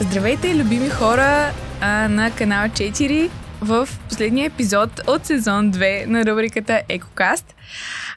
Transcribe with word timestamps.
Здравейте, 0.00 0.54
любими 0.54 0.88
хора 0.88 1.52
а, 1.80 2.08
на 2.08 2.30
канал 2.30 2.68
4 2.68 3.30
в 3.60 3.88
последния 4.08 4.46
епизод 4.46 5.00
от 5.06 5.26
сезон 5.26 5.72
2 5.72 6.06
на 6.06 6.26
рубриката 6.26 6.82
Екокаст. 6.88 7.54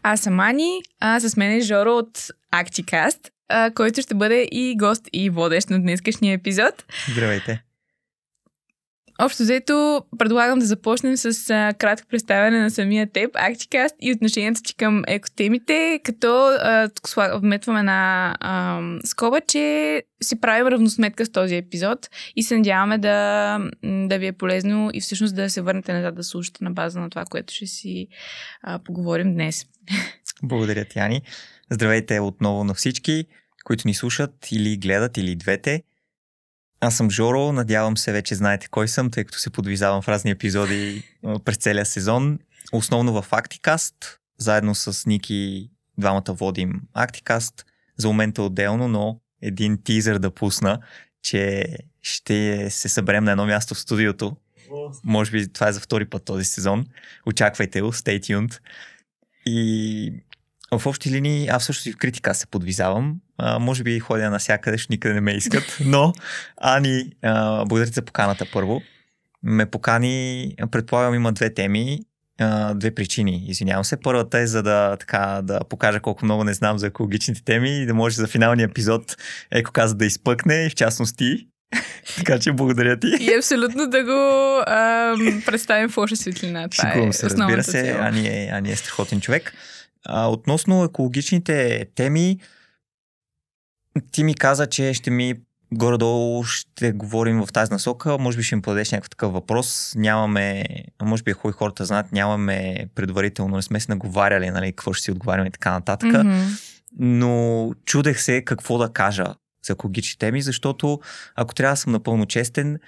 Аз 0.03 0.19
съм 0.19 0.39
Ани, 0.39 0.81
а 0.99 1.19
с 1.19 1.37
мен 1.37 1.51
е 1.51 1.61
Жоро 1.61 1.91
от 1.91 2.27
Актикаст, 2.51 3.19
а, 3.49 3.71
който 3.75 4.01
ще 4.01 4.15
бъде 4.15 4.47
и 4.51 4.77
гост 4.77 5.09
и 5.13 5.29
водещ 5.29 5.69
на 5.69 5.81
днескашния 5.81 6.33
епизод. 6.33 6.83
Здравейте. 7.11 7.63
Общо 9.23 9.43
взето, 9.43 10.03
предлагам 10.17 10.59
да 10.59 10.65
започнем 10.65 11.17
с 11.17 11.49
а, 11.49 11.73
кратко 11.73 12.07
представяне 12.07 12.59
на 12.59 12.71
самия 12.71 13.11
теб, 13.11 13.31
Актикаст 13.33 13.95
и 14.01 14.11
отношението 14.13 14.61
ти 14.61 14.75
към 14.75 15.03
екотемите, 15.07 15.99
като 16.03 16.47
а, 16.47 16.89
тук 16.89 17.07
а, 17.17 18.81
скоба, 19.05 19.41
че 19.41 20.03
си 20.23 20.41
правим 20.41 20.67
равносметка 20.67 21.25
с 21.25 21.31
този 21.31 21.55
епизод 21.55 22.09
и 22.35 22.43
се 22.43 22.57
надяваме 22.57 22.97
да, 22.97 23.59
да 23.83 24.17
ви 24.17 24.27
е 24.27 24.31
полезно 24.31 24.89
и 24.93 25.01
всъщност 25.01 25.35
да 25.35 25.49
се 25.49 25.61
върнете 25.61 25.93
назад 25.93 26.15
да 26.15 26.23
слушате 26.23 26.63
на 26.63 26.71
база 26.71 26.99
на 26.99 27.09
това, 27.09 27.25
което 27.25 27.53
ще 27.53 27.65
си 27.65 28.07
а, 28.61 28.79
поговорим 28.79 29.33
днес. 29.33 29.65
Благодаря, 30.43 30.85
Тяни. 30.85 31.21
Здравейте 31.69 32.19
отново 32.19 32.63
на 32.63 32.73
всички, 32.73 33.25
които 33.63 33.87
ни 33.87 33.93
слушат 33.93 34.47
или 34.51 34.77
гледат, 34.77 35.17
или 35.17 35.35
двете. 35.35 35.83
Аз 36.83 36.97
съм 36.97 37.09
Жоро, 37.09 37.51
надявам 37.51 37.97
се 37.97 38.11
вече 38.11 38.35
знаете 38.35 38.67
кой 38.67 38.87
съм, 38.87 39.11
тъй 39.11 39.23
като 39.23 39.39
се 39.39 39.49
подвизавам 39.49 40.01
в 40.01 40.07
разни 40.07 40.31
епизоди 40.31 41.03
през 41.45 41.57
целия 41.57 41.85
сезон. 41.85 42.39
Основно 42.71 43.21
в 43.21 43.25
Актикаст, 43.31 43.95
заедно 44.37 44.75
с 44.75 45.05
Ники 45.05 45.69
двамата 45.97 46.23
водим 46.27 46.81
Актикаст, 46.93 47.65
за 47.97 48.07
момента 48.07 48.43
отделно, 48.43 48.87
но 48.87 49.19
един 49.41 49.83
тизър 49.83 50.19
да 50.19 50.31
пусна, 50.31 50.79
че 51.23 51.65
ще 52.01 52.69
се 52.69 52.89
съберем 52.89 53.23
на 53.23 53.31
едно 53.31 53.45
място 53.45 53.75
в 53.75 53.79
студиото. 53.79 54.37
Може 55.03 55.31
би 55.31 55.53
това 55.53 55.67
е 55.67 55.73
за 55.73 55.79
втори 55.79 56.05
път 56.05 56.25
този 56.25 56.45
сезон. 56.45 56.85
Очаквайте 57.25 57.81
го, 57.81 57.93
stay 57.93 58.19
tuned. 58.19 58.59
И 59.45 60.13
в 60.71 60.85
общи 60.85 61.11
линии, 61.11 61.47
аз 61.47 61.65
също 61.65 61.89
и 61.89 61.91
в 61.91 61.97
критика 61.97 62.35
се 62.35 62.47
подвизавам. 62.47 63.15
А, 63.43 63.59
може 63.59 63.83
би 63.83 63.99
ходя 63.99 64.29
навсякъде, 64.29 64.77
защото 64.77 64.93
никъде 64.93 65.13
не 65.13 65.21
ме 65.21 65.31
искат. 65.31 65.77
Но 65.85 66.13
Ани, 66.57 67.11
а, 67.21 67.65
благодаря 67.65 67.91
за 67.91 68.01
поканата 68.01 68.45
първо. 68.53 68.81
Ме 69.43 69.65
покани, 69.65 70.55
предполагам, 70.71 71.15
има 71.15 71.31
две 71.31 71.53
теми, 71.53 71.99
а, 72.39 72.73
две 72.73 72.95
причини, 72.95 73.45
извинявам 73.47 73.83
се. 73.83 73.99
Първата 73.99 74.39
е 74.39 74.47
за 74.47 74.63
да, 74.63 74.97
така, 74.99 75.41
да 75.43 75.59
покажа 75.69 75.99
колко 75.99 76.25
много 76.25 76.43
не 76.43 76.53
знам 76.53 76.77
за 76.77 76.87
екологичните 76.87 77.43
теми 77.43 77.81
и 77.81 77.85
да 77.85 77.93
може 77.93 78.15
за 78.15 78.27
финалния 78.27 78.65
епизод 78.65 79.17
Еко 79.51 79.71
каза 79.71 79.95
да 79.95 80.05
изпъкне, 80.05 80.65
и 80.65 80.69
в 80.69 80.75
частност 80.75 81.17
ти. 81.17 81.47
така 82.17 82.39
че 82.39 82.51
благодаря 82.51 82.99
ти. 82.99 83.07
И 83.19 83.33
абсолютно 83.37 83.87
да 83.87 84.03
го 84.03 84.61
а, 84.67 85.13
представим 85.45 85.89
в 85.89 85.97
лоша 85.97 86.15
светлина. 86.15 86.69
Това 86.69 86.89
Шикувам 86.89 87.09
е 87.09 87.13
се, 87.13 87.25
разбира 87.25 87.63
се. 87.63 87.97
Ани 87.99 88.27
е, 88.27 88.49
Ани 88.53 88.71
е 88.71 88.75
страхотен 88.75 89.21
човек. 89.21 89.53
А, 90.05 90.27
относно 90.27 90.83
екологичните 90.83 91.85
теми, 91.95 92.39
ти 94.11 94.23
ми 94.23 94.35
каза, 94.35 94.67
че 94.67 94.93
ще 94.93 95.11
ми 95.11 95.35
горе-долу 95.73 96.43
ще 96.43 96.91
говорим 96.91 97.45
в 97.45 97.53
тази 97.53 97.71
насока. 97.71 98.17
Може 98.17 98.37
би 98.37 98.43
ще 98.43 98.55
им 98.55 98.61
подадеш 98.61 98.91
някакъв 98.91 99.09
такъв 99.09 99.33
въпрос. 99.33 99.93
Нямаме, 99.95 100.65
може 101.01 101.23
би 101.23 101.31
е 101.31 101.33
хубаво 101.33 101.57
хората 101.57 101.85
знаят, 101.85 102.11
нямаме 102.11 102.85
предварително, 102.95 103.55
не 103.55 103.61
сме 103.61 103.79
се 103.79 103.91
наговаряли, 103.91 104.49
нали, 104.49 104.71
какво 104.71 104.93
ще 104.93 105.03
си 105.03 105.11
отговаряме 105.11 105.47
и 105.47 105.51
така 105.51 105.71
нататък. 105.71 106.11
Mm-hmm. 106.11 106.77
Но 106.99 107.71
чудех 107.85 108.21
се 108.21 108.41
какво 108.45 108.77
да 108.77 108.89
кажа 108.89 109.25
за 109.67 109.73
екологични 109.73 110.17
теми, 110.17 110.41
защото 110.41 110.99
ако 111.35 111.53
трябва 111.53 111.73
да 111.73 111.77
съм 111.77 111.91
напълно 111.91 112.25
честен, 112.25 112.79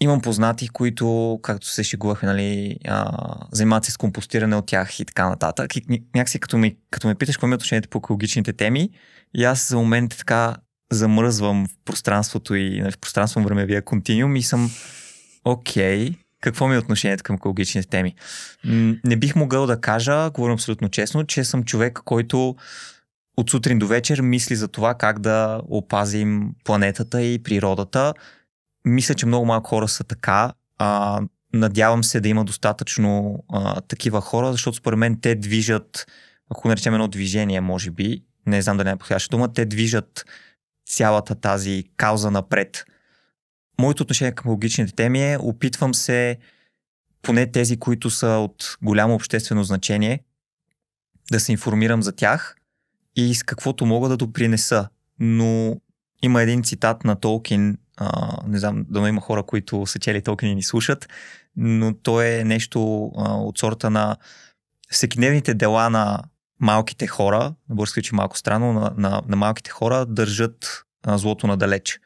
Имам 0.00 0.20
познати, 0.20 0.68
които, 0.68 1.38
както 1.42 1.66
се 1.66 1.84
шегувахме, 1.84 2.28
нали, 2.28 2.76
а, 2.88 3.12
занимават 3.52 3.84
се 3.84 3.90
с 3.90 3.96
компостиране 3.96 4.56
от 4.56 4.66
тях 4.66 5.00
и 5.00 5.04
така 5.04 5.28
нататък. 5.28 5.76
И 5.76 6.02
някакси 6.14 6.40
като, 6.40 6.58
ми, 6.58 6.76
като 6.90 7.08
ме 7.08 7.14
питаш 7.14 7.36
какво 7.36 7.46
ми 7.46 7.52
е 7.52 7.54
отношението 7.54 7.88
по 7.88 7.98
екологичните 7.98 8.52
теми, 8.52 8.90
и 9.34 9.44
аз 9.44 9.68
за 9.68 9.76
момент 9.76 10.16
така 10.18 10.56
замръзвам 10.92 11.66
в 11.66 11.70
пространството 11.84 12.54
и 12.54 12.80
нали, 12.80 12.92
в 12.92 12.98
пространство 12.98 13.42
времевия 13.42 13.82
континуум 13.82 14.36
и 14.36 14.42
съм 14.42 14.70
окей, 15.44 16.10
okay, 16.10 16.16
какво 16.40 16.68
ми 16.68 16.74
е 16.74 16.78
отношението 16.78 17.24
към 17.24 17.36
екологичните 17.36 17.88
теми? 17.88 18.14
Не 19.04 19.16
бих 19.16 19.36
могъл 19.36 19.66
да 19.66 19.80
кажа, 19.80 20.30
говорим 20.30 20.54
абсолютно 20.54 20.88
честно, 20.88 21.26
че 21.26 21.44
съм 21.44 21.64
човек, 21.64 22.00
който 22.04 22.56
от 23.36 23.50
сутрин 23.50 23.78
до 23.78 23.86
вечер 23.86 24.20
мисли 24.20 24.56
за 24.56 24.68
това 24.68 24.94
как 24.94 25.18
да 25.18 25.60
опазим 25.68 26.50
планетата 26.64 27.22
и 27.22 27.42
природата 27.42 28.14
мисля, 28.84 29.14
че 29.14 29.26
много 29.26 29.46
малко 29.46 29.68
хора 29.68 29.88
са 29.88 30.04
така. 30.04 30.52
А, 30.78 31.20
надявам 31.52 32.04
се 32.04 32.20
да 32.20 32.28
има 32.28 32.44
достатъчно 32.44 33.44
а, 33.52 33.80
такива 33.80 34.20
хора, 34.20 34.52
защото 34.52 34.76
според 34.76 34.98
мен 34.98 35.20
те 35.20 35.34
движат, 35.34 36.06
ако 36.50 36.68
наречем 36.68 36.94
едно 36.94 37.08
движение, 37.08 37.60
може 37.60 37.90
би, 37.90 38.22
не 38.46 38.62
знам 38.62 38.76
да 38.76 38.84
не 38.84 38.90
е 38.90 38.96
подходяща 38.96 39.36
дума, 39.36 39.52
те 39.52 39.64
движат 39.64 40.24
цялата 40.86 41.34
тази 41.34 41.84
кауза 41.96 42.30
напред. 42.30 42.84
Моето 43.80 44.02
отношение 44.02 44.32
към 44.32 44.50
логичните 44.50 44.94
теми 44.94 45.32
е, 45.32 45.38
опитвам 45.40 45.94
се, 45.94 46.38
поне 47.22 47.52
тези, 47.52 47.76
които 47.76 48.10
са 48.10 48.26
от 48.26 48.76
голямо 48.82 49.14
обществено 49.14 49.64
значение, 49.64 50.24
да 51.32 51.40
се 51.40 51.52
информирам 51.52 52.02
за 52.02 52.12
тях 52.12 52.56
и 53.16 53.34
с 53.34 53.42
каквото 53.42 53.86
мога 53.86 54.08
да 54.08 54.16
допринеса. 54.16 54.88
Но 55.18 55.76
има 56.22 56.42
един 56.42 56.62
цитат 56.62 57.04
на 57.04 57.16
Толкин, 57.16 57.78
а, 57.96 58.36
не 58.46 58.58
знам, 58.58 58.84
да 58.88 59.08
има 59.08 59.20
хора, 59.20 59.42
които 59.42 59.86
са 59.86 59.98
чели 59.98 60.22
Толкин 60.22 60.48
и 60.48 60.54
ни 60.54 60.62
слушат, 60.62 61.08
но 61.56 61.94
то 61.94 62.22
е 62.22 62.44
нещо 62.44 63.10
а, 63.16 63.34
от 63.34 63.58
сорта 63.58 63.90
на 63.90 64.16
всекидневните 64.90 65.54
дела 65.54 65.90
на 65.90 66.22
малките 66.60 67.06
хора, 67.06 67.54
на 67.68 67.74
български 67.74 68.02
че 68.02 68.14
малко 68.14 68.38
странно, 68.38 68.72
на, 68.72 68.92
на, 68.96 69.22
на 69.28 69.36
малките 69.36 69.70
хора 69.70 70.06
държат 70.06 70.84
а, 71.06 71.18
злото 71.18 71.46
надалеч. 71.46 72.00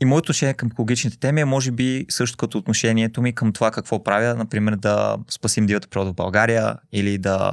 И 0.00 0.04
моето 0.04 0.24
отношение 0.24 0.54
към 0.54 0.68
екологичните 0.72 1.18
теми 1.18 1.40
е 1.40 1.44
може 1.44 1.70
би 1.70 2.06
също 2.08 2.36
като 2.36 2.58
отношението 2.58 3.22
ми 3.22 3.34
към 3.34 3.52
това 3.52 3.70
какво 3.70 4.04
правя, 4.04 4.34
например 4.34 4.76
да 4.76 5.16
спасим 5.30 5.66
дивата 5.66 5.88
природа 5.88 6.10
в 6.10 6.14
България 6.14 6.76
или 6.92 7.18
да 7.18 7.52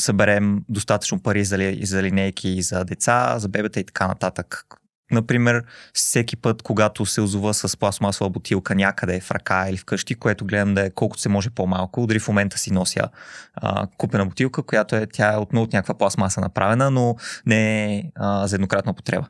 съберем 0.00 0.64
достатъчно 0.68 1.22
пари 1.22 1.44
за, 1.44 1.76
за 1.82 2.02
линейки 2.02 2.48
и 2.48 2.62
за 2.62 2.84
деца, 2.84 3.38
за 3.38 3.48
бебета 3.48 3.80
и 3.80 3.84
така 3.84 4.06
нататък. 4.06 4.64
Например, 5.10 5.64
всеки 5.92 6.36
път, 6.36 6.62
когато 6.62 7.06
се 7.06 7.20
озова 7.20 7.54
с 7.54 7.76
пластмасова 7.76 8.30
бутилка 8.30 8.74
някъде 8.74 9.20
в 9.20 9.30
ръка 9.30 9.68
или 9.68 9.76
вкъщи, 9.76 10.14
което 10.14 10.44
гледам 10.44 10.74
да 10.74 10.86
е 10.86 10.90
колкото 10.90 11.22
се 11.22 11.28
може 11.28 11.50
по-малко, 11.50 12.06
дори 12.06 12.18
в 12.18 12.28
момента 12.28 12.58
си 12.58 12.72
нося 12.72 13.08
а, 13.54 13.86
купена 13.96 14.26
бутилка, 14.26 14.62
която 14.62 14.96
е, 14.96 15.06
тя 15.06 15.32
е 15.32 15.36
отново 15.36 15.64
от 15.64 15.72
някаква 15.72 15.98
пластмаса 15.98 16.40
направена, 16.40 16.90
но 16.90 17.16
не 17.46 17.94
е 17.94 18.02
а, 18.14 18.46
за 18.46 18.56
еднократна 18.56 18.92
употреба. 18.92 19.26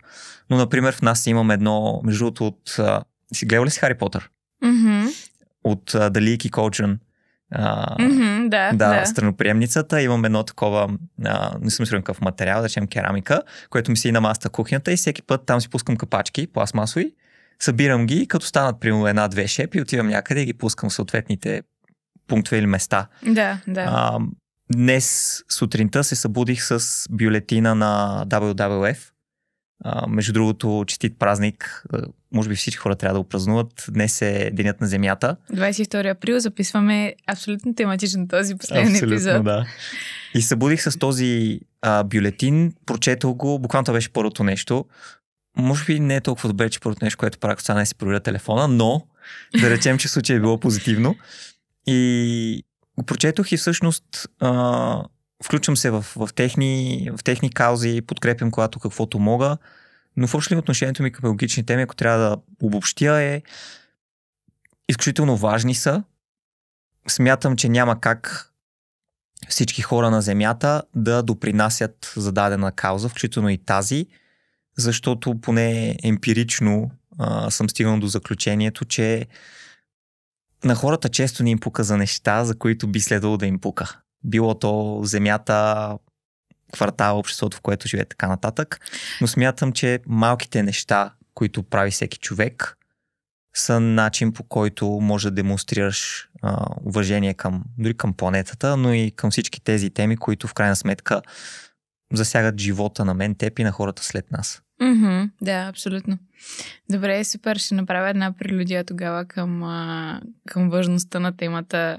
Но, 0.51 0.57
например, 0.57 0.95
в 0.95 1.03
нас 1.03 1.27
имаме 1.27 1.55
едно, 1.55 2.01
между 2.05 2.25
другото, 2.25 2.47
от... 2.47 2.79
А, 2.79 3.03
си 3.35 3.47
гледал 3.47 3.65
ли 3.65 3.71
си 3.71 3.81
Хари 3.81 3.95
Потър? 3.95 4.31
Mm-hmm. 4.65 5.31
От 5.65 5.95
а, 5.95 6.11
Далики 6.11 6.51
Колчен 6.51 6.99
а, 7.53 7.97
mm-hmm, 7.97 8.49
да, 8.49 8.71
да, 8.73 9.01
да, 9.01 9.07
страноприемницата. 9.07 10.03
Имам 10.03 10.25
едно 10.25 10.43
такова, 10.43 10.91
а, 11.25 11.53
не 11.61 11.71
съм 11.71 11.87
сигурен 11.87 12.03
какъв 12.03 12.21
материал, 12.21 12.61
да 12.61 12.65
речем 12.65 12.87
керамика, 12.87 13.43
което 13.71 13.91
ми 13.91 13.97
си 13.97 14.13
на 14.13 14.21
маста 14.21 14.49
кухнята 14.49 14.93
и 14.93 14.97
всеки 14.97 15.23
път 15.23 15.47
там 15.47 15.61
си 15.61 15.71
пускам 15.71 15.97
капачки, 15.97 16.47
пластмасови, 16.47 17.13
събирам 17.61 18.07
ги, 18.07 18.29
като 18.29 18.47
станат 18.47 18.81
примерно 18.81 19.07
една-две 19.07 19.47
шепи, 19.47 19.81
отивам 19.81 20.09
някъде 20.09 20.41
и 20.41 20.47
ги 20.47 20.55
пускам 20.55 20.91
в 20.91 20.95
съответните 20.95 21.63
пунктове 22.27 22.59
или 22.59 22.67
места. 22.67 23.07
Да, 23.27 23.59
да. 23.69 23.81
А, 23.89 24.19
днес 24.73 25.39
сутринта 25.51 26.05
се 26.05 26.17
събудих 26.17 26.65
с 26.65 27.07
бюлетина 27.11 27.75
на 27.75 28.25
WWF, 28.27 28.97
а, 29.85 30.07
между 30.07 30.33
другото, 30.33 30.85
честит 30.87 31.19
празник. 31.19 31.85
Може 32.33 32.49
би 32.49 32.57
всички 32.57 32.79
хора 32.79 32.97
трябва 32.97 33.15
да 33.15 33.21
го 33.21 33.29
празнуват. 33.29 33.87
Днес 33.89 34.23
е 34.23 34.51
Денят 34.53 34.81
на 34.81 34.87
Земята. 34.87 35.37
22 35.53 36.11
април 36.11 36.39
записваме 36.39 37.15
абсолютно 37.27 37.75
тематично 37.75 38.29
този 38.29 38.55
последен 38.55 38.93
абсолютно, 38.93 39.15
епизод. 39.15 39.45
да. 39.45 39.67
И 40.35 40.43
събудих 40.43 40.83
с 40.83 40.99
този 40.99 41.61
а, 41.83 42.05
бюлетин, 42.05 42.73
прочетох 42.87 43.35
го, 43.35 43.59
буквално 43.59 43.85
това 43.85 43.97
беше 43.97 44.13
първото 44.13 44.45
нещо. 44.45 44.85
Може 45.57 45.85
би 45.85 46.01
не 46.01 46.17
е 46.17 46.21
толкова 46.21 46.49
добре, 46.49 46.71
че 46.71 46.81
първото 46.81 47.05
нещо, 47.05 47.19
което 47.19 47.39
правя, 47.39 47.61
стана 47.61 47.83
е 47.83 47.87
си 47.87 47.95
проверя 47.95 48.21
телефона, 48.21 48.69
но 48.69 49.07
да 49.61 49.71
речем, 49.71 49.99
че 49.99 50.09
случай 50.09 50.37
е 50.37 50.41
било 50.41 50.61
позитивно. 50.61 51.17
И 51.87 52.63
го 52.99 53.05
прочетох 53.05 53.53
и 53.53 53.57
всъщност 53.57 54.29
а, 54.41 55.05
включвам 55.43 55.77
се 55.77 55.91
в, 55.91 56.03
в, 56.17 56.29
техни, 56.35 57.11
в 57.19 57.25
техни 57.25 57.51
каузи, 57.51 58.03
подкрепям 58.07 58.51
когато 58.51 58.81
каквото 58.81 59.19
мога, 59.19 59.57
но 60.17 60.27
в 60.27 60.35
общи 60.35 60.57
отношението 60.57 61.03
ми 61.03 61.13
към 61.13 61.23
биологични 61.23 61.67
теми, 61.67 61.83
ако 61.83 61.97
трябва 61.97 62.19
да 62.19 62.37
обобщя 62.63 63.23
е 63.23 63.43
изключително 64.89 65.37
важни 65.37 65.75
са. 65.75 66.03
Смятам, 67.09 67.57
че 67.57 67.69
няма 67.69 68.01
как 68.01 68.51
всички 69.49 69.83
хора 69.83 70.11
на 70.11 70.23
Земята 70.23 70.83
да 70.95 71.23
допринасят 71.23 72.13
за 72.17 72.33
дадена 72.33 72.73
кауза, 72.73 73.09
включително 73.09 73.49
и 73.49 73.59
тази, 73.59 74.07
защото 74.77 75.41
поне 75.41 75.97
емпирично 76.03 76.91
а, 77.19 77.51
съм 77.51 77.71
стигнал 77.71 78.01
до 78.01 78.07
заключението, 78.07 78.85
че 78.85 79.27
на 80.65 80.75
хората 80.75 81.09
често 81.09 81.43
ни 81.43 81.51
им 81.51 81.61
пука 81.61 81.85
за 81.85 81.97
неща, 81.97 82.45
за 82.45 82.59
които 82.59 82.89
би 82.89 83.01
следвало 83.01 83.37
да 83.37 83.47
им 83.47 83.59
пука. 83.59 84.01
Било 84.25 84.55
то 84.55 85.01
земята, 85.05 85.99
квартал, 86.73 87.19
обществото, 87.19 87.57
в 87.57 87.61
което 87.61 87.89
живее, 87.89 88.05
така 88.05 88.29
нататък. 88.29 88.81
Но 89.21 89.27
смятам, 89.27 89.73
че 89.73 90.01
малките 90.07 90.63
неща, 90.63 91.13
които 91.35 91.63
прави 91.63 91.91
всеки 91.91 92.19
човек, 92.19 92.77
са 93.55 93.81
начин 93.81 94.33
по 94.33 94.43
който 94.43 94.87
може 94.87 95.31
да 95.31 95.35
демонстрираш 95.35 96.29
а, 96.43 96.67
уважение 96.85 97.35
към, 97.35 97.65
дори 97.79 97.95
към 97.95 98.15
планетата, 98.15 98.77
но 98.77 98.93
и 98.93 99.11
към 99.11 99.31
всички 99.31 99.61
тези 99.61 99.91
теми, 99.91 100.17
които 100.17 100.49
в 100.49 100.55
крайна 100.55 100.77
сметка 100.77 101.23
засягат 102.13 102.61
живота 102.61 103.05
на 103.05 103.15
мен, 103.15 103.35
теб 103.35 103.59
и 103.59 103.65
на 103.65 103.73
хората 103.73 104.05
след 104.05 104.31
нас. 104.31 104.63
Mm-hmm, 104.83 105.31
да, 105.43 105.67
абсолютно. 105.69 106.19
Добре, 106.91 107.25
супер. 107.25 107.57
Ще 107.57 107.75
направя 107.75 108.11
една 108.11 108.33
прелюдия 108.33 108.85
тогава 108.85 109.25
към, 109.25 109.63
а, 109.63 110.21
към 110.47 110.71
важността 110.71 111.21
на 111.21 111.37
темата. 111.37 111.99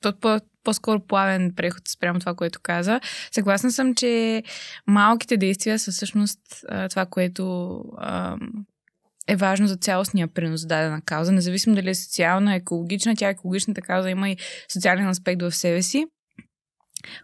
Тот 0.00 0.20
по, 0.20 0.40
по-скоро 0.66 1.00
плавен 1.00 1.52
преход 1.56 1.88
спрямо 1.88 2.20
това, 2.20 2.34
което 2.34 2.60
каза. 2.62 3.00
Съгласна 3.32 3.72
съм, 3.72 3.94
че 3.94 4.42
малките 4.86 5.36
действия 5.36 5.78
са 5.78 5.92
всъщност 5.92 6.40
а, 6.68 6.88
това, 6.88 7.06
което 7.06 7.84
а, 7.98 8.36
е 9.28 9.36
важно 9.36 9.66
за 9.66 9.76
цялостния 9.76 10.28
принос 10.28 10.60
за 10.60 10.66
дадена 10.66 11.00
кауза, 11.06 11.32
независимо 11.32 11.76
дали 11.76 11.90
е 11.90 11.94
социална, 11.94 12.54
екологична, 12.54 13.16
тя 13.16 13.28
екологичната 13.28 13.80
кауза 13.80 14.10
има 14.10 14.30
и 14.30 14.36
социален 14.72 15.08
аспект 15.08 15.42
в 15.42 15.52
себе 15.52 15.82
си. 15.82 16.06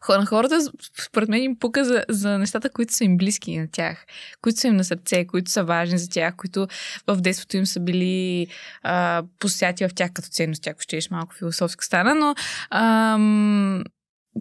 На 0.09 0.27
хората, 0.27 0.61
според 1.05 1.29
мен, 1.29 1.43
им 1.43 1.59
пука 1.59 1.85
за, 1.85 2.05
за 2.09 2.39
нещата, 2.39 2.71
които 2.71 2.93
са 2.93 3.05
им 3.05 3.17
близки 3.17 3.59
на 3.59 3.69
тях, 3.73 4.07
които 4.43 4.61
са 4.61 4.69
им 4.69 4.77
на 4.77 4.85
сърце, 4.85 5.27
които 5.27 5.51
са 5.51 5.65
важни 5.65 5.99
за 5.99 6.09
тях, 6.09 6.37
които 6.37 6.67
в 7.07 7.17
детството 7.17 7.57
им 7.57 7.67
са 7.67 7.81
били 7.81 8.47
а, 8.83 9.23
посяти 9.39 9.89
в 9.89 9.95
тях 9.95 10.11
като 10.13 10.29
ценности, 10.29 10.69
ако 10.69 10.83
ще 10.83 11.01
малко 11.11 11.35
философско 11.35 11.85
стана, 11.85 12.15
но 12.15 12.35
ам, 12.71 13.85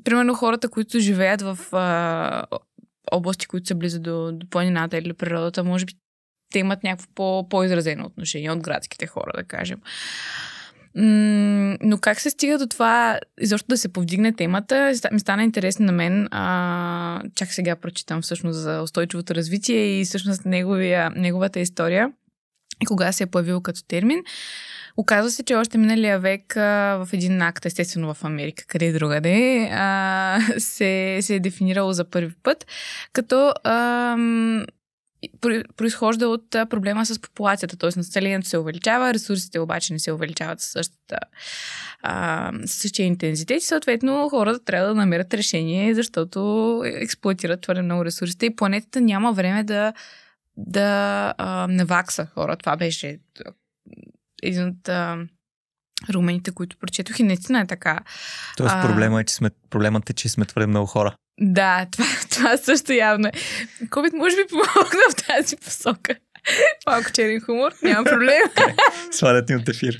примерно 0.04 0.34
хората, 0.34 0.70
които 0.70 1.00
живеят 1.00 1.42
в 1.42 1.60
а, 1.72 2.44
области, 3.12 3.48
които 3.48 3.68
са 3.68 3.76
близо 3.76 4.00
до, 4.00 4.32
до 4.32 4.50
планината 4.50 4.98
или 4.98 5.14
природата, 5.14 5.64
може 5.64 5.86
би 5.86 5.94
те 6.52 6.60
имат 6.60 6.84
някакво 6.84 7.08
по, 7.16 7.50
по-изразено 7.50 8.06
отношение 8.06 8.52
от 8.52 8.60
градските 8.60 9.08
хора, 9.08 9.32
да 9.36 9.44
кажем. 9.44 9.80
Но 10.96 11.98
как 12.02 12.20
се 12.20 12.30
стига 12.30 12.58
до 12.58 12.68
това, 12.68 13.20
изобщо 13.42 13.68
да 13.68 13.78
се 13.78 13.94
повдигне 13.94 14.34
темата, 14.34 14.94
ми 15.12 15.20
стана 15.20 15.44
интересно 15.44 15.86
на 15.86 15.92
мен. 15.92 16.28
А, 16.32 17.22
чак 17.36 17.54
сега 17.54 17.76
прочитам 17.76 18.22
всъщност 18.22 18.60
за 18.60 18.82
устойчивото 18.82 19.36
развитие 19.36 20.00
и 20.00 20.06
всъщност 20.06 20.46
неговия, 20.46 21.10
неговата 21.16 21.60
история 21.60 22.12
и 22.82 22.86
кога 22.86 23.12
се 23.12 23.24
е 23.24 23.28
появил 23.28 23.62
като 23.62 23.84
термин. 23.84 24.24
Оказва 24.98 25.32
се, 25.32 25.44
че 25.44 25.56
още 25.56 25.78
миналия 25.78 26.20
век 26.20 26.58
а, 26.58 27.06
в 27.06 27.14
един 27.14 27.42
акт, 27.42 27.66
естествено 27.66 28.14
в 28.14 28.24
Америка, 28.24 28.64
къде 28.68 28.86
и 28.86 28.94
другаде, 28.94 29.70
се, 30.58 31.20
се 31.22 31.36
е 31.36 31.40
дефинирало 31.40 31.94
за 31.94 32.06
първи 32.06 32.34
път, 32.44 32.66
като 33.14 33.54
а, 33.64 34.16
произхожда 35.78 36.28
от 36.28 36.50
проблема 36.52 37.06
с 37.06 37.22
популацията, 37.22 37.78
т.е. 37.78 37.90
населението 37.98 38.48
се 38.48 38.58
увеличава, 38.58 39.14
ресурсите 39.14 39.60
обаче 39.60 39.94
не 39.94 40.00
се 40.00 40.12
увеличават 40.12 40.60
със 40.60 40.72
същата 40.72 41.18
а, 42.02 42.52
същия 42.66 43.06
интензитет 43.06 43.62
и 43.62 43.66
съответно 43.66 44.30
хората 44.30 44.66
трябва 44.66 44.88
да 44.88 44.96
намерят 44.96 45.34
решение, 45.34 45.96
защото 45.96 46.82
експлуатират 46.86 47.62
твърде 47.62 47.82
много 47.82 48.06
ресурсите 48.06 48.46
и 48.46 48.56
планетата 48.56 49.02
няма 49.02 49.34
време 49.34 49.64
да, 49.64 49.94
да 50.58 51.34
а, 51.38 51.68
навакса 51.68 52.26
хора. 52.26 52.58
Това 52.58 52.78
беше 52.78 53.20
един 54.44 54.68
от 54.68 54.90
а, 54.90 55.18
румените, 56.14 56.52
които 56.52 56.78
прочетох 56.78 57.20
и 57.20 57.24
наистина 57.24 57.60
е 57.60 57.68
така. 57.68 58.00
Тоест 58.58 58.76
проблема 58.82 59.22
е, 59.22 59.24
че 59.24 59.34
сме, 59.34 59.50
проблемът 59.70 60.10
е, 60.10 60.14
че 60.14 60.30
сме 60.30 60.46
твърде 60.46 60.68
много 60.68 60.86
хора. 60.86 61.16
Да, 61.40 61.86
това, 61.92 62.06
това 62.32 62.58
също 62.58 62.94
явно 62.94 63.28
е. 63.28 63.32
COVID 63.86 64.18
може 64.18 64.36
би 64.36 64.42
помогна 64.50 65.02
в 65.12 65.16
тази 65.28 65.58
посока. 65.58 66.16
Малко 66.88 67.12
черен 67.12 67.42
хумор, 67.42 67.72
няма 67.84 68.04
проблем. 68.04 68.42
Okay. 68.48 68.76
Свалят 69.12 69.50
ни 69.50 69.56
от 69.56 69.70
ефир. 69.70 69.98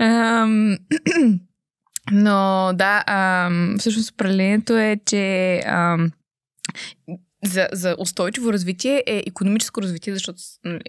Um, 0.00 0.78
но 2.12 2.70
да, 2.74 3.04
um, 3.08 3.78
всъщност 3.78 4.10
определението 4.10 4.76
е, 4.76 5.00
че 5.06 5.16
um, 5.66 6.10
за, 7.46 7.68
за 7.72 7.96
устойчиво 7.98 8.52
развитие 8.52 9.02
е 9.06 9.22
економическо 9.26 9.82
развитие, 9.82 10.14
защото 10.14 10.38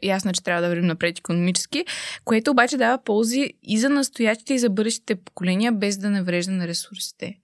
ясно 0.04 0.30
е, 0.30 0.34
че 0.34 0.44
трябва 0.44 0.62
да 0.62 0.68
вървим 0.68 0.86
напред 0.86 1.19
економически, 1.19 1.86
което 2.25 2.52
обаче 2.52 2.78
дава 2.78 3.04
ползи 3.04 3.54
и 3.63 3.80
за 3.80 3.90
настоящите, 3.90 4.54
и 4.54 4.60
за 4.60 4.69
бъдещите 4.69 5.16
поколения, 5.16 5.72
без 5.72 5.98
да 5.98 6.10
наврежда 6.10 6.52
на 6.52 6.68
ресурсите 6.68 7.38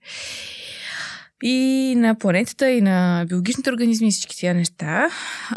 и 1.42 1.94
на 1.96 2.18
планетата, 2.18 2.70
и 2.70 2.80
на 2.80 3.24
биологичните 3.28 3.70
организми, 3.70 4.08
и 4.08 4.10
всички 4.10 4.40
тези 4.40 4.54
неща. 4.54 5.08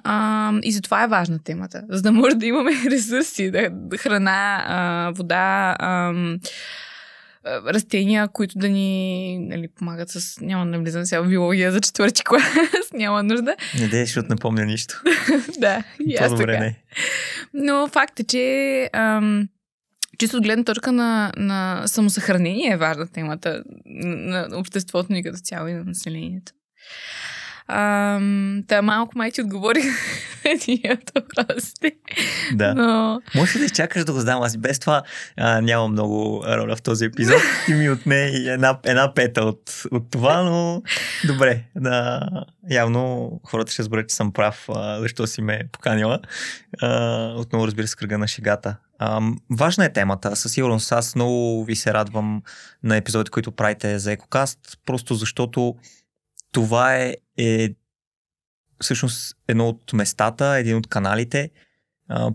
А, 0.04 0.54
и 0.64 0.72
затова 0.72 1.04
е 1.04 1.08
важна 1.08 1.40
темата. 1.40 1.84
За 1.90 2.02
да 2.02 2.12
може 2.12 2.36
да 2.36 2.46
имаме 2.46 2.72
ресурси, 2.92 3.52
да 3.52 3.72
храна, 3.98 4.64
а, 4.68 5.12
вода, 5.16 5.76
а, 5.80 6.14
растения, 7.46 8.28
които 8.28 8.58
да 8.58 8.70
ни 8.70 9.38
нали, 9.40 9.68
помагат 9.68 10.10
с... 10.10 10.42
Няма 10.42 10.72
да 10.72 10.80
влизам 10.80 11.06
сега 11.06 11.22
в 11.22 11.30
биология 11.30 11.72
за 11.72 11.82
четвърти 11.82 12.24
клас. 12.24 12.44
Няма 12.94 13.24
нужда. 13.24 13.56
Не 13.80 13.88
дей, 13.88 14.06
защото 14.06 14.30
не 14.30 14.36
помня 14.36 14.66
нищо. 14.66 15.02
да, 15.60 15.84
и 16.00 16.16
аз 16.16 16.36
така. 16.36 16.60
Не. 16.60 16.80
Но 17.54 17.88
факт 17.88 18.20
е, 18.20 18.24
че 18.24 18.90
ам, 18.94 19.48
чисто 20.18 20.38
от 20.38 20.44
гледна 20.44 20.64
точка 20.64 20.92
на, 20.92 21.32
на 21.38 21.84
самосъхранение 21.86 22.72
е 22.72 22.78
важна 22.78 23.08
темата 23.08 23.64
на, 23.86 24.48
на 24.48 24.58
обществото 24.58 25.14
ни 25.14 25.24
като 25.24 25.38
цяло 25.38 25.68
и 25.68 25.74
на 25.74 25.84
населението. 25.84 26.52
Ам, 27.68 28.64
та 28.68 28.82
малко 28.82 29.18
май 29.18 29.32
ти 29.32 29.42
отговорих 29.42 29.86
от 30.92 31.12
въпросите. 31.16 31.92
Да. 32.54 32.74
Но... 32.76 33.22
Може 33.36 33.60
да 33.60 33.66
изчакаш 33.66 34.06
да 34.06 34.14
го 34.14 34.20
знам. 34.20 34.42
Аз 34.42 34.58
без 34.58 34.80
това 34.80 35.04
а, 35.38 35.62
нямам 35.62 35.92
много 35.92 36.44
роля 36.48 36.76
в 36.76 36.82
този 36.82 37.06
епизод. 37.06 37.42
Ти 37.66 37.74
ми 37.74 37.90
отне 37.90 38.24
една, 38.26 38.80
една 38.84 39.14
пета 39.14 39.42
от, 39.42 39.84
от 39.92 40.12
това, 40.12 40.42
но 40.42 40.82
добре. 41.28 41.64
Да, 41.76 42.22
явно 42.70 43.32
хората 43.44 43.72
ще 43.72 43.82
разберат, 43.82 44.10
че 44.10 44.16
съм 44.16 44.32
прав, 44.32 44.66
а, 44.70 45.00
защо 45.00 45.28
си 45.28 45.42
ме 45.42 45.62
поканила. 45.72 46.20
А, 46.82 47.28
отново 47.38 47.68
разбира 47.68 47.88
се 47.88 47.96
кръга 47.96 48.18
на 48.18 48.28
шегата. 48.28 48.76
А, 49.00 49.22
важна 49.52 49.86
е 49.86 49.94
темата. 49.94 50.36
Със 50.36 50.52
сигурност 50.52 50.92
аз 50.92 51.16
много 51.16 51.66
ви 51.66 51.76
се 51.76 51.94
радвам 51.94 52.42
на 52.84 52.98
епизодите, 52.98 53.32
които 53.32 53.52
правите 53.52 54.00
за 54.00 54.12
Екокаст, 54.12 54.60
просто 54.86 55.16
защото 55.16 55.76
това 56.56 56.96
е, 56.96 57.16
е 57.38 57.70
всъщност 58.82 59.38
едно 59.48 59.68
от 59.68 59.94
местата, 59.94 60.46
един 60.46 60.78
от 60.78 60.88
каналите, 60.88 61.50
а, 62.10 62.32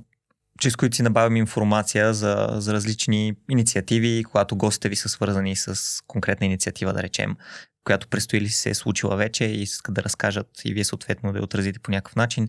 чрез 0.61 0.77
които 0.77 0.97
си 0.97 1.03
набавям 1.03 1.37
информация 1.37 2.15
за, 2.15 2.49
за 2.53 2.73
различни 2.73 3.35
инициативи, 3.51 4.25
когато 4.25 4.57
гостите 4.57 4.89
ви 4.89 4.97
са 4.97 5.09
свързани 5.09 5.57
с 5.57 5.77
конкретна 6.07 6.47
инициатива, 6.47 6.93
да 6.93 7.03
речем, 7.03 7.37
която 7.85 8.09
предстои 8.09 8.39
или 8.39 8.49
се 8.49 8.71
е 8.71 8.75
случила 8.75 9.17
вече 9.17 9.45
и 9.45 9.63
искат 9.63 9.95
да 9.95 10.03
разкажат 10.03 10.49
и 10.65 10.75
вие 10.75 10.85
съответно 10.85 11.33
да 11.33 11.39
я 11.39 11.45
отразите 11.45 11.79
по 11.79 11.91
някакъв 11.91 12.17
начин. 12.17 12.49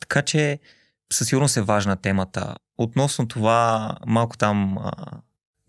Така 0.00 0.22
че 0.22 0.58
със 1.12 1.28
сигурност 1.28 1.56
е 1.56 1.62
важна 1.62 1.96
темата. 1.96 2.56
Относно 2.78 3.28
това, 3.28 3.96
малко 4.06 4.36
там 4.36 4.78
а, 4.78 4.92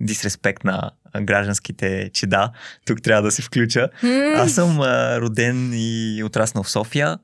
дисреспект 0.01 0.63
на 0.63 0.91
гражданските 1.21 2.09
чеда. 2.13 2.51
Тук 2.85 3.01
трябва 3.01 3.21
да 3.21 3.31
се 3.31 3.41
включа. 3.41 3.89
Аз 4.35 4.53
съм 4.53 4.81
а, 4.81 5.21
роден 5.21 5.71
и 5.73 6.23
отраснал 6.23 6.63
в 6.63 6.71
София, 6.71 7.19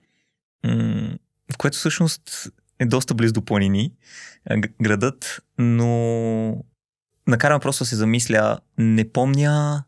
м- 0.63 1.17
в 1.53 1.57
което 1.57 1.77
всъщност 1.77 2.49
е 2.79 2.85
доста 2.85 3.13
близо 3.13 3.33
до 3.33 3.45
планини, 3.45 3.91
градът, 4.81 5.41
но 5.57 6.63
накарам 7.27 7.59
просто 7.59 7.83
да 7.83 7.87
се 7.87 7.95
замисля, 7.95 8.59
не 8.77 9.11
помня 9.11 9.83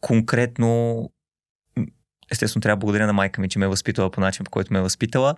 конкретно 0.00 1.10
естествено 2.32 2.60
трябва 2.60 2.76
да 2.76 2.80
благодаря 2.80 3.06
на 3.06 3.12
майка 3.12 3.40
ми, 3.40 3.48
че 3.48 3.58
ме 3.58 3.64
е 3.64 3.68
възпитала 3.68 4.10
по 4.10 4.20
начин, 4.20 4.44
по 4.44 4.50
който 4.50 4.72
ме 4.72 4.78
е 4.78 4.82
възпитала. 4.82 5.34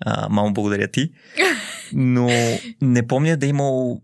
А, 0.00 0.28
мамо, 0.28 0.52
благодаря 0.52 0.88
ти. 0.88 1.12
Но 1.92 2.28
не 2.82 3.06
помня 3.06 3.36
да 3.36 3.46
е 3.46 3.48
имал 3.48 4.02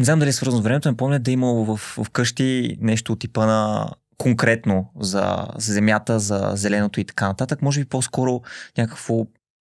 не 0.00 0.04
знам 0.04 0.18
дали 0.18 0.30
е 0.30 0.32
свързано 0.32 0.62
с 0.62 0.64
времето, 0.64 0.90
не 0.90 0.96
помня 0.96 1.18
да 1.18 1.30
е 1.30 1.34
имало 1.34 1.64
в, 1.64 1.76
в 1.76 2.10
къщи 2.10 2.76
нещо 2.80 3.12
от 3.12 3.20
типа 3.20 3.46
на 3.46 3.90
конкретно 4.18 4.90
за, 5.00 5.46
за 5.56 5.72
земята, 5.72 6.18
за 6.18 6.52
зеленото 6.54 7.00
и 7.00 7.04
така 7.04 7.28
нататък. 7.28 7.62
Може 7.62 7.80
би 7.80 7.88
по-скоро 7.88 8.42
някакво... 8.78 9.26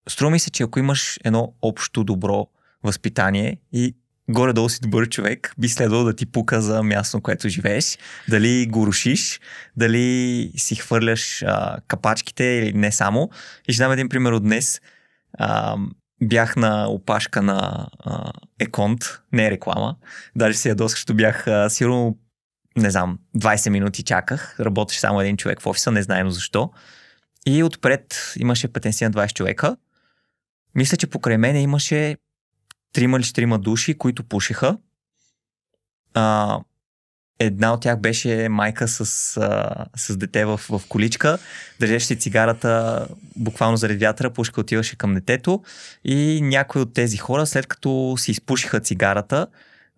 Струва 0.09 0.31
ми 0.31 0.39
се, 0.39 0.51
че 0.51 0.63
ако 0.63 0.79
имаш 0.79 1.19
едно 1.25 1.53
общо 1.63 2.05
добро 2.05 2.47
възпитание 2.83 3.57
и 3.73 3.97
горе-долу 4.31 4.69
си 4.69 4.81
добър 4.81 5.09
човек, 5.09 5.55
би 5.59 5.69
следвало 5.69 6.05
да 6.05 6.17
ти 6.17 6.27
пука 6.27 6.63
за 6.63 6.83
място, 6.83 7.21
което 7.21 7.49
живееш, 7.49 7.99
дали 8.29 8.67
го 8.67 8.87
рушиш, 8.87 9.41
дали 9.77 10.53
си 10.57 10.77
хвърляш 10.77 11.43
а, 11.43 11.77
капачките 11.87 12.45
или 12.45 12.73
не 12.73 12.93
само. 12.93 13.31
И 13.69 13.73
ще 13.73 13.83
дам 13.83 13.93
един 13.93 14.09
пример 14.09 14.33
от 14.33 14.43
днес. 14.43 14.81
А, 15.39 15.77
бях 16.23 16.57
на 16.57 16.89
опашка 16.89 17.43
на 17.43 17.89
Еконт, 18.59 19.21
не 19.33 19.47
е 19.47 19.51
реклама, 19.51 19.97
даже 20.37 20.59
се 20.59 20.69
ядосах, 20.69 20.97
защото 20.97 21.15
бях 21.15 21.47
а, 21.47 21.71
сигурно, 21.71 22.19
не 22.77 22.91
знам, 22.91 23.19
20 23.37 23.69
минути 23.69 24.03
чаках, 24.03 24.61
работеше 24.61 25.01
само 25.01 25.21
един 25.21 25.37
човек 25.37 25.61
в 25.61 25.67
офиса, 25.67 25.91
не 25.91 26.03
знаем 26.03 26.31
защо. 26.31 26.71
И 27.47 27.63
отпред 27.63 28.35
имаше 28.37 28.73
претенция 28.73 29.11
на 29.11 29.15
20 29.15 29.33
човека. 29.33 29.77
Мисля, 30.75 30.97
че 30.97 31.07
покрай 31.07 31.39
мене 31.39 31.63
имаше 31.63 32.17
трима 32.93 33.17
или 33.17 33.25
четирима 33.25 33.59
души, 33.59 33.99
които 33.99 34.25
пушиха. 34.25 34.79
А, 36.15 36.59
една 37.39 37.73
от 37.73 37.81
тях 37.81 38.01
беше 38.01 38.49
майка 38.49 38.89
с, 38.89 39.01
а, 39.37 39.71
с 39.97 40.17
дете 40.17 40.45
в, 40.45 40.61
в 40.69 40.83
количка, 40.89 41.39
държеше 41.81 42.15
цигарата 42.15 43.07
буквално 43.37 43.77
заради 43.77 43.99
вятъра, 43.99 44.31
пушка 44.31 44.61
отиваше 44.61 44.97
към 44.97 45.15
детето 45.15 45.63
и 46.05 46.41
някои 46.43 46.83
от 46.83 46.95
тези 46.95 47.17
хора, 47.17 47.47
след 47.47 47.67
като 47.67 48.15
си 48.19 48.31
изпушиха 48.31 48.81
цигарата, 48.81 49.47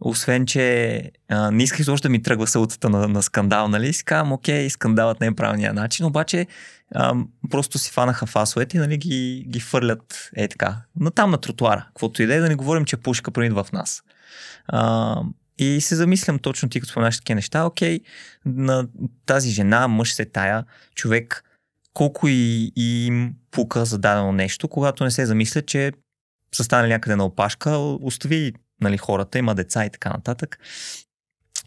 освен, 0.00 0.46
че 0.46 1.02
а, 1.28 1.50
не 1.50 1.62
исках 1.62 1.80
изобщо 1.80 2.08
да 2.08 2.12
ми 2.12 2.22
тръгва 2.22 2.46
сълтата 2.46 2.90
на, 2.90 3.08
на 3.08 3.22
скандал, 3.22 3.68
нали? 3.68 3.92
Си 3.92 4.04
казвам, 4.04 4.32
окей, 4.32 4.70
скандалът 4.70 5.20
не 5.20 5.26
е 5.26 5.34
правилният 5.34 5.74
начин, 5.74 6.06
обаче 6.06 6.46
а, 6.94 7.14
просто 7.50 7.78
си 7.78 7.90
фанаха 7.90 8.26
фасовете 8.26 8.76
и 8.76 8.80
нали, 8.80 8.96
ги, 8.96 9.44
ги 9.48 9.60
фърлят 9.60 10.30
е 10.36 10.48
така. 10.48 10.76
Но 11.00 11.10
на 11.26 11.38
тротуара, 11.38 11.84
каквото 11.86 12.22
и 12.22 12.26
да 12.26 12.34
е, 12.34 12.40
да 12.40 12.48
не 12.48 12.54
говорим, 12.54 12.84
че 12.84 12.96
пушка 12.96 13.30
прониква 13.30 13.64
в 13.64 13.72
нас. 13.72 14.02
А, 14.68 15.16
и 15.60 15.80
се 15.80 15.96
замислям 15.96 16.38
точно 16.38 16.68
ти, 16.68 16.80
като 16.80 16.90
споменаш 16.90 17.16
такива 17.16 17.34
неща, 17.34 17.64
окей, 17.64 18.00
на 18.44 18.88
тази 19.26 19.50
жена, 19.50 19.88
мъж 19.88 20.14
се 20.14 20.24
тая, 20.24 20.64
човек, 20.94 21.44
колко 21.94 22.28
и, 22.28 22.72
и 22.76 23.06
им 23.06 23.34
пука 23.50 23.84
за 23.84 23.98
дадено 23.98 24.32
нещо, 24.32 24.68
когато 24.68 25.04
не 25.04 25.10
се 25.10 25.26
замисля, 25.26 25.62
че 25.62 25.92
са 26.54 26.64
станали 26.64 26.88
някъде 26.88 27.16
на 27.16 27.24
опашка, 27.24 27.70
остави 27.78 28.52
нали, 28.80 28.96
хората, 28.96 29.38
има 29.38 29.54
деца 29.54 29.84
и 29.84 29.90
така 29.90 30.10
нататък. 30.10 30.58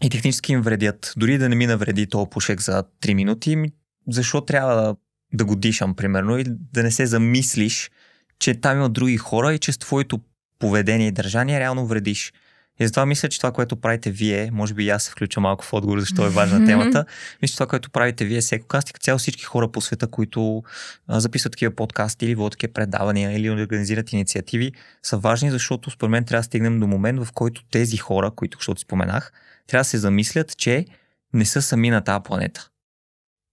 И 0.02 0.10
технически 0.10 0.52
им 0.52 0.62
вредят. 0.62 1.14
Дори 1.16 1.38
да 1.38 1.48
не 1.48 1.56
ми 1.56 1.66
навреди 1.66 2.06
този 2.06 2.30
пушек 2.30 2.60
за 2.60 2.84
3 3.02 3.14
минути, 3.14 3.72
защо 4.08 4.40
трябва 4.40 4.74
да, 4.74 4.96
да 5.32 5.44
го 5.44 5.56
дишам, 5.56 5.94
примерно, 5.94 6.38
и 6.38 6.44
да 6.48 6.82
не 6.82 6.90
се 6.90 7.06
замислиш, 7.06 7.90
че 8.38 8.60
там 8.60 8.76
има 8.76 8.88
други 8.88 9.16
хора 9.16 9.54
и 9.54 9.58
че 9.58 9.72
с 9.72 9.78
твоето 9.78 10.20
поведение 10.58 11.06
и 11.06 11.12
държание 11.12 11.60
реално 11.60 11.86
вредиш. 11.86 12.32
И 12.80 12.86
затова 12.86 13.06
мисля, 13.06 13.28
че 13.28 13.38
това, 13.38 13.52
което 13.52 13.76
правите 13.76 14.10
вие, 14.10 14.50
може 14.52 14.74
би 14.74 14.84
и 14.84 14.90
аз 14.90 15.02
се 15.02 15.10
включа 15.10 15.40
малко 15.40 15.64
в 15.64 15.72
отговор, 15.72 16.00
защо 16.00 16.26
е 16.26 16.28
важна 16.28 16.66
темата. 16.66 17.04
Мисля, 17.42 17.52
че 17.52 17.56
това, 17.56 17.66
което 17.66 17.90
правите 17.90 18.24
вие, 18.24 18.42
Секокаст 18.42 18.90
и 18.90 18.92
цяло 19.00 19.18
всички 19.18 19.44
хора 19.44 19.72
по 19.72 19.80
света, 19.80 20.06
които 20.06 20.62
а, 21.08 21.20
записват 21.20 21.52
такива 21.52 21.74
подкасти 21.74 22.24
или 22.24 22.34
водят 22.34 22.52
такива 22.52 22.72
предавания 22.72 23.32
или 23.32 23.50
организират 23.50 24.12
инициативи, 24.12 24.72
са 25.02 25.18
важни, 25.18 25.50
защото 25.50 25.90
според 25.90 26.10
мен 26.10 26.24
трябва 26.24 26.40
да 26.40 26.44
стигнем 26.44 26.80
до 26.80 26.86
момент, 26.86 27.24
в 27.24 27.32
който 27.32 27.64
тези 27.70 27.96
хора, 27.96 28.30
които 28.30 28.58
защото 28.58 28.80
споменах, 28.80 29.32
трябва 29.66 29.80
да 29.80 29.88
се 29.88 29.98
замислят, 29.98 30.56
че 30.56 30.86
не 31.32 31.44
са 31.44 31.62
сами 31.62 31.90
на 31.90 32.00
тази 32.00 32.22
планета. 32.24 32.68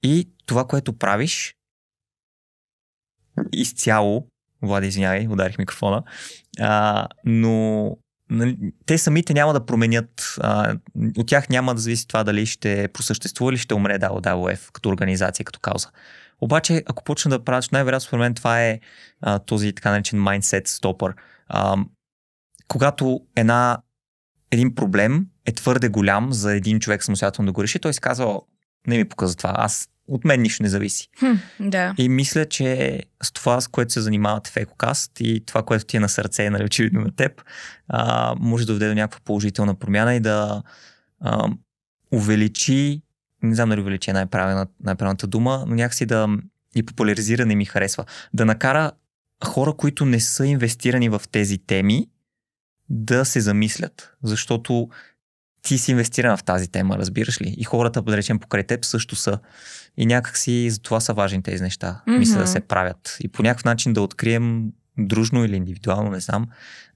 И 0.03 0.29
това, 0.45 0.67
което 0.67 0.93
правиш, 0.93 1.55
изцяло, 3.53 4.27
Влади, 4.61 4.87
извинявай, 4.87 5.27
ударих 5.27 5.57
микрофона, 5.57 6.03
а, 6.59 7.07
но 7.25 7.97
нали, 8.31 8.57
те 8.85 8.97
самите 8.97 9.33
няма 9.33 9.53
да 9.53 9.65
променят, 9.65 10.37
от 11.17 11.27
тях 11.27 11.49
няма 11.49 11.75
да 11.75 11.81
зависи 11.81 12.07
това 12.07 12.23
дали 12.23 12.45
ще 12.45 12.87
просъществува 12.93 13.51
или 13.51 13.57
ще 13.57 13.73
умре 13.73 13.99
WWF 13.99 14.71
като 14.71 14.89
организация, 14.89 15.45
като 15.45 15.59
кауза. 15.59 15.89
Обаче, 16.41 16.83
ако 16.85 17.03
почна 17.03 17.29
да 17.29 17.43
правиш, 17.43 17.69
най-вероятно 17.69 18.07
според 18.07 18.19
мен 18.19 18.33
това 18.33 18.61
е 18.61 18.79
а, 19.21 19.39
този 19.39 19.73
така 19.73 19.91
наречен 19.91 20.19
mindset 20.19 20.67
stopper. 20.67 21.13
А, 21.47 21.77
когато 22.67 23.21
една, 23.35 23.77
един 24.51 24.75
проблем 24.75 25.25
е 25.45 25.51
твърде 25.51 25.89
голям 25.89 26.33
за 26.33 26.55
един 26.55 26.79
човек 26.79 27.03
самостоятелно 27.03 27.45
да 27.45 27.51
го 27.51 27.63
реши, 27.63 27.79
той 27.79 27.93
си 27.93 28.01
казва, 28.01 28.39
не 28.87 28.97
ми 28.97 29.09
показва 29.09 29.35
това, 29.35 29.53
аз 29.57 29.89
от 30.11 30.25
мен 30.25 30.41
нищо 30.41 30.63
не 30.63 30.69
зависи. 30.69 31.09
Хм, 31.19 31.33
да. 31.59 31.93
И 31.97 32.09
мисля, 32.09 32.45
че 32.45 32.99
с 33.23 33.31
това, 33.31 33.61
с 33.61 33.67
което 33.67 33.93
се 33.93 34.01
занимавате 34.01 34.51
в 34.51 34.57
Екокаст 34.57 35.11
и 35.19 35.45
това, 35.45 35.63
което 35.63 35.85
ти 35.85 35.97
е 35.97 35.99
на 35.99 36.09
сърце, 36.09 36.49
нали, 36.49 36.63
очевидно 36.63 37.01
на 37.01 37.15
теб, 37.15 37.41
а, 37.87 38.35
може 38.39 38.65
да 38.65 38.73
доведе 38.73 38.87
до 38.87 38.95
някаква 38.95 39.19
положителна 39.25 39.75
промяна 39.75 40.15
и 40.15 40.19
да 40.19 40.63
а, 41.19 41.49
увеличи, 42.11 43.01
не 43.43 43.55
знам 43.55 43.69
дали 43.69 43.81
увеличи 43.81 44.09
е 44.09 44.13
най-правилна, 44.13 44.67
най-правилната 44.83 45.27
дума, 45.27 45.63
но 45.67 45.75
някакси 45.75 46.05
да 46.05 46.27
и 46.75 46.83
популяризира 46.83 47.45
не 47.45 47.55
ми 47.55 47.65
харесва. 47.65 48.05
Да 48.33 48.45
накара 48.45 48.91
хора, 49.45 49.73
които 49.73 50.05
не 50.05 50.19
са 50.19 50.45
инвестирани 50.45 51.09
в 51.09 51.21
тези 51.31 51.57
теми, 51.57 52.07
да 52.89 53.25
се 53.25 53.41
замислят. 53.41 54.13
Защото 54.23 54.89
ти 55.63 55.77
си 55.77 55.91
инвестирана 55.91 56.37
в 56.37 56.43
тази 56.43 56.71
тема, 56.71 56.97
разбираш 56.97 57.41
ли? 57.41 57.55
И 57.57 57.63
хората, 57.63 58.01
да 58.01 58.17
речем, 58.17 58.39
покрай 58.39 58.63
теб 58.63 58.85
също 58.85 59.15
са. 59.15 59.39
И 59.97 60.05
някакси 60.05 60.69
за 60.69 60.81
това 60.81 60.99
са 60.99 61.13
важни 61.13 61.43
тези 61.43 61.63
неща. 61.63 62.01
Mm-hmm. 62.07 62.17
Мисля 62.17 62.39
да 62.39 62.47
се 62.47 62.59
правят. 62.59 63.17
И 63.19 63.27
по 63.27 63.43
някакъв 63.43 63.65
начин 63.65 63.93
да 63.93 64.01
открием 64.01 64.71
дружно 64.97 65.45
или 65.45 65.55
индивидуално, 65.55 66.11
не 66.11 66.19
знам, 66.19 66.47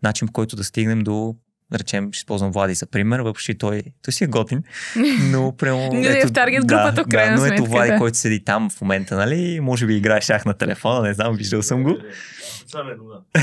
начин 0.04 0.28
по 0.28 0.34
който 0.34 0.56
да 0.56 0.64
стигнем 0.64 1.04
до 1.04 1.36
да 1.72 1.80
речем, 1.80 2.10
ще 2.12 2.18
използвам 2.18 2.52
Влади 2.52 2.74
за 2.74 2.86
пример, 2.86 3.20
въпреки 3.20 3.58
той, 3.58 3.84
той 4.02 4.12
си 4.12 4.24
е 4.24 4.28
готин, 4.28 4.64
но 5.32 5.56
прямо... 5.58 5.94
Не 5.94 6.20
е 6.20 6.28
в 6.28 6.34
таргет 6.34 6.66
групата, 6.66 7.04
в 7.04 7.08
крайна 7.08 7.36
да, 7.36 7.48
но 7.48 7.54
ето 7.54 7.66
Влади, 7.66 7.92
да. 7.92 7.98
който 7.98 8.18
седи 8.18 8.44
там 8.44 8.70
в 8.70 8.82
момента, 8.82 9.16
нали, 9.16 9.60
може 9.60 9.86
би 9.86 9.96
играе 9.96 10.22
шах 10.22 10.46
на 10.46 10.54
телефона, 10.54 11.08
не 11.08 11.14
знам, 11.14 11.36
виждал 11.36 11.62
съм 11.62 11.84
го. 11.84 11.98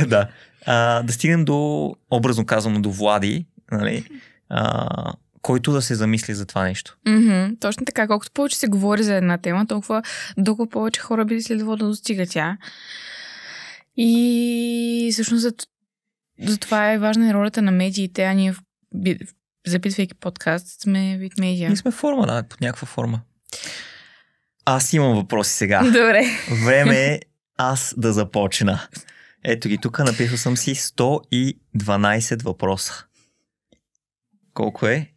да. 0.07 0.29
А, 0.67 1.02
да 1.02 1.12
стигнем 1.12 1.45
до, 1.45 1.95
образно 2.11 2.47
казано, 2.47 2.81
до 2.81 2.91
Влади, 2.91 3.47
нали, 3.73 4.05
а, 4.52 5.12
който 5.42 5.73
да 5.73 5.82
се 5.82 5.94
замисли 5.94 6.35
за 6.35 6.47
това 6.47 6.62
нещо. 6.62 6.97
Mm-hmm, 7.06 7.61
точно 7.61 7.87
така. 7.87 8.06
Колкото 8.06 8.32
повече 8.32 8.59
се 8.59 8.66
говори 8.66 9.02
за 9.02 9.14
една 9.14 9.38
тема, 9.38 9.66
толкова 9.66 10.02
толкова 10.44 10.68
повече 10.71 11.00
хора 11.00 11.25
би 11.25 11.42
следвало 11.42 11.76
да 11.76 11.87
достига 11.87 12.26
тя. 12.26 12.56
И 13.97 15.11
всъщност 15.12 15.42
за, 15.42 15.52
за 16.49 16.59
това 16.59 16.92
е 16.92 16.99
важна 16.99 17.35
ролята 17.35 17.62
на 17.62 17.71
медиите, 17.71 18.25
а 18.25 18.32
ние, 18.32 18.54
записвайки 19.66 20.14
подкаст, 20.14 20.82
сме 20.82 21.16
вид 21.18 21.38
медиа. 21.38 21.68
Ние 21.68 21.76
сме 21.76 21.90
форма, 21.90 22.26
да, 22.26 22.42
под 22.42 22.61
някаква 22.61 22.87
форма. 22.87 23.21
Аз 24.64 24.92
имам 24.92 25.14
въпроси 25.14 25.52
сега. 25.52 25.82
Добре. 25.85 26.25
Време 26.64 27.04
е 27.04 27.21
аз 27.59 27.94
да 27.97 28.12
започна. 28.12 28.80
Ето 29.44 29.68
ги, 29.68 29.78
тук 29.78 29.99
написал 29.99 30.38
съм 30.38 30.56
си 30.56 30.75
112 30.75 32.42
въпроса. 32.42 33.06
Колко 34.54 34.87
е? 34.87 35.11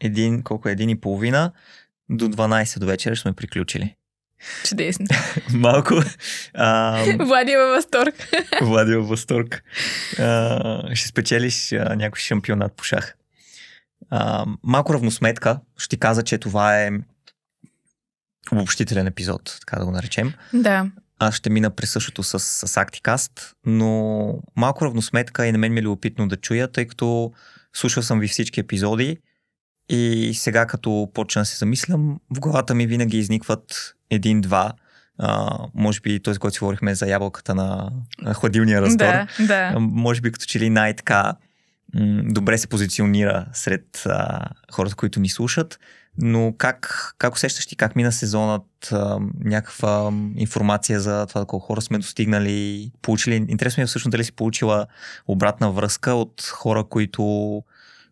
Един, 0.00 0.42
колко 0.42 0.68
е? 0.68 0.72
Един 0.72 0.90
и 0.90 1.00
половина. 1.00 1.52
До 2.10 2.28
12 2.28 2.78
до 2.78 2.86
вечера 2.86 3.16
сме 3.16 3.32
приключили. 3.32 3.94
Чудесно. 4.64 5.06
Малко. 5.54 5.94
А, 6.54 7.04
Влади 7.18 7.52
е 7.52 7.58
във 7.58 7.68
възторг. 7.68 8.14
Влади 8.62 8.94
във 8.94 9.08
възторг. 9.08 9.62
А, 10.18 10.94
ще 10.94 11.08
спечелиш 11.08 11.72
а, 11.72 11.96
някой 11.96 12.20
шампионат 12.20 12.72
по 12.72 12.84
шах. 12.84 13.16
А, 14.10 14.46
малко 14.62 14.94
равносметка. 14.94 15.60
Ще 15.76 15.88
ти 15.88 15.96
каза, 15.96 16.22
че 16.22 16.38
това 16.38 16.80
е 16.80 16.90
обобщителен 18.52 19.06
епизод, 19.06 19.56
така 19.60 19.78
да 19.78 19.84
го 19.84 19.90
наречем. 19.90 20.32
Да. 20.52 20.90
Аз 21.18 21.34
ще 21.34 21.50
мина 21.50 21.70
през 21.70 21.90
същото 21.90 22.22
с, 22.22 22.38
с 22.40 22.74
Acticast, 22.74 23.52
но 23.66 24.34
малко 24.56 24.84
равносметка 24.84 25.46
и 25.46 25.52
на 25.52 25.58
мен 25.58 25.72
ми 25.72 25.80
е 25.80 25.82
любопитно 25.82 26.28
да 26.28 26.36
чуя, 26.36 26.68
тъй 26.68 26.86
като 26.86 27.32
слушал 27.78 28.02
съм 28.02 28.20
ви 28.20 28.28
всички 28.28 28.60
епизоди 28.60 29.18
и 29.88 30.32
сега 30.34 30.66
като 30.66 31.10
почна 31.14 31.44
се 31.44 31.58
замислям, 31.58 32.20
в 32.36 32.40
главата 32.40 32.74
ми 32.74 32.86
винаги 32.86 33.18
изникват 33.18 33.94
един-два, 34.10 34.72
а, 35.18 35.58
може 35.74 36.00
би 36.00 36.22
този, 36.22 36.38
който 36.38 36.54
си 36.54 36.60
говорихме 36.60 36.94
за 36.94 37.06
ябълката 37.06 37.54
на, 37.54 37.90
хладилния 38.34 38.82
раздор. 38.82 39.04
Да, 39.04 39.26
да. 39.46 39.74
Може 39.80 40.20
би 40.20 40.32
като 40.32 40.46
че 40.46 40.60
ли 40.60 40.70
най-така 40.70 41.34
добре 42.24 42.58
се 42.58 42.68
позиционира 42.68 43.46
сред 43.52 44.02
а, 44.06 44.40
хората, 44.72 44.96
които 44.96 45.20
ни 45.20 45.28
слушат. 45.28 45.78
Но 46.18 46.54
как, 46.58 47.12
как 47.18 47.34
усещаш 47.34 47.66
ти, 47.66 47.76
как 47.76 47.96
мина 47.96 48.12
сезонът, 48.12 48.94
някаква 49.44 50.12
информация 50.36 51.00
за 51.00 51.26
това 51.26 51.44
колко 51.44 51.66
хора 51.66 51.80
сме 51.80 51.98
достигнали, 51.98 52.90
получили, 53.02 53.34
интересно 53.48 53.80
ми 53.80 53.82
е 53.82 53.86
всъщност 53.86 54.12
дали 54.12 54.24
си 54.24 54.32
получила 54.32 54.86
обратна 55.28 55.72
връзка 55.72 56.14
от 56.14 56.42
хора, 56.42 56.84
които 56.84 57.62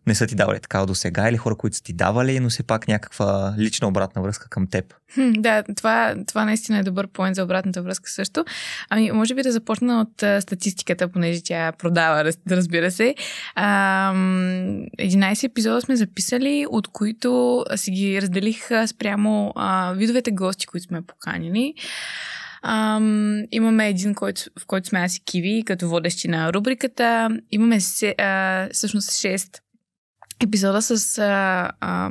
не 0.07 0.15
са 0.15 0.27
ти 0.27 0.35
давали 0.35 0.59
такава 0.59 0.85
до 0.85 0.95
сега 0.95 1.29
или 1.29 1.37
хора, 1.37 1.55
които 1.55 1.75
са 1.75 1.83
ти 1.83 1.93
давали, 1.93 2.39
но 2.39 2.49
все 2.49 2.63
пак 2.63 2.87
някаква 2.87 3.55
лична 3.57 3.87
обратна 3.87 4.21
връзка 4.21 4.49
към 4.49 4.67
теб. 4.67 4.93
Хм, 5.13 5.31
да, 5.37 5.63
това, 5.75 6.15
това 6.27 6.45
наистина 6.45 6.77
е 6.77 6.83
добър 6.83 7.07
поинт 7.07 7.35
за 7.35 7.43
обратната 7.43 7.81
връзка 7.81 8.09
също. 8.09 8.45
Ами, 8.89 9.11
може 9.11 9.35
би 9.35 9.43
да 9.43 9.51
започна 9.51 10.01
от 10.01 10.23
а, 10.23 10.41
статистиката, 10.41 11.07
понеже 11.07 11.43
тя 11.43 11.71
продава, 11.71 12.23
раз, 12.23 12.37
разбира 12.51 12.91
се. 12.91 13.15
А, 13.55 14.13
11 14.13 15.43
епизода 15.43 15.81
сме 15.81 15.95
записали, 15.95 16.65
от 16.69 16.87
които 16.87 17.63
си 17.75 17.91
ги 17.91 18.21
разделих 18.21 18.69
спрямо 18.87 19.53
а, 19.55 19.93
видовете 19.93 20.31
гости, 20.31 20.65
които 20.65 20.87
сме 20.87 21.01
поканили. 21.01 21.73
Ам, 22.63 23.43
имаме 23.51 23.89
един, 23.89 24.15
който, 24.15 24.41
в 24.59 24.65
който 24.65 24.87
сме 24.87 24.99
аз 24.99 25.15
и 25.15 25.23
Киви, 25.23 25.63
като 25.65 25.89
водещи 25.89 26.27
на 26.27 26.53
рубриката. 26.53 27.29
Имаме 27.51 27.79
се, 27.79 28.15
а, 28.17 28.67
всъщност 28.71 29.09
6 29.09 29.59
епизода 30.43 30.81
с 30.81 31.17
а, 31.17 31.71
а, 31.79 32.09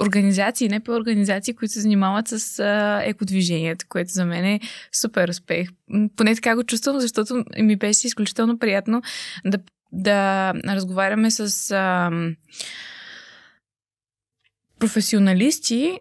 организации, 0.00 0.68
не 0.68 0.80
по 0.80 0.92
организации, 0.92 1.54
които 1.54 1.72
се 1.72 1.80
занимават 1.80 2.28
с 2.28 2.58
а, 2.58 3.02
екодвижението, 3.04 3.86
което 3.88 4.12
за 4.12 4.24
мен 4.24 4.44
е 4.44 4.60
супер 4.92 5.28
успех. 5.28 5.68
Поне 6.16 6.34
така 6.34 6.56
го 6.56 6.64
чувствам, 6.64 7.00
защото 7.00 7.44
ми 7.58 7.76
беше 7.76 8.06
изключително 8.06 8.58
приятно 8.58 9.02
да, 9.44 9.58
да 9.92 10.52
разговаряме 10.68 11.30
с 11.30 11.70
а, 11.70 12.10
професионалисти, 14.78 15.98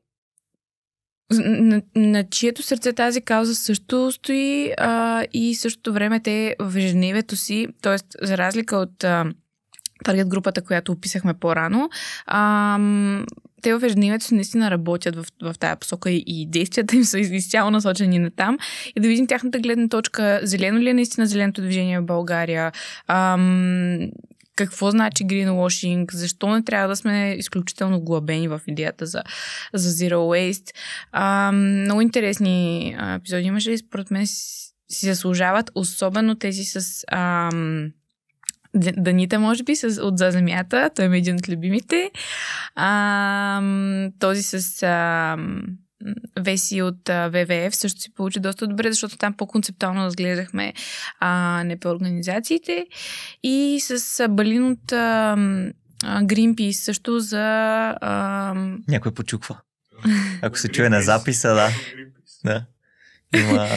на, 1.31 1.81
на 1.95 2.29
чието 2.29 2.63
сърце 2.63 2.93
тази 2.93 3.21
кауза 3.21 3.55
също 3.55 4.11
стои 4.11 4.73
а, 4.77 5.23
и 5.33 5.55
същото 5.55 5.93
време 5.93 6.19
те 6.19 6.55
в 6.59 6.77
ежедневието 6.77 7.35
си, 7.35 7.67
т.е. 7.81 8.25
за 8.25 8.37
разлика 8.37 8.77
от 8.77 9.03
а, 9.03 9.25
таргет 10.03 10.27
групата, 10.27 10.61
която 10.61 10.91
описахме 10.91 11.33
по-рано, 11.33 11.89
а, 12.25 12.79
те 13.63 13.73
в 13.73 13.83
ежедневието 13.83 14.35
наистина 14.35 14.71
работят 14.71 15.15
в, 15.15 15.25
в 15.41 15.55
тази 15.59 15.79
посока 15.79 16.11
и, 16.11 16.47
действията 16.49 16.95
им 16.95 17.03
са 17.03 17.19
изцяло 17.19 17.71
насочени 17.71 18.19
на 18.19 18.31
там 18.31 18.57
и 18.95 18.99
да 18.99 19.07
видим 19.07 19.27
тяхната 19.27 19.59
гледна 19.59 19.87
точка, 19.87 20.39
зелено 20.43 20.79
ли 20.79 20.89
е 20.89 20.93
наистина 20.93 21.27
зеленото 21.27 21.61
движение 21.61 21.99
в 21.99 22.05
България, 22.05 22.71
ам, 23.07 23.99
какво 24.55 24.91
значи 24.91 25.23
greenwashing, 25.23 26.13
защо 26.13 26.49
не 26.49 26.63
трябва 26.63 26.87
да 26.87 26.95
сме 26.95 27.35
изключително 27.39 28.01
глабени 28.01 28.47
в 28.47 28.61
идеята 28.67 29.05
за, 29.05 29.23
за 29.73 29.89
Zero 29.89 30.15
Waste. 30.15 30.69
А, 31.11 31.51
много 31.51 32.01
интересни 32.01 32.87
епизоди 33.15 33.43
имаше 33.43 33.71
и 33.71 33.77
според 33.77 34.11
мен 34.11 34.27
си 34.27 35.05
заслужават, 35.05 35.71
особено 35.75 36.35
тези 36.35 36.63
с 36.63 37.03
ам, 37.11 37.91
Данита, 38.75 39.39
може 39.39 39.63
би, 39.63 39.75
с, 39.75 40.01
от 40.01 40.17
За 40.17 40.31
земята. 40.31 40.89
Той 40.95 41.05
е 41.05 41.17
един 41.17 41.35
от 41.35 41.49
любимите. 41.49 42.11
Ам, 42.75 44.11
този 44.19 44.43
с 44.43 44.83
ам, 44.83 45.63
Веси 46.39 46.81
от 46.81 47.09
а, 47.09 47.29
ВВФ 47.29 47.75
също 47.75 48.01
си 48.01 48.13
получи 48.13 48.39
доста 48.39 48.67
добре, 48.67 48.91
защото 48.91 49.17
там 49.17 49.33
по-концептуално 49.33 50.05
разглеждахме 50.05 50.73
а, 51.19 51.63
НП 51.63 51.85
организациите 51.85 52.87
и 53.43 53.79
с 53.81 54.19
а, 54.19 54.27
Балин 54.27 54.63
от 54.71 54.91
а, 54.91 55.35
Greenpeace 56.03 56.71
също 56.71 57.19
за... 57.19 57.39
А... 58.01 58.53
Някой 58.87 59.13
почуква. 59.13 59.59
Ако 60.41 60.59
се 60.59 60.69
чуе 60.69 60.89
на 60.89 61.01
записа, 61.01 61.53
да. 61.53 61.69
да. 62.45 62.65
Има... 63.39 63.67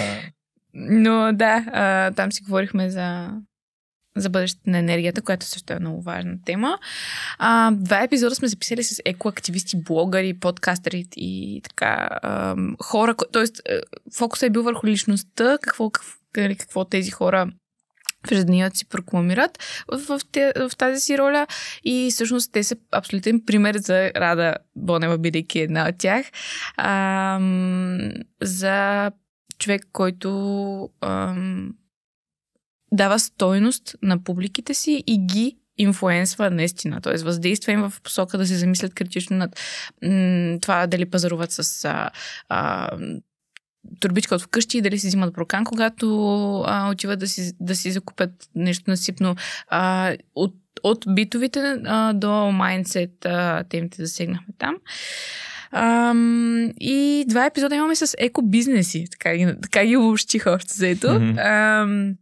Но 0.75 1.33
да, 1.33 1.65
а, 1.73 2.11
там 2.11 2.33
си 2.33 2.43
говорихме 2.43 2.91
за 2.91 3.31
за 4.16 4.30
бъдещето 4.30 4.70
на 4.70 4.78
енергията, 4.78 5.23
която 5.23 5.46
също 5.46 5.73
е 5.73 5.78
много 5.78 6.02
важна 6.02 6.37
тема. 6.44 6.78
А, 7.38 7.70
два 7.70 8.02
епизода 8.02 8.35
сме 8.35 8.49
записали 8.49 8.85
с 8.85 9.02
екоактивисти, 9.04 9.82
блогъри, 9.82 10.35
подкастери 10.35 11.06
и 11.16 11.61
така 11.64 12.08
а, 12.23 12.56
хора, 12.82 13.14
т.е. 13.32 13.44
фокусът 14.16 14.46
е 14.46 14.50
бил 14.50 14.62
върху 14.62 14.87
личността, 14.87 15.58
какво, 15.62 15.90
какво, 15.90 16.12
нали, 16.37 16.56
какво 16.56 16.85
тези 16.85 17.11
хора 17.11 17.50
в 18.26 18.32
ежедневието 18.32 18.78
си 18.78 18.88
прокламират 18.88 19.58
в, 19.92 19.99
в, 19.99 20.20
в 20.68 20.76
тази 20.76 21.00
си 21.00 21.18
роля 21.18 21.46
и 21.85 22.08
всъщност 22.11 22.52
те 22.52 22.64
са 22.64 22.76
абсолютен 22.92 23.42
пример 23.46 23.76
за 23.76 24.11
Рада 24.16 24.54
Бонева, 24.76 25.18
бидейки 25.18 25.58
една 25.58 25.88
от 25.88 25.99
тях, 25.99 26.26
а, 26.76 27.41
за 28.43 29.10
човек, 29.58 29.88
който 29.93 30.91
ам, 31.00 31.75
дава 32.97 33.19
стойност 33.19 33.97
на 34.02 34.25
публиките 34.25 34.75
си 34.75 35.04
и 35.06 35.26
ги 35.26 35.56
инфлуенсва 35.78 36.50
наистина, 36.50 37.00
т.е. 37.00 37.17
въздейства 37.17 37.73
им 37.73 37.80
в 37.80 38.00
посока 38.02 38.39
да 38.39 38.47
се 38.47 38.54
замислят 38.54 38.95
критично 38.95 39.37
над 39.37 39.61
м- 40.02 40.59
това 40.61 40.87
дали 40.87 41.11
пазаруват 41.11 41.50
с 41.50 41.85
а, 41.85 42.11
а, 42.49 42.91
турбичка 44.00 44.35
от 44.35 44.43
вкъщи, 44.43 44.80
дали 44.80 44.99
си 44.99 45.06
взимат 45.06 45.35
прокан, 45.35 45.65
когато 45.65 46.06
а, 46.67 46.91
отиват 46.91 47.19
да 47.19 47.28
си, 47.28 47.52
да 47.61 47.76
си 47.76 47.93
закупят 47.93 48.30
нещо 48.54 48.91
насипно. 48.91 49.37
А, 49.69 50.15
от, 50.35 50.54
от 50.82 51.04
битовите 51.09 51.76
а, 51.87 52.13
до 52.13 52.50
майндсет 52.52 53.26
темите 53.69 54.02
засегнахме 54.02 54.54
там. 54.59 54.76
Ам, 55.73 56.71
и 56.80 57.25
два 57.28 57.47
епизода 57.47 57.75
имаме 57.75 57.97
с 57.97 58.15
екобизнеси, 58.19 59.04
така 59.11 59.37
ги, 59.37 59.54
така 59.63 59.85
ги 59.85 59.97
обобщих 59.97 60.47
още 60.47 60.75
заето. 60.75 61.06
Mm-hmm. 61.06 62.17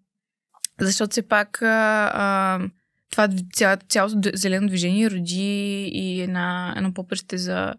Защото 0.81 1.11
все 1.11 1.23
пак 1.23 1.63
а, 1.63 2.11
а, 2.15 2.61
това 3.11 3.29
цяло, 3.53 3.77
цялото 3.89 4.31
зелено 4.35 4.69
движение 4.69 5.11
роди 5.11 5.91
и 5.93 6.21
една, 6.21 6.75
едно 6.77 6.95
попреще 6.95 7.39
за 7.39 7.75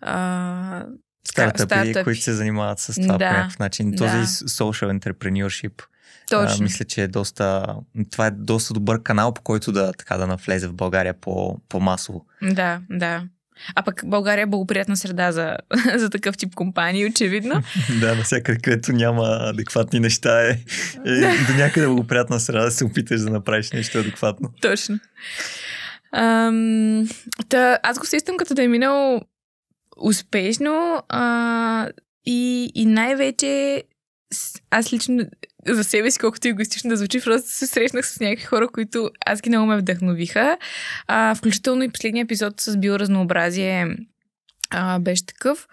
а, 0.00 0.84
стартъпи, 1.28 1.74
стартъпи, 1.74 2.04
които 2.04 2.22
се 2.22 2.32
занимават 2.32 2.78
с 2.78 2.94
това 2.94 3.18
да, 3.18 3.28
по 3.28 3.34
някакъв 3.34 3.58
начин. 3.58 3.96
Този 3.96 4.16
да. 4.16 4.26
social 4.26 4.98
entrepreneurship. 4.98 5.82
Точно. 6.30 6.56
А, 6.60 6.62
мисля, 6.62 6.84
че 6.84 7.02
е 7.02 7.08
доста. 7.08 7.66
Това 8.10 8.26
е 8.26 8.30
доста 8.30 8.74
добър 8.74 9.02
канал, 9.02 9.34
по 9.34 9.42
който 9.42 9.72
да, 9.72 9.92
така, 9.92 10.16
да 10.16 10.26
навлезе 10.26 10.68
в 10.68 10.74
България 10.74 11.14
по, 11.14 11.60
по-масово. 11.68 12.26
Да, 12.42 12.80
да. 12.90 13.28
А 13.74 13.82
пък 13.82 14.02
България 14.06 14.42
е 14.42 14.46
благоприятна 14.46 14.96
среда 14.96 15.32
за, 15.32 15.56
за 15.96 16.10
такъв 16.10 16.36
тип 16.36 16.54
компании, 16.54 17.06
очевидно. 17.06 17.62
да, 18.00 18.14
навсякъде, 18.14 18.58
където 18.58 18.92
няма 18.92 19.38
адекватни 19.40 20.00
неща 20.00 20.48
е, 20.48 20.50
е 21.06 21.20
до 21.46 21.54
някъде 21.56 21.86
благоприятна 21.86 22.40
среда 22.40 22.64
да 22.64 22.70
се 22.70 22.84
опиташ 22.84 23.20
да 23.20 23.30
направиш 23.30 23.72
нещо 23.72 23.98
адекватно. 23.98 24.50
Точно. 24.60 24.98
Ам, 26.12 27.08
та, 27.48 27.78
аз 27.82 27.98
го 27.98 28.06
сещам 28.06 28.36
като 28.36 28.54
да 28.54 28.62
е 28.62 28.68
минал 28.68 29.20
успешно 29.96 31.02
а, 31.08 31.88
и, 32.26 32.70
и 32.74 32.86
най-вече 32.86 33.82
аз 34.70 34.92
лично 34.92 35.24
за 35.66 35.84
себе 35.84 36.10
си, 36.10 36.18
колкото 36.18 36.48
егоистично 36.48 36.90
да 36.90 36.96
звучи, 36.96 37.20
просто 37.20 37.50
се 37.50 37.66
срещнах 37.66 38.06
с 38.06 38.20
някакви 38.20 38.44
хора, 38.44 38.68
които 38.68 39.10
аз 39.26 39.40
ги 39.40 39.48
много 39.50 39.66
ме 39.66 39.76
вдъхновиха. 39.76 40.58
А, 41.06 41.34
включително 41.34 41.82
и 41.82 41.88
последния 41.88 42.22
епизод 42.22 42.60
с 42.60 42.76
биоразнообразие 42.76 43.96
а, 44.70 44.98
беше 44.98 45.26
такъв, 45.26 45.68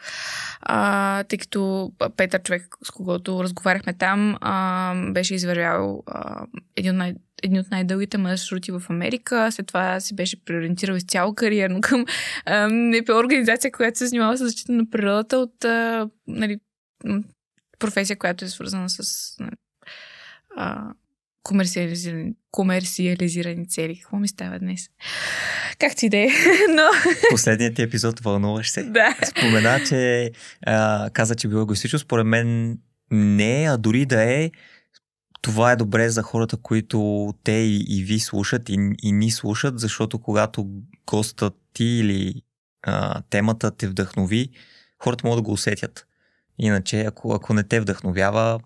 а, 0.61 1.23
тъй 1.23 1.39
като 1.39 1.91
Петър, 2.17 2.43
човек, 2.43 2.77
с 2.83 2.91
когото 2.91 3.43
разговаряхме 3.43 3.93
там, 3.93 4.37
а, 4.41 4.95
беше 5.11 5.35
извървял 5.35 6.03
а, 6.07 6.45
един 6.75 6.91
от 6.91 6.97
най- 6.97 7.15
едни 7.43 7.59
от 7.59 7.71
най-дългите 7.71 8.17
маршрути 8.17 8.71
в 8.71 8.83
Америка. 8.89 9.51
След 9.51 9.67
това 9.67 9.99
си 9.99 10.15
беше 10.15 10.45
преориентирал 10.45 10.95
изцяло 10.95 11.35
кариерно 11.35 11.81
към 11.81 12.05
НПО 12.71 13.13
организация, 13.13 13.71
която 13.71 13.97
се 13.97 14.07
занимава 14.07 14.37
с 14.37 14.43
защита 14.43 14.71
на 14.71 14.89
природата 14.89 15.37
от 15.37 15.65
а, 15.65 16.09
нали, 16.27 16.59
професия, 17.79 18.17
която 18.17 18.45
е 18.45 18.49
свързана 18.49 18.89
с 18.89 19.03
нали, 19.39 19.55
а, 20.57 20.93
комерциализирани, 21.43 22.33
комерциализирани 22.51 23.67
цели. 23.67 23.99
Какво 24.01 24.17
ми 24.17 24.27
става 24.27 24.59
днес? 24.59 24.89
Как 25.79 25.95
ти 25.95 26.09
да 26.09 26.17
е? 26.17 26.27
Но... 26.69 26.83
Последният 27.29 27.75
ти 27.75 27.81
епизод 27.81 28.19
вълнуваш 28.19 28.71
се. 28.71 28.83
Да. 28.83 29.17
Спомена, 29.29 29.79
че 29.87 30.31
а, 30.65 31.09
каза, 31.13 31.35
че 31.35 31.47
било 31.47 31.61
егоистично. 31.61 31.99
Според 31.99 32.25
мен 32.25 32.77
не, 33.11 33.67
а 33.69 33.77
дори 33.77 34.05
да 34.05 34.23
е, 34.23 34.51
това 35.41 35.71
е 35.71 35.75
добре 35.75 36.09
за 36.09 36.21
хората, 36.21 36.57
които 36.57 37.29
те 37.43 37.51
и, 37.51 37.85
и 37.87 38.03
ви 38.03 38.19
слушат 38.19 38.69
и, 38.69 38.77
и 39.03 39.11
ни 39.11 39.31
слушат, 39.31 39.79
защото 39.79 40.19
когато 40.19 40.67
гостът 41.07 41.53
ти 41.73 41.83
или 41.83 42.41
а, 42.83 43.21
темата 43.29 43.71
те 43.71 43.87
вдъхнови, 43.87 44.49
хората 44.99 45.27
могат 45.27 45.37
да 45.37 45.41
го 45.41 45.51
усетят. 45.51 46.07
Иначе, 46.59 47.01
ако, 47.01 47.33
ако 47.33 47.53
не 47.53 47.63
те 47.63 47.79
вдъхновява, 47.79 48.59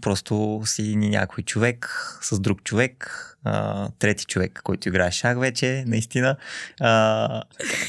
просто 0.00 0.62
си 0.64 0.96
някой 0.96 1.44
човек 1.44 1.88
с 2.22 2.40
друг 2.40 2.62
човек, 2.62 3.26
а, 3.44 3.88
трети 3.98 4.24
човек, 4.24 4.60
който 4.64 4.88
играе 4.88 5.10
шах 5.10 5.38
вече, 5.38 5.84
наистина, 5.86 6.36
а, 6.80 7.42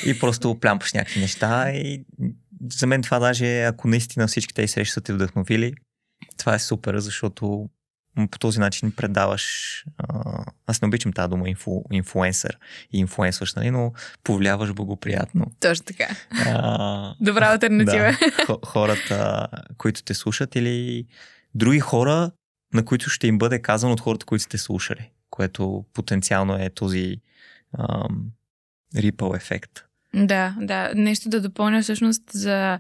и 0.06 0.20
просто 0.20 0.60
плямпаш 0.60 0.94
някакви 0.94 1.20
неща. 1.20 1.72
И 1.72 2.06
за 2.74 2.88
мен 2.88 3.02
това 3.02 3.20
даже, 3.20 3.64
ако 3.64 3.88
наистина 3.88 4.28
всички 4.28 4.54
тези 4.54 4.68
срещи 4.68 4.94
са 4.94 5.02
те 5.02 5.14
вдъхновили, 5.14 5.74
това 6.38 6.56
е 6.56 6.60
супер, 6.60 6.98
защото 6.98 7.70
по 8.32 8.40
този 8.40 8.60
начин 8.60 8.92
предаваш. 8.92 9.86
А, 9.98 10.44
аз 10.68 10.82
не 10.82 10.88
обичам 10.88 11.14
тази 11.14 11.30
дума 11.30 11.50
инфу, 11.50 11.82
инфуенсър 11.92 12.58
и 12.94 13.00
инфуенсваш, 13.00 13.54
нали, 13.54 13.72
но 13.72 13.94
повлияваш 14.24 14.74
благоприятно. 14.74 15.46
Точно 15.60 15.86
така. 15.86 16.08
А, 16.46 17.16
Добра 17.20 17.46
альтернатива. 17.46 18.18
да, 18.48 18.58
хората, 18.66 19.48
които 19.78 20.04
те 20.04 20.14
слушат 20.14 20.56
или 20.56 21.06
други 21.56 21.80
хора, 21.80 22.32
на 22.74 22.86
които 22.86 23.10
ще 23.10 23.28
им 23.28 23.38
бъде 23.38 23.62
казано 23.62 23.94
от 23.94 24.00
хората, 24.00 24.26
които 24.26 24.44
сте 24.44 24.58
слушали, 24.58 25.12
което 25.30 25.86
потенциално 25.94 26.56
е 26.56 26.70
този 26.70 27.18
ам, 27.80 28.32
ripple 28.96 29.36
ефект. 29.36 29.86
Да, 30.14 30.56
да. 30.62 30.92
Нещо 30.96 31.30
да 31.30 31.42
допълня 31.42 31.82
всъщност 31.82 32.24
за 32.32 32.80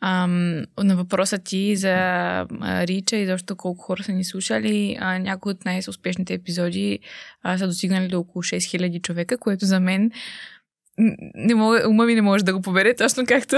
ам, 0.00 0.56
на 0.78 0.96
въпроса 0.96 1.38
ти 1.38 1.76
за 1.76 2.46
Рича 2.62 3.16
и 3.16 3.26
защо 3.26 3.56
колко 3.56 3.84
хора 3.84 4.02
са 4.02 4.12
ни 4.12 4.24
слушали. 4.24 4.96
А, 5.00 5.18
някои 5.18 5.52
от 5.52 5.64
най-успешните 5.64 6.34
епизоди 6.34 6.98
а, 7.42 7.58
са 7.58 7.66
достигнали 7.66 8.08
до 8.08 8.18
около 8.18 8.42
6000 8.42 9.02
човека, 9.02 9.38
което 9.38 9.66
за 9.66 9.80
мен 9.80 10.10
не 11.34 11.54
мога, 11.54 11.82
ума 11.88 12.06
ми 12.06 12.14
не 12.14 12.22
може 12.22 12.44
да 12.44 12.52
го 12.52 12.62
побере, 12.62 12.94
точно 12.94 13.26
както... 13.26 13.56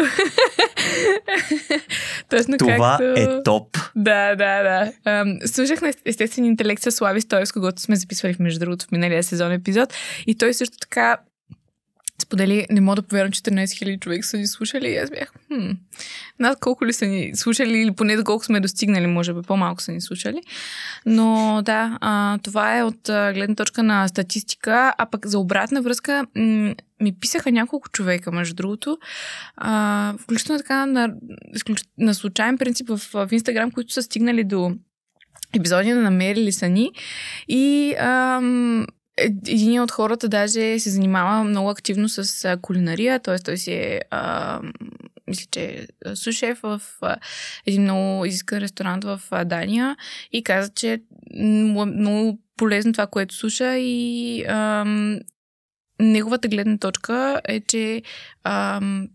точно 2.29 2.59
Това 2.59 2.99
както... 3.01 3.21
е 3.21 3.43
топ. 3.43 3.77
Да, 3.97 4.35
да, 4.37 4.63
да. 4.63 4.93
Ам, 5.05 5.39
слушах 5.47 5.83
на 5.83 5.93
естествен 6.05 6.45
интелект 6.45 6.83
с 6.83 6.91
Слави 6.91 7.21
Стоев, 7.21 7.49
с 7.49 7.53
когото 7.53 7.83
сме 7.83 7.97
записвали, 7.97 8.37
между 8.41 8.61
другото, 8.61 8.87
в 8.87 8.93
миналия 8.93 9.23
сезон 9.23 9.53
епизод. 9.53 9.95
И 10.27 10.39
той 10.39 10.55
също 10.55 10.79
така 10.79 11.17
сподели, 12.31 12.67
не 12.71 12.81
мога 12.81 12.97
да 12.97 13.03
повярвам, 13.03 13.33
14 13.33 13.65
000 13.65 14.01
човека 14.01 14.27
са 14.27 14.37
ни 14.37 14.47
слушали. 14.47 14.89
И 14.89 14.97
аз 14.97 15.11
бях, 15.11 15.33
хм, 15.49 15.71
над 16.39 16.61
колко 16.61 16.87
ли 16.87 16.93
са 16.93 17.07
ни 17.07 17.31
слушали 17.35 17.79
или 17.79 17.93
поне 17.93 18.17
до 18.17 18.25
колко 18.25 18.45
сме 18.45 18.61
достигнали, 18.61 19.07
може 19.07 19.35
би 19.35 19.43
по-малко 19.43 19.83
са 19.83 19.93
ни 19.93 20.01
слушали. 20.01 20.43
Но 21.07 21.61
да, 21.65 21.99
а, 22.01 22.39
това 22.39 22.79
е 22.79 22.83
от 22.83 23.09
а, 23.09 23.33
гледна 23.33 23.55
точка 23.55 23.83
на 23.83 24.09
статистика, 24.09 24.95
а 24.99 25.07
пък 25.07 25.27
за 25.27 25.39
обратна 25.39 25.83
връзка 25.83 26.27
м- 26.37 26.75
ми 27.01 27.13
писаха 27.21 27.53
няколко 27.53 27.89
човека, 27.89 28.33
между 28.33 28.55
другото, 28.55 28.99
а, 29.57 30.15
включително 30.19 30.59
така 30.59 30.87
на, 30.87 31.15
на 31.99 32.15
случайен 32.15 32.59
принцип 32.59 32.89
в, 32.89 33.01
в 33.13 33.29
Инстаграм, 33.33 33.71
които 33.71 33.93
са 33.93 34.03
стигнали 34.03 34.45
до 34.45 34.73
епизоди 35.55 35.93
на 35.93 36.03
намерили 36.03 36.53
са 36.53 36.69
ни. 36.69 36.91
И 37.49 37.95
ам, 37.99 38.87
един 39.49 39.81
от 39.81 39.91
хората 39.91 40.29
даже 40.29 40.79
се 40.79 40.91
занимава 40.91 41.45
много 41.45 41.71
активно 41.71 42.09
с 42.09 42.59
кулинария, 42.63 43.21
т.е. 43.21 43.39
той 43.39 43.57
си 43.57 43.73
е, 43.73 44.01
а, 44.11 44.61
мисля, 45.27 45.47
че 45.51 45.87
е 46.05 46.17
сушеф 46.17 46.59
в 46.63 46.83
а, 47.01 47.17
един 47.67 47.83
много 47.83 48.25
изискан 48.25 48.59
ресторант 48.59 49.05
в 49.05 49.21
а, 49.31 49.45
Дания 49.45 49.97
и 50.33 50.45
каза, 50.45 50.71
че 50.75 50.93
е 50.93 51.01
много 51.45 52.39
полезно 52.57 52.93
това, 52.93 53.07
което 53.07 53.35
слуша 53.35 53.77
и 53.79 54.45
а, 54.49 54.85
неговата 56.01 56.49
гледна 56.49 56.79
точка 56.79 57.41
е, 57.45 57.61
че 57.61 58.03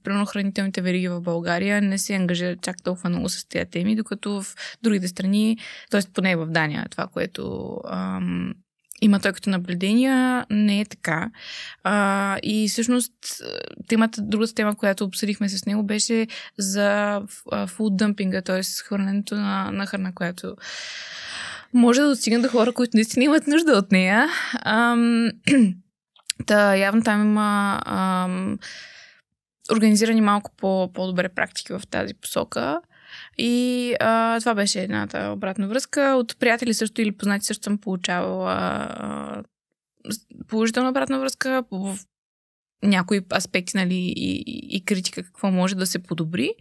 примерно 0.04 0.26
хранителните 0.26 0.82
вериги 0.82 1.08
в 1.08 1.22
България 1.22 1.82
не 1.82 1.98
се 1.98 2.14
ангажират 2.14 2.62
чак 2.62 2.84
толкова 2.84 3.10
много 3.10 3.30
с 3.30 3.46
тези 3.50 3.70
теми, 3.70 3.96
докато 3.96 4.42
в 4.42 4.56
другите 4.84 5.08
страни, 5.08 5.58
т.е. 5.92 6.02
поне 6.14 6.36
в 6.36 6.46
Дания, 6.46 6.86
това, 6.92 7.08
което 7.08 7.76
ам, 7.90 8.54
има 9.02 9.20
той 9.20 9.34
като 9.34 9.50
наблюдения, 9.50 10.46
не 10.50 10.82
е 10.82 10.86
така. 10.86 11.30
А, 11.84 12.38
и 12.44 12.70
всъщност 12.70 13.14
темата, 13.88 14.22
другата 14.22 14.54
тема, 14.54 14.76
която 14.76 15.04
обсъдихме 15.04 15.50
с 15.50 15.66
него, 15.66 15.84
беше 15.84 16.28
за 16.58 17.22
фуд 17.68 17.98
дъмпинга, 17.98 18.42
т.е. 18.42 18.62
хвърлянето 18.64 19.36
на, 19.36 19.72
на 19.72 19.86
храна, 19.86 20.12
която 20.16 20.56
може 21.74 22.02
да 22.02 22.08
достигне 22.08 22.40
до 22.40 22.48
хора, 22.48 22.74
които 22.74 22.98
наистина 22.98 23.26
имат 23.26 23.48
нужда 23.48 23.72
от 23.72 23.92
нея. 23.92 24.28
Ам, 24.66 25.30
та, 26.46 26.76
явно 26.76 27.04
там 27.04 27.22
има 27.22 27.82
ам, 27.86 28.58
организирани 29.72 30.22
малко 30.22 30.52
по, 30.58 30.94
по-добре 30.94 31.30
практики 31.30 31.74
в 31.74 31.82
тази 31.90 32.14
посока. 32.14 32.82
И 33.38 33.96
а, 34.00 34.40
това 34.40 34.56
беше 34.56 34.82
едната 34.82 35.32
обратна 35.36 35.68
връзка. 35.68 36.02
От 36.02 36.38
приятели 36.40 36.74
също 36.74 37.02
или 37.02 37.12
познати 37.12 37.46
също 37.46 37.64
съм 37.64 37.78
получавала 37.78 38.54
а, 39.00 39.44
положителна 40.48 40.90
обратна 40.90 41.20
връзка 41.20 41.64
в 41.72 41.98
някои 42.84 43.22
аспекти 43.36 43.78
нали, 43.78 44.14
и, 44.16 44.44
и 44.70 44.86
критика 44.86 45.24
какво 45.24 45.52
може 45.52 45.76
да 45.76 45.86
се 45.86 46.00
подобри. 46.00 46.54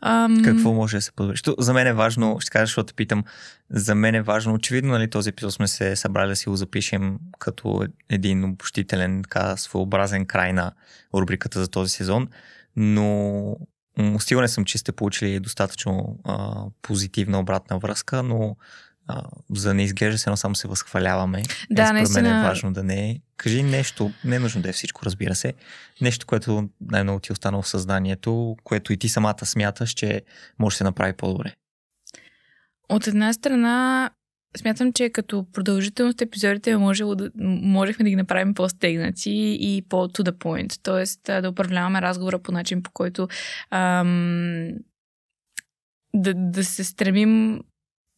Ам... 0.00 0.42
Какво 0.44 0.72
може 0.72 0.96
да 0.96 1.00
се 1.00 1.12
подобри? 1.12 1.36
Що, 1.36 1.54
за 1.58 1.72
мен 1.72 1.86
е 1.86 1.92
важно, 1.92 2.40
ще 2.40 2.50
кажа, 2.50 2.66
защото 2.66 2.94
питам, 2.94 3.24
за 3.70 3.94
мен 3.94 4.14
е 4.14 4.22
важно, 4.22 4.54
очевидно, 4.54 4.90
нали, 4.90 5.10
този 5.10 5.30
епизод 5.30 5.52
сме 5.52 5.68
се 5.68 5.96
събрали 5.96 6.28
да 6.28 6.36
си 6.36 6.48
го 6.48 6.56
запишем 6.56 7.18
като 7.38 7.86
един 8.08 8.44
обощителен, 8.44 9.22
така 9.22 9.56
своеобразен 9.56 10.26
край 10.26 10.52
на 10.52 10.72
рубриката 11.14 11.60
за 11.60 11.68
този 11.68 11.90
сезон, 11.90 12.28
но 12.76 13.56
Сигурен 14.20 14.48
съм, 14.48 14.64
че 14.64 14.78
сте 14.78 14.92
получили 14.92 15.40
достатъчно 15.40 16.18
а, 16.24 16.64
позитивна 16.82 17.40
обратна 17.40 17.78
връзка, 17.78 18.22
но 18.22 18.56
а, 19.08 19.22
за 19.54 19.68
да 19.68 19.74
не 19.74 19.82
изглежда 19.82 20.30
но 20.30 20.36
само 20.36 20.54
се 20.54 20.68
възхваляваме. 20.68 21.42
Да, 21.70 21.88
е, 21.88 21.92
наистина. 21.92 22.22
мен 22.22 22.40
е 22.40 22.48
важно 22.48 22.72
да 22.72 22.82
не 22.82 23.10
е. 23.10 23.20
Кажи 23.36 23.62
нещо, 23.62 24.12
не 24.24 24.36
е 24.36 24.38
нужно 24.38 24.62
да 24.62 24.68
е 24.68 24.72
всичко, 24.72 25.00
разбира 25.04 25.34
се. 25.34 25.54
Нещо, 26.00 26.26
което 26.26 26.68
най-много 26.80 27.20
ти 27.20 27.26
е 27.30 27.32
останало 27.32 27.62
в 27.62 27.68
съзнанието, 27.68 28.56
което 28.64 28.92
и 28.92 28.96
ти 28.96 29.08
самата 29.08 29.46
смяташ, 29.46 29.90
че 29.90 30.22
може 30.58 30.74
да 30.74 30.76
се 30.76 30.84
направи 30.84 31.12
по-добре. 31.12 31.54
От 32.88 33.06
една 33.06 33.32
страна, 33.32 34.10
Смятам, 34.58 34.92
че 34.92 35.10
като 35.10 35.46
продължителност 35.52 36.22
епизодите 36.22 36.76
може 36.76 37.04
да, 37.04 37.30
можехме 37.62 38.02
да 38.02 38.10
ги 38.10 38.16
направим 38.16 38.54
по-стегнати 38.54 39.58
и 39.60 39.82
по-to 39.88 40.22
the 40.22 40.32
point. 40.32 40.80
Тоест 40.82 41.20
да 41.24 41.48
управляваме 41.50 42.02
разговора 42.02 42.38
по 42.38 42.52
начин, 42.52 42.82
по 42.82 42.90
който 42.90 43.28
ам, 43.70 44.68
да, 46.14 46.34
да 46.34 46.64
се 46.64 46.84
стремим 46.84 47.60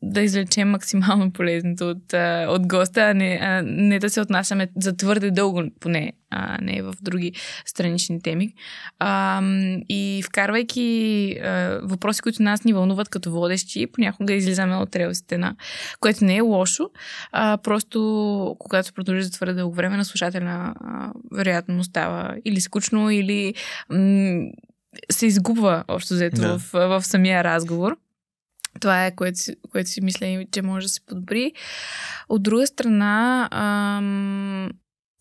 да 0.03 0.21
извлечем 0.21 0.71
максимално 0.71 1.31
полезното 1.33 1.91
от, 1.91 2.13
от 2.49 2.67
госта, 2.67 3.01
а 3.01 3.15
не, 3.15 3.39
а 3.43 3.63
не 3.63 3.99
да 3.99 4.11
се 4.11 4.21
отнасяме 4.21 4.69
за 4.77 4.97
твърде 4.97 5.31
дълго, 5.31 5.63
поне, 5.81 6.13
а 6.31 6.59
не 6.63 6.83
в 6.83 6.95
други 7.03 7.33
странични 7.67 8.23
теми. 8.23 8.55
А, 8.99 9.43
и 9.89 10.23
вкарвайки 10.27 11.37
а, 11.43 11.81
въпроси, 11.83 12.23
които 12.23 12.43
нас 12.43 12.65
ни 12.65 12.73
вълнуват 12.73 13.09
като 13.09 13.31
водещи, 13.31 13.87
понякога 13.87 14.33
излизаме 14.33 14.77
от 14.77 14.97
релсите 14.97 15.39
на, 15.39 15.57
което 16.01 16.25
не 16.25 16.37
е 16.37 16.41
лошо, 16.41 16.91
а, 17.33 17.59
просто 17.63 18.57
когато 18.59 18.87
се 18.87 18.93
продължи 18.93 19.23
за 19.23 19.31
твърде 19.31 19.55
дълго 19.55 19.75
време 19.75 19.97
на 19.97 20.05
слушателя, 20.05 20.75
а, 20.81 21.13
вероятно 21.33 21.85
става 21.85 22.37
или 22.45 22.61
скучно, 22.61 23.11
или 23.11 23.55
м- 23.91 24.51
се 25.13 25.27
изгубва 25.27 25.85
общо 25.89 26.15
взето 26.15 26.41
да. 26.41 26.59
в, 26.59 26.71
в 26.73 27.03
самия 27.03 27.45
разговор. 27.45 27.97
Това 28.81 29.07
е, 29.07 29.15
което, 29.15 29.39
което 29.71 29.91
си 29.91 30.01
мисля, 30.01 30.45
че 30.53 30.63
може 30.63 30.87
да 30.87 30.89
се 30.89 31.01
подобри. 31.01 31.53
От 32.29 32.43
друга 32.43 32.67
страна, 32.67 33.49
ам, 33.53 34.71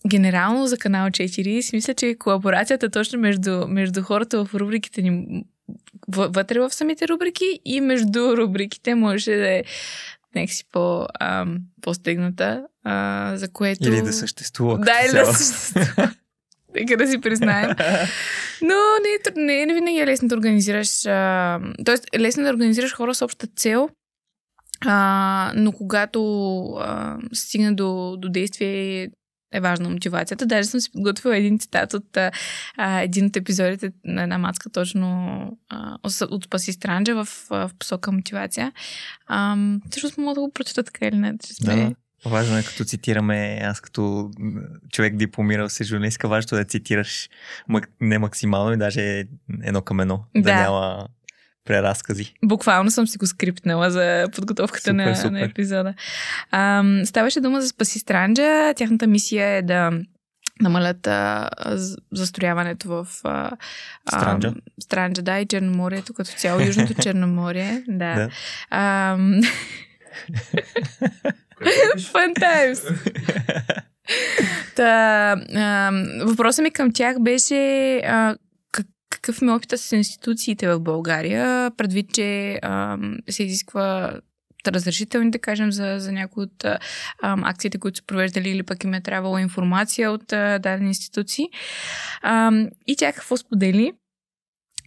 генерално 0.07 0.67
за 0.67 0.77
канал 0.77 1.07
4 1.07 1.61
си 1.61 1.75
мисля, 1.75 1.93
че 1.93 2.15
колаборацията 2.19 2.89
точно 2.89 3.19
между, 3.19 3.67
между 3.67 4.03
хората 4.03 4.45
в 4.45 4.55
рубриките 4.55 5.01
ни 5.01 5.43
вътре 6.07 6.59
в 6.59 6.69
самите 6.69 7.07
рубрики 7.07 7.59
и 7.65 7.81
между 7.81 8.37
рубриките 8.37 8.95
може 8.95 9.31
да 9.31 9.53
е 9.53 9.63
някакси 10.35 10.63
по, 10.71 11.05
ам, 11.19 11.57
по-стегната, 11.81 12.65
а, 12.83 13.33
за 13.35 13.51
което... 13.51 13.87
Или 13.87 14.01
да 14.01 14.13
съществува. 14.13 14.77
Да, 14.77 14.93
или 15.05 15.11
да 15.11 15.33
съществува. 15.33 16.13
Нека 16.79 16.97
да 16.97 17.07
си 17.07 17.21
признаем. 17.21 17.69
Но 18.61 18.75
не, 19.03 19.43
не, 19.43 19.65
не 19.65 19.73
винаги 19.73 19.99
е 19.99 20.07
лесно 20.07 20.27
да 20.27 20.35
организираш. 20.35 21.05
А, 21.05 21.59
тоест, 21.85 22.05
е 22.13 22.19
лесно 22.19 22.43
да 22.43 22.49
организираш 22.49 22.93
хора 22.93 23.15
с 23.15 23.21
обща 23.21 23.47
цел, 23.55 23.89
а, 24.85 25.51
но 25.55 25.71
когато 25.71 26.21
а, 26.79 27.17
стигна 27.33 27.75
до, 27.75 28.15
до 28.17 28.29
действие 28.29 29.09
е 29.51 29.61
важна 29.61 29.89
мотивацията. 29.89 30.45
Даже 30.45 30.69
съм 30.69 30.79
си 30.79 30.91
подготвила 30.91 31.37
един 31.37 31.59
цитат 31.59 31.93
от 31.93 32.17
а, 32.17 32.31
един 33.01 33.25
от 33.25 33.35
епизодите 33.35 33.91
на 34.05 34.23
една 34.23 34.37
мацка, 34.37 34.69
точно 34.69 35.41
а, 35.69 35.97
от 36.29 36.43
Спаси 36.43 36.73
Странджа 36.73 37.15
в, 37.15 37.27
в 37.49 37.71
посока 37.79 38.11
мотивация. 38.11 38.71
А, 39.27 39.57
всъщност 39.89 40.17
мога 40.17 40.33
да 40.33 40.41
го 40.41 40.51
прочета 40.51 40.83
така 40.83 41.05
или 41.05 41.15
не. 41.15 41.37
Че 41.37 41.53
сме... 41.53 41.75
Да. 41.75 41.95
Важно 42.25 42.57
е 42.57 42.63
като 42.63 42.83
цитираме, 42.83 43.59
аз 43.63 43.81
като 43.81 44.31
човек 44.91 45.15
дипломирал 45.15 45.69
се 45.69 45.83
журналистка, 45.83 46.27
важно 46.27 46.57
е 46.57 46.61
да 46.61 46.65
цитираш 46.65 47.29
не 48.01 48.19
максимално 48.19 48.73
и 48.73 48.77
даже 48.77 49.25
едно 49.63 49.81
към 49.81 49.99
едно, 49.99 50.23
да, 50.35 50.41
да 50.41 50.55
няма 50.55 51.07
преразкази. 51.65 52.33
Буквално 52.43 52.91
съм 52.91 53.07
си 53.07 53.17
го 53.17 53.27
скриптнала 53.27 53.91
за 53.91 54.27
подготовката 54.35 54.89
супер, 54.89 54.93
на, 54.93 55.15
супер. 55.15 55.31
на 55.31 55.41
епизода. 55.41 55.93
А, 56.51 56.83
ставаше 57.05 57.41
дума 57.41 57.61
за 57.61 57.67
Спаси 57.67 57.99
Странджа. 57.99 58.73
Тяхната 58.75 59.07
мисия 59.07 59.47
е 59.47 59.61
да 59.61 59.91
намалят 60.61 61.07
а, 61.07 61.49
застрояването 62.11 62.89
в 62.89 63.07
а, 63.23 63.51
Странджа. 64.07 64.53
Странджа, 64.79 65.21
да, 65.21 65.39
и 65.39 65.45
Черноморието, 65.45 66.13
като 66.13 66.31
цяло 66.31 66.61
Южното 66.61 66.93
Черноморие. 67.01 67.83
Да. 67.87 68.15
да. 68.15 68.29
А, 68.69 69.17
Fun 72.13 72.33
times. 72.35 72.81
Та, 74.75 75.31
а, 75.55 75.91
въпросът 76.25 76.63
ми 76.63 76.71
към 76.71 76.91
тях 76.93 77.19
беше 77.19 77.97
а, 77.97 78.35
какъв 79.09 79.41
ми 79.41 79.51
е 79.51 79.53
опита 79.53 79.77
с 79.77 79.91
институциите 79.91 80.67
в 80.67 80.79
България, 80.79 81.71
предвид, 81.77 82.13
че 82.13 82.59
а, 82.61 82.97
се 83.29 83.43
изисква 83.43 84.13
разрешителни, 84.67 85.31
да 85.31 85.39
кажем, 85.39 85.71
за, 85.71 85.95
за 85.99 86.11
някои 86.11 86.43
от 86.43 86.65
а, 86.65 86.79
акциите, 87.21 87.77
които 87.77 87.97
са 87.97 88.05
провеждали 88.05 88.49
или 88.49 88.63
пък 88.63 88.83
им 88.83 88.93
е 88.93 89.01
трябвала 89.01 89.41
информация 89.41 90.11
от 90.11 90.33
а, 90.33 90.59
дадени 90.59 90.87
институции. 90.87 91.45
А, 92.21 92.51
и 92.87 92.95
тя 92.95 93.13
какво 93.13 93.37
сподели? 93.37 93.93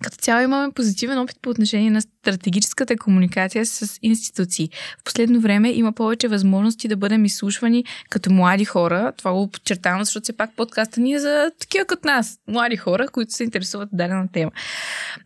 Като 0.03 0.17
цяло 0.17 0.43
имаме 0.43 0.73
позитивен 0.73 1.19
опит 1.19 1.37
по 1.43 1.51
отношение 1.51 1.91
на 1.91 2.01
стратегическата 2.01 2.97
комуникация 2.97 3.67
с 3.67 3.99
институции. 4.03 4.71
В 5.01 5.05
последно 5.05 5.41
време 5.41 5.73
има 5.73 5.93
повече 5.93 6.29
възможности 6.29 6.89
да 6.89 6.97
бъдем 6.97 7.25
изслушвани 7.25 7.85
като 8.11 8.33
млади 8.33 8.65
хора. 8.65 9.13
Това 9.17 9.33
го 9.33 9.49
подчертавам, 9.49 10.05
защото 10.05 10.25
все 10.25 10.33
пак 10.33 10.57
подкаста 10.57 11.01
ни 11.01 11.15
е 11.15 11.19
за 11.19 11.51
такива 11.59 11.85
като 11.85 12.09
нас. 12.09 12.39
Млади 12.49 12.77
хора, 12.77 13.09
които 13.09 13.33
се 13.33 13.45
интересуват 13.45 13.89
дадена 13.93 14.29
тема. 14.33 14.51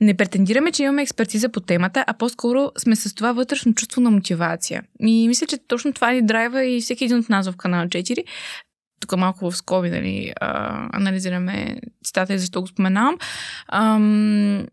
Не 0.01 0.15
претендираме, 0.15 0.73
че 0.73 0.83
имаме 0.83 1.03
експертиза 1.03 1.49
по 1.49 1.61
темата, 1.61 2.05
а 2.07 2.15
по-скоро 2.15 2.71
сме 2.79 2.97
с 2.97 3.15
това 3.15 3.33
вътрешно 3.33 3.75
чувство 3.75 4.01
на 4.01 4.11
мотивация. 4.11 4.83
И 5.01 5.29
мисля, 5.29 5.47
че 5.47 5.59
точно 5.69 5.93
това 5.93 6.11
ни 6.11 6.23
драйва 6.23 6.65
и 6.65 6.81
всеки 6.81 7.05
един 7.05 7.19
от 7.19 7.29
нас 7.29 7.51
в 7.51 7.57
канал 7.57 7.87
4 7.87 8.25
тук 9.01 9.17
малко 9.17 9.51
в 9.51 9.57
скоби, 9.57 9.91
нали, 9.91 10.33
а, 10.41 10.89
анализираме 10.93 11.77
цитата 12.05 12.35
и 12.35 12.39
защо 12.39 12.61
го 12.61 12.67
споменавам. 12.67 13.17
Ам, 13.69 14.67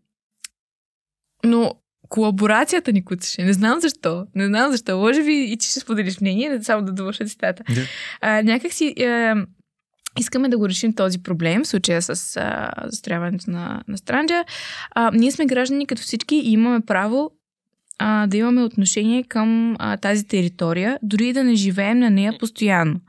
но 1.45 1.75
колаборацията 2.09 2.91
ни 2.91 3.05
куцаше. 3.05 3.43
Не 3.43 3.53
знам 3.53 3.79
защо. 3.79 4.25
Не 4.35 4.47
знам 4.47 4.71
защо. 4.71 4.97
Може 4.97 5.23
би 5.23 5.51
и 5.51 5.57
ти 5.57 5.67
ще 5.67 5.79
споделиш 5.79 6.21
мнение, 6.21 6.49
не 6.49 6.63
само 6.63 6.85
да 6.85 6.91
довърша 6.91 7.25
цитата. 7.25 7.63
Yeah. 7.63 7.87
А, 8.21 8.41
някак 8.41 8.73
си 8.73 9.03
а, 9.03 9.35
искаме 10.19 10.49
да 10.49 10.57
го 10.57 10.69
решим 10.69 10.95
този 10.95 11.23
проблем, 11.23 11.63
в 11.63 11.67
случая 11.67 12.01
с 12.01 12.37
а, 12.37 12.71
застряването 12.85 13.51
на, 13.51 13.83
на 13.87 13.97
Странджа. 13.97 14.43
А, 14.91 15.11
ние 15.13 15.31
сме 15.31 15.45
граждани 15.45 15.85
като 15.85 16.01
всички 16.01 16.35
и 16.35 16.51
имаме 16.51 16.81
право 16.85 17.31
а, 17.97 18.27
да 18.27 18.37
имаме 18.37 18.63
отношение 18.63 19.23
към 19.23 19.75
а, 19.79 19.97
тази 19.97 20.27
територия, 20.27 20.99
дори 21.03 21.27
и 21.27 21.33
да 21.33 21.43
не 21.43 21.55
живеем 21.55 21.99
на 21.99 22.09
нея 22.09 22.37
постоянно 22.39 22.99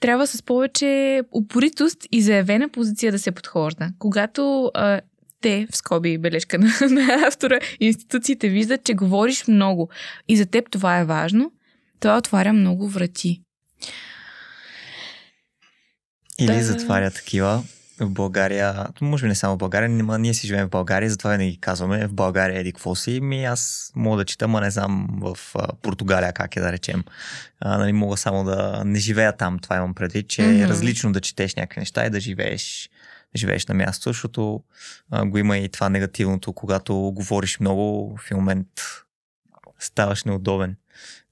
трябва 0.00 0.26
с 0.26 0.42
повече 0.42 1.22
упоритост 1.32 1.98
и 2.12 2.22
заявена 2.22 2.68
позиция 2.68 3.12
да 3.12 3.18
се 3.18 3.30
подхожда. 3.30 3.88
Когато 3.98 4.70
а, 4.74 5.00
те, 5.40 5.66
в 5.70 5.76
скоби 5.76 6.18
бележка 6.18 6.58
на, 6.58 6.72
на 6.90 7.26
автора, 7.28 7.60
институциите 7.80 8.48
виждат, 8.48 8.84
че 8.84 8.94
говориш 8.94 9.46
много 9.46 9.88
и 10.28 10.36
за 10.36 10.46
теб 10.46 10.70
това 10.70 10.98
е 10.98 11.04
важно, 11.04 11.52
това 12.00 12.18
отваря 12.18 12.52
много 12.52 12.88
врати. 12.88 13.40
Или 16.38 16.54
да... 16.54 16.62
затваря 16.62 17.10
такива. 17.10 17.62
В 18.00 18.10
България, 18.10 18.86
може 19.00 19.22
би 19.22 19.28
не 19.28 19.34
само 19.34 19.54
в 19.54 19.58
България, 19.58 19.88
но 19.88 20.18
ние 20.18 20.34
си 20.34 20.46
живеем 20.46 20.66
в 20.66 20.70
България, 20.70 21.10
затова 21.10 21.36
не 21.36 21.50
ги 21.50 21.60
казваме 21.60 22.06
в 22.06 22.14
България 22.14 22.60
еди 22.60 22.72
какво 22.72 22.94
си. 22.94 23.20
Ми 23.20 23.44
аз 23.44 23.92
мога 23.96 24.16
да 24.16 24.24
чета, 24.24 24.48
ма 24.48 24.60
не 24.60 24.70
знам 24.70 25.08
в 25.20 25.38
а, 25.54 25.68
Португалия 25.82 26.32
как 26.32 26.56
е 26.56 26.60
да 26.60 26.72
речем. 26.72 27.04
А, 27.60 27.78
нали, 27.78 27.92
мога 27.92 28.16
само 28.16 28.44
да 28.44 28.82
не 28.86 28.98
живея 28.98 29.36
там, 29.36 29.58
това 29.58 29.76
имам 29.76 29.94
предвид, 29.94 30.28
че 30.28 30.42
mm-hmm. 30.42 30.64
е 30.64 30.68
различно 30.68 31.12
да 31.12 31.20
четеш 31.20 31.54
някакви 31.54 31.80
неща 31.80 32.06
и 32.06 32.10
да 32.10 32.20
живееш 32.20 32.90
живееш 33.36 33.66
на 33.66 33.74
място, 33.74 34.08
защото 34.08 34.62
а, 35.10 35.26
го 35.26 35.38
има 35.38 35.58
и 35.58 35.68
това 35.68 35.88
негативното, 35.88 36.52
когато 36.52 36.94
говориш 36.96 37.60
много, 37.60 38.16
в 38.16 38.30
момент 38.30 38.68
ставаш 39.78 40.24
неудобен. 40.24 40.76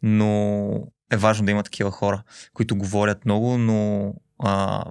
Но 0.02 0.70
е 1.12 1.16
важно 1.16 1.44
да 1.44 1.50
има 1.50 1.62
такива 1.62 1.90
хора, 1.90 2.22
които 2.54 2.76
говорят 2.76 3.24
много, 3.24 3.59
но 3.59 4.14
а, 4.38 4.85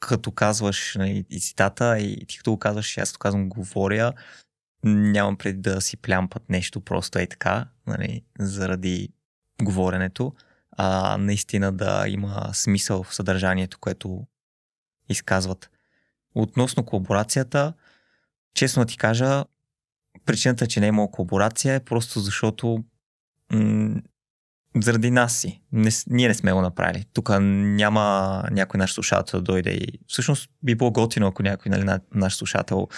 като 0.00 0.32
казваш 0.32 0.94
нали, 0.98 1.24
и 1.30 1.40
цитата, 1.40 1.98
и 1.98 2.26
ти 2.26 2.38
като 2.38 2.50
го 2.50 2.58
казваш, 2.58 2.98
аз 2.98 3.12
като 3.12 3.18
казвам 3.18 3.48
говоря, 3.48 4.12
нямам 4.84 5.36
преди 5.36 5.60
да 5.60 5.80
си 5.80 5.96
плямпат 5.96 6.48
нещо 6.48 6.80
просто 6.80 7.18
е 7.18 7.26
така, 7.26 7.68
нали, 7.86 8.22
заради 8.38 9.08
говоренето, 9.62 10.34
а 10.72 11.16
наистина 11.18 11.72
да 11.72 12.04
има 12.08 12.50
смисъл 12.52 13.02
в 13.02 13.14
съдържанието, 13.14 13.78
което 13.78 14.26
изказват. 15.08 15.70
Относно 16.34 16.84
колаборацията, 16.84 17.72
честно 18.54 18.84
ти 18.84 18.96
кажа, 18.96 19.44
причината, 20.24 20.66
че 20.66 20.80
не 20.80 20.86
е 20.86 20.88
имало 20.88 21.10
колаборация 21.10 21.74
е 21.74 21.84
просто 21.84 22.20
защото 22.20 22.84
м- 23.52 24.00
заради 24.82 25.10
нас 25.10 25.36
си. 25.36 25.60
Не, 25.72 25.90
ние 26.06 26.28
не 26.28 26.34
сме 26.34 26.52
го 26.52 26.60
направили. 26.60 27.04
Тук 27.12 27.30
няма 27.40 28.44
някой 28.50 28.78
наш 28.78 28.92
слушател 28.92 29.40
да 29.40 29.44
дойде 29.44 29.70
и 29.70 29.86
всъщност 30.06 30.50
би 30.62 30.74
било 30.74 30.90
готино, 30.90 31.26
ако 31.26 31.42
някой 31.42 31.70
нали, 31.70 31.98
наш 32.14 32.34
слушател 32.34 32.88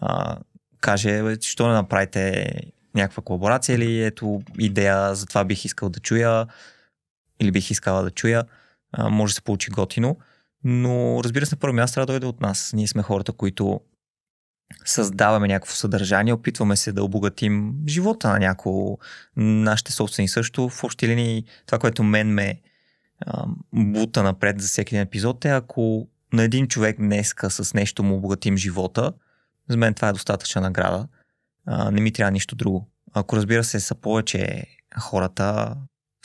а, 0.00 0.36
каже, 0.80 1.36
що 1.40 1.68
не 1.68 1.74
направите 1.74 2.52
някаква 2.94 3.22
колаборация 3.22 3.74
или 3.74 4.04
ето 4.04 4.42
идея, 4.58 5.14
за 5.14 5.26
това 5.26 5.44
бих 5.44 5.64
искал 5.64 5.88
да 5.88 6.00
чуя 6.00 6.46
или 7.40 7.50
бих 7.50 7.70
искала 7.70 8.02
да 8.02 8.10
чуя. 8.10 8.44
А, 8.92 9.08
може 9.08 9.30
да 9.30 9.34
се 9.34 9.42
получи 9.42 9.70
готино. 9.70 10.16
Но 10.64 11.20
разбира 11.24 11.46
се, 11.46 11.54
на 11.54 11.58
първо 11.58 11.74
място 11.74 11.94
трябва 11.94 12.06
да 12.06 12.12
дойде 12.12 12.26
от 12.26 12.40
нас. 12.40 12.72
Ние 12.74 12.86
сме 12.86 13.02
хората, 13.02 13.32
които 13.32 13.80
създаваме 14.84 15.48
някакво 15.48 15.74
съдържание, 15.74 16.32
опитваме 16.32 16.76
се 16.76 16.92
да 16.92 17.04
обогатим 17.04 17.74
живота 17.88 18.28
на 18.28 18.38
някого, 18.38 18.98
нашите 19.36 19.92
собствени 19.92 20.28
също. 20.28 20.68
В 20.68 20.84
общи 20.84 21.08
линии 21.08 21.44
това, 21.66 21.78
което 21.78 22.02
мен 22.02 22.28
ме 22.34 22.60
а, 23.26 23.44
бута 23.72 24.22
напред 24.22 24.60
за 24.60 24.68
всеки 24.68 24.94
един 24.94 25.06
епизод 25.06 25.44
е, 25.44 25.48
ако 25.48 26.08
на 26.32 26.42
един 26.42 26.68
човек 26.68 26.96
днеска 26.98 27.50
с 27.50 27.74
нещо 27.74 28.02
му 28.02 28.14
обогатим 28.14 28.56
живота, 28.56 29.12
за 29.68 29.76
мен 29.76 29.94
това 29.94 30.08
е 30.08 30.12
достатъчна 30.12 30.60
награда. 30.60 31.08
А, 31.66 31.90
не 31.90 32.00
ми 32.00 32.12
трябва 32.12 32.30
нищо 32.30 32.56
друго. 32.56 32.88
Ако 33.12 33.36
разбира 33.36 33.64
се 33.64 33.80
са 33.80 33.94
повече 33.94 34.64
хората, 34.98 35.76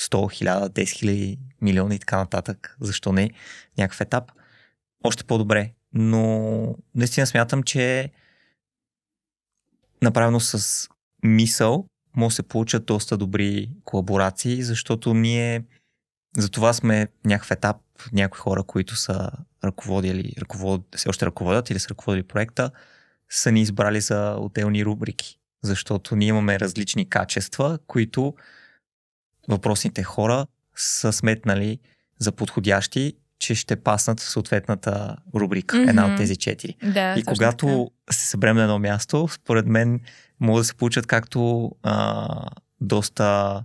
100, 0.02 0.44
1000, 0.44 0.70
10 0.70 0.84
000 0.84 1.40
милиона 1.62 1.96
и 1.96 2.00
така 2.00 2.18
нататък, 2.18 2.78
защо 2.82 3.12
не, 3.12 3.30
някакъв 3.78 4.02
етап, 4.02 4.32
още 5.04 5.24
по-добре. 5.24 5.72
Но 5.94 6.76
наистина 6.96 7.28
смятам, 7.28 7.64
че 7.64 8.12
направено 10.02 10.40
с 10.40 10.88
мисъл 11.24 11.86
може 12.16 12.34
да 12.34 12.36
се 12.36 12.44
получат 12.44 12.86
доста 12.86 13.18
добри 13.18 13.70
колаборации, 13.84 14.64
защото 14.64 15.14
ние 15.14 15.64
за 16.38 16.50
това 16.50 16.74
сме 16.74 17.08
някакъв 17.26 17.52
етап, 17.52 17.78
някои 18.14 18.40
хора, 18.40 18.64
които 18.64 18.96
са 18.96 19.32
ръководили, 19.64 20.34
ръковод, 20.42 20.96
все 20.96 21.10
още 21.10 21.26
ръководят 21.26 21.70
или 21.70 21.80
са 21.80 21.90
ръководили 21.90 22.24
проекта, 22.24 22.72
са 23.30 23.52
ни 23.52 23.62
избрали 23.62 24.02
за 24.02 24.36
отделни 24.40 24.86
рубрики. 24.86 25.40
Защото 25.64 26.16
ние 26.16 26.28
имаме 26.28 26.60
различни 26.60 27.10
качества, 27.10 27.80
които 27.88 28.36
въпросните 29.48 30.04
хора 30.04 30.48
са 30.76 31.14
сметнали 31.14 31.80
за 32.20 32.32
подходящи, 32.32 33.14
че 33.40 33.56
ще 33.56 33.76
паснат 33.76 34.20
в 34.20 34.30
съответната 34.30 35.16
рубрика, 35.36 35.78
mm-hmm. 35.78 35.90
една 35.90 36.06
от 36.06 36.18
тези 36.18 36.36
четири. 36.36 36.76
Да, 36.84 37.16
и 37.18 37.24
когато 37.24 37.92
така. 38.08 38.18
се 38.18 38.28
съберем 38.28 38.56
на 38.56 38.64
едно 38.64 38.80
място, 38.80 39.28
според 39.32 39.66
мен 39.66 40.00
могат 40.40 40.62
да 40.62 40.66
се 40.66 40.76
получат 40.76 41.08
както 41.08 41.72
а, 41.84 42.28
доста 42.82 43.64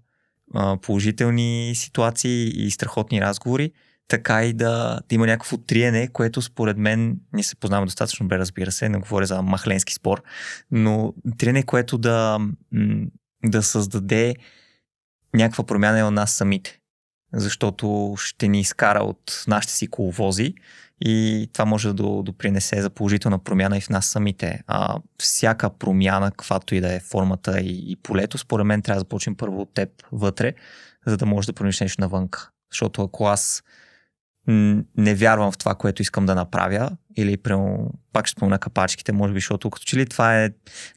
а, 0.55 0.77
положителни 0.77 1.73
ситуации 1.75 2.67
и 2.67 2.71
страхотни 2.71 3.21
разговори, 3.21 3.73
така 4.09 4.45
и 4.45 4.53
да, 4.53 5.01
да 5.09 5.15
има 5.15 5.27
някакво 5.27 5.57
триене, 5.57 6.09
което 6.09 6.43
според 6.43 6.77
мен, 6.77 7.17
ние 7.33 7.45
се 7.45 7.57
познаваме 7.57 7.87
достатъчно 7.87 8.29
бе, 8.29 8.39
разбира 8.39 8.73
се, 8.73 8.89
не 8.89 8.99
говоря 8.99 9.27
за 9.27 9.43
махленски 9.43 9.95
спор, 9.95 10.23
но 10.71 11.15
триене, 11.39 11.63
което 11.63 11.99
да, 11.99 12.39
да 13.45 13.63
създаде 13.63 14.35
някаква 15.35 15.65
промяна 15.65 15.99
е 15.99 16.05
у 16.05 16.11
нас 16.11 16.33
самите. 16.33 16.80
Защото 17.33 18.15
ще 18.19 18.49
ни 18.49 18.61
изкара 18.61 18.99
от 19.05 19.45
нашите 19.49 19.75
си 19.75 19.87
коловози 19.87 20.55
и 21.01 21.49
това 21.53 21.65
може 21.65 21.93
да 21.93 22.23
допринесе 22.23 22.83
за 22.83 22.91
положителна 22.91 23.39
промяна 23.39 23.79
и 23.79 23.81
в 23.81 23.89
нас 23.89 24.07
самите. 24.07 24.63
А, 24.67 24.99
всяка 25.19 25.71
промяна, 25.71 26.31
каквато 26.31 26.75
и 26.75 26.81
да 26.81 26.93
е 26.95 27.01
формата 27.01 27.61
и, 27.61 27.93
и 27.93 27.97
полето, 27.97 28.39
според 28.39 28.67
мен 28.67 28.83
трябва 28.83 28.97
да 28.97 29.01
започнем 29.01 29.37
първо 29.37 29.61
от 29.61 29.75
теб 29.75 29.89
вътре, 30.13 30.53
за 31.07 31.17
да 31.17 31.27
можеш 31.27 31.47
да 31.47 31.53
промениш 31.53 31.81
нещо 31.81 32.01
навънка. 32.01 32.51
Защото 32.73 33.03
ако 33.03 33.27
аз 33.27 33.63
не 34.97 35.15
вярвам 35.15 35.53
в 35.53 35.59
това, 35.59 35.75
което 35.75 36.03
искам 36.03 36.27
да 36.27 36.35
направя, 36.35 36.91
или 37.17 37.37
прямо, 37.37 37.91
пак 38.13 38.27
ще 38.27 38.39
спомня 38.39 38.59
капачките, 38.59 39.13
може 39.13 39.33
би, 39.33 39.37
защото 39.37 39.71
като 39.71 39.85
че 39.85 39.97
ли 39.97 40.07
това 40.07 40.45
е 40.45 40.51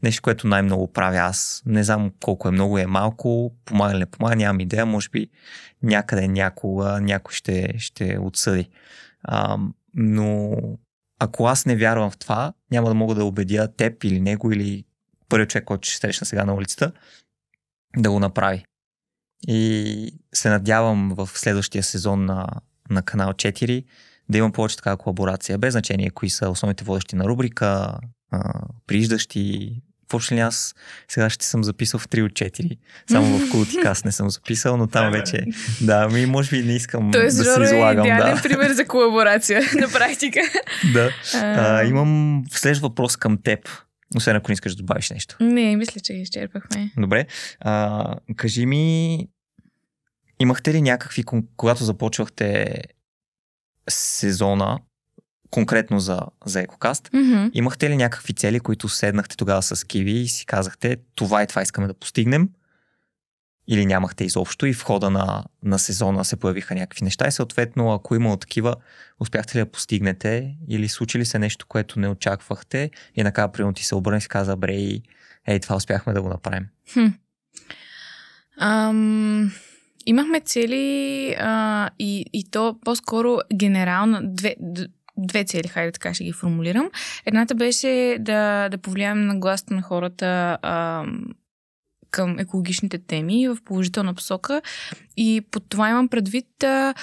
нещо, 0.03 0.21
което 0.21 0.47
най-много 0.47 0.93
правя 0.93 1.17
аз. 1.17 1.63
Не 1.65 1.83
знам 1.83 2.11
колко 2.21 2.47
е 2.47 2.51
много, 2.51 2.77
е 2.77 2.85
малко, 2.85 3.55
помага 3.65 3.91
или 3.91 3.99
не 3.99 4.05
помага, 4.05 4.35
нямам 4.35 4.59
идея, 4.59 4.85
може 4.85 5.09
би 5.09 5.29
някъде 5.83 6.27
някога 6.27 7.01
някой 7.01 7.33
ще, 7.33 7.73
ще 7.77 8.17
отсъди. 8.17 8.69
А, 9.23 9.57
но 9.93 10.57
ако 11.19 11.45
аз 11.45 11.65
не 11.65 11.75
вярвам 11.75 12.11
в 12.11 12.17
това, 12.17 12.53
няма 12.71 12.87
да 12.87 12.93
мога 12.93 13.15
да 13.15 13.25
убедя 13.25 13.67
теб 13.67 14.03
или 14.03 14.21
него 14.21 14.51
или 14.51 14.85
първият 15.29 15.49
човек, 15.49 15.65
който 15.65 15.89
ще 15.89 15.97
срещна 15.97 16.27
сега 16.27 16.45
на 16.45 16.55
улицата, 16.55 16.91
да 17.97 18.11
го 18.11 18.19
направи. 18.19 18.65
И 19.47 20.11
се 20.33 20.49
надявам 20.49 21.13
в 21.15 21.29
следващия 21.33 21.83
сезон 21.83 22.25
на, 22.25 22.47
на 22.89 23.01
канал 23.01 23.29
4 23.29 23.83
да 24.29 24.37
имам 24.37 24.51
повече 24.51 24.75
такава 24.75 24.97
колаборация. 24.97 25.57
Без 25.57 25.71
значение 25.71 26.09
кои 26.09 26.29
са 26.29 26.49
основните 26.49 26.83
водещи 26.83 27.15
на 27.15 27.25
рубрика, 27.25 27.97
а, 28.31 28.53
прииждащи. 28.87 29.71
Въобще 30.11 30.35
ли 30.35 30.39
аз 30.39 30.75
сега 31.07 31.29
ще 31.29 31.45
съм 31.45 31.63
записал 31.63 31.99
в 31.99 32.07
3 32.07 32.21
от 32.21 32.31
4. 32.31 32.77
Само 33.11 33.37
в 33.37 33.51
Култикас 33.51 34.03
не 34.05 34.11
съм 34.11 34.29
записал, 34.29 34.77
но 34.77 34.87
там 34.87 35.11
вече. 35.11 35.45
Да, 35.81 36.07
ми 36.09 36.25
може 36.25 36.49
би 36.51 36.63
не 36.63 36.73
искам 36.73 37.11
Тоест, 37.11 37.37
да 37.37 37.43
се 37.43 37.63
излагам. 37.63 38.05
е 38.05 38.07
идеален 38.07 38.35
Да. 38.35 38.41
пример 38.41 38.71
за 38.71 38.85
колаборация 38.85 39.61
на 39.75 39.89
практика. 39.89 40.39
да. 40.93 41.09
А, 41.33 41.39
А, 41.39 41.83
имам 41.83 42.43
следващ 42.51 42.81
въпрос 42.81 43.17
към 43.17 43.37
теб. 43.43 43.59
Освен 44.15 44.35
ако 44.35 44.51
не 44.51 44.53
искаш 44.53 44.75
да 44.75 44.77
добавиш 44.77 45.09
нещо. 45.09 45.37
Не, 45.39 45.75
мисля, 45.75 46.01
че 46.01 46.13
изчерпахме. 46.13 46.91
Добре. 46.97 47.25
А, 47.59 48.05
кажи 48.35 48.65
ми, 48.65 49.17
имахте 50.43 50.73
ли 50.73 50.81
някакви, 50.81 51.23
когато 51.57 51.83
започвахте 51.83 52.81
сезона, 53.89 54.79
конкретно 55.49 55.99
за, 55.99 56.21
за 56.45 56.61
Екокаст, 56.61 57.09
Мгм. 57.13 57.45
имахте 57.53 57.89
ли 57.89 57.97
някакви 57.97 58.33
цели, 58.33 58.59
които 58.59 58.89
седнахте 58.89 59.37
тогава 59.37 59.61
с 59.61 59.83
Киви 59.83 60.11
и 60.11 60.27
си 60.27 60.45
казахте, 60.45 60.97
това 61.15 61.43
и 61.43 61.47
това 61.47 61.61
искаме 61.61 61.87
да 61.87 61.93
постигнем? 61.93 62.49
Или 63.67 63.85
нямахте 63.85 64.23
изобщо 64.23 64.65
и 64.65 64.73
в 64.73 64.83
хода 64.83 65.09
на, 65.09 65.43
на 65.63 65.79
сезона 65.79 66.25
се 66.25 66.35
появиха 66.35 66.75
някакви 66.75 67.03
неща 67.03 67.27
и 67.27 67.31
съответно, 67.31 67.93
ако 67.93 68.15
имало 68.15 68.37
такива, 68.37 68.75
успяхте 69.19 69.57
ли 69.57 69.63
да 69.63 69.71
постигнете 69.71 70.55
или 70.67 70.89
случи 70.89 71.19
ли 71.19 71.25
се 71.25 71.39
нещо, 71.39 71.65
което 71.65 71.99
не 71.99 72.07
очаквахте 72.07 72.91
и 73.15 73.23
накрая 73.23 73.51
примерно 73.51 73.73
ти 73.73 73.85
се 73.85 73.95
обърне 73.95 74.17
и 74.17 74.21
си 74.21 74.27
каза, 74.27 74.55
бре, 74.55 74.99
ей, 75.47 75.59
това 75.59 75.75
успяхме 75.75 76.13
да 76.13 76.21
го 76.21 76.29
направим. 76.29 76.67
Хм. 76.93 77.07
Ам, 78.59 79.51
имахме 80.05 80.39
цели 80.39 81.35
а, 81.39 81.89
и, 81.99 82.25
и 82.33 82.43
то 82.51 82.75
по-скоро 82.85 83.37
генерално 83.53 84.19
две, 84.23 84.55
две 85.17 85.43
цели, 85.43 85.67
хайде 85.67 85.91
така 85.91 86.13
ще 86.13 86.23
ги 86.23 86.31
формулирам. 86.31 86.89
Едната 87.25 87.55
беше 87.55 88.17
да, 88.19 88.69
да 88.69 88.77
повлияем 88.77 89.27
на 89.27 89.39
гласата 89.39 89.73
на 89.73 89.81
хората 89.81 90.57
ам, 90.61 91.25
към 92.11 92.39
екологичните 92.39 92.97
теми 92.97 93.47
в 93.47 93.57
положителна 93.65 94.13
посока 94.13 94.61
и 95.17 95.41
под 95.51 95.63
това 95.69 95.89
имам 95.89 96.07
предвид 96.07 96.63
а, 96.63 96.93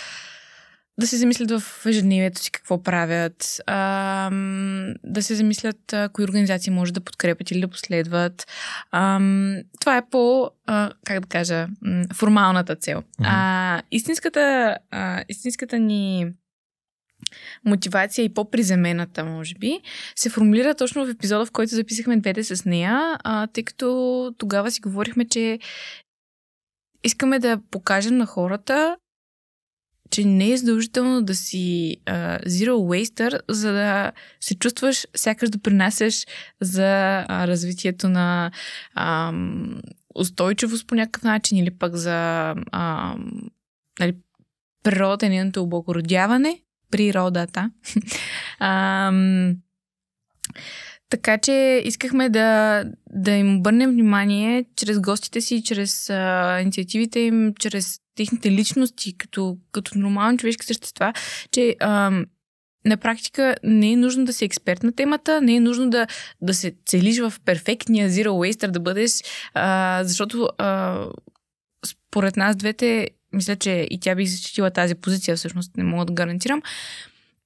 да 1.00 1.06
се 1.06 1.16
замислят 1.16 1.50
в 1.50 1.86
ежедневието 1.86 2.40
си 2.40 2.50
какво 2.50 2.82
правят, 2.82 3.60
ам, 3.66 4.94
да 5.04 5.22
се 5.22 5.34
замислят 5.34 5.92
а, 5.92 6.08
кои 6.08 6.24
организации 6.24 6.72
може 6.72 6.92
да 6.92 7.00
подкрепят 7.00 7.50
или 7.50 7.60
да 7.60 7.68
последват. 7.68 8.46
Ам, 8.92 9.56
това 9.80 9.96
е 9.96 10.06
по, 10.10 10.50
а, 10.66 10.92
как 11.04 11.20
да 11.20 11.28
кажа, 11.28 11.66
формалната 12.14 12.76
цел. 12.76 13.02
А, 13.22 13.82
истинската, 13.90 14.76
а, 14.90 15.24
истинската 15.28 15.78
ни 15.78 16.26
мотивация 17.64 18.24
и 18.24 18.34
по-приземената, 18.34 19.24
може 19.24 19.54
би, 19.54 19.80
се 20.16 20.30
формулира 20.30 20.74
точно 20.74 21.06
в 21.06 21.10
епизода, 21.10 21.46
в 21.46 21.52
който 21.52 21.74
записахме 21.74 22.16
двете 22.16 22.44
с 22.44 22.64
нея, 22.64 23.18
а, 23.24 23.46
тъй 23.46 23.64
като 23.64 24.34
тогава 24.38 24.70
си 24.70 24.80
говорихме, 24.80 25.28
че 25.28 25.58
искаме 27.04 27.38
да 27.38 27.60
покажем 27.70 28.16
на 28.16 28.26
хората, 28.26 28.96
че 30.10 30.24
не 30.24 30.50
е 30.50 30.56
задължително 30.56 31.22
да 31.22 31.34
си 31.34 31.96
а, 32.06 32.38
zero 32.38 32.70
waster, 32.70 33.40
за 33.48 33.72
да 33.72 34.12
се 34.40 34.54
чувстваш 34.54 35.06
сякаш 35.16 35.50
да 35.50 35.58
принасяш 35.58 36.26
за 36.60 37.24
а, 37.28 37.46
развитието 37.46 38.08
на 38.08 38.50
ам, 38.94 39.80
устойчивост 40.14 40.86
по 40.86 40.94
някакъв 40.94 41.22
начин 41.22 41.58
или 41.58 41.70
пък 41.70 41.96
за 41.96 42.54
ам, 42.72 43.30
нали, 44.00 44.14
природата 44.82 45.26
и 45.26 45.28
нейното 45.28 45.62
облагородяване. 45.62 46.60
Природата. 46.90 47.70
Ам, 48.60 49.56
така 51.10 51.38
че 51.38 51.82
искахме 51.84 52.28
да, 52.28 52.84
да 53.10 53.30
им 53.30 53.56
обърнем 53.56 53.90
внимание 53.90 54.64
чрез 54.76 55.00
гостите 55.00 55.40
си, 55.40 55.62
чрез 55.62 56.10
а, 56.10 56.58
инициативите 56.60 57.20
им, 57.20 57.54
чрез 57.58 58.00
техните 58.20 58.50
личности, 58.50 59.16
като, 59.18 59.56
като 59.72 59.98
нормални 59.98 60.38
човешки 60.38 60.66
същества, 60.66 61.12
че 61.52 61.76
ам, 61.80 62.26
на 62.85 62.96
практика 62.96 63.54
не 63.64 63.92
е 63.92 63.96
нужно 63.96 64.24
да 64.24 64.33
си 64.33 64.44
експерт 64.44 64.83
на 64.83 64.92
темата, 64.92 65.40
не 65.40 65.54
е 65.54 65.61
нужно 65.61 65.90
да, 65.90 66.06
да 66.40 66.54
се 66.54 66.74
целиш 66.87 67.18
в 67.20 67.33
перфектния 67.44 68.11
zero 68.11 68.28
waster, 68.28 68.70
да 68.70 68.80
бъдеш, 68.80 69.11
а, 69.54 70.00
защото 70.04 70.48
а, 70.59 71.04
според 71.87 72.37
нас 72.37 72.56
двете, 72.56 73.09
мисля, 73.33 73.56
че 73.56 73.87
и 73.90 74.00
тя 74.00 74.14
би 74.14 74.26
защитила 74.26 74.70
тази 74.70 74.94
позиция, 74.94 75.37
всъщност 75.37 75.76
не 75.76 75.85
мога 75.85 76.04
да 76.04 76.12
гарантирам, 76.12 76.62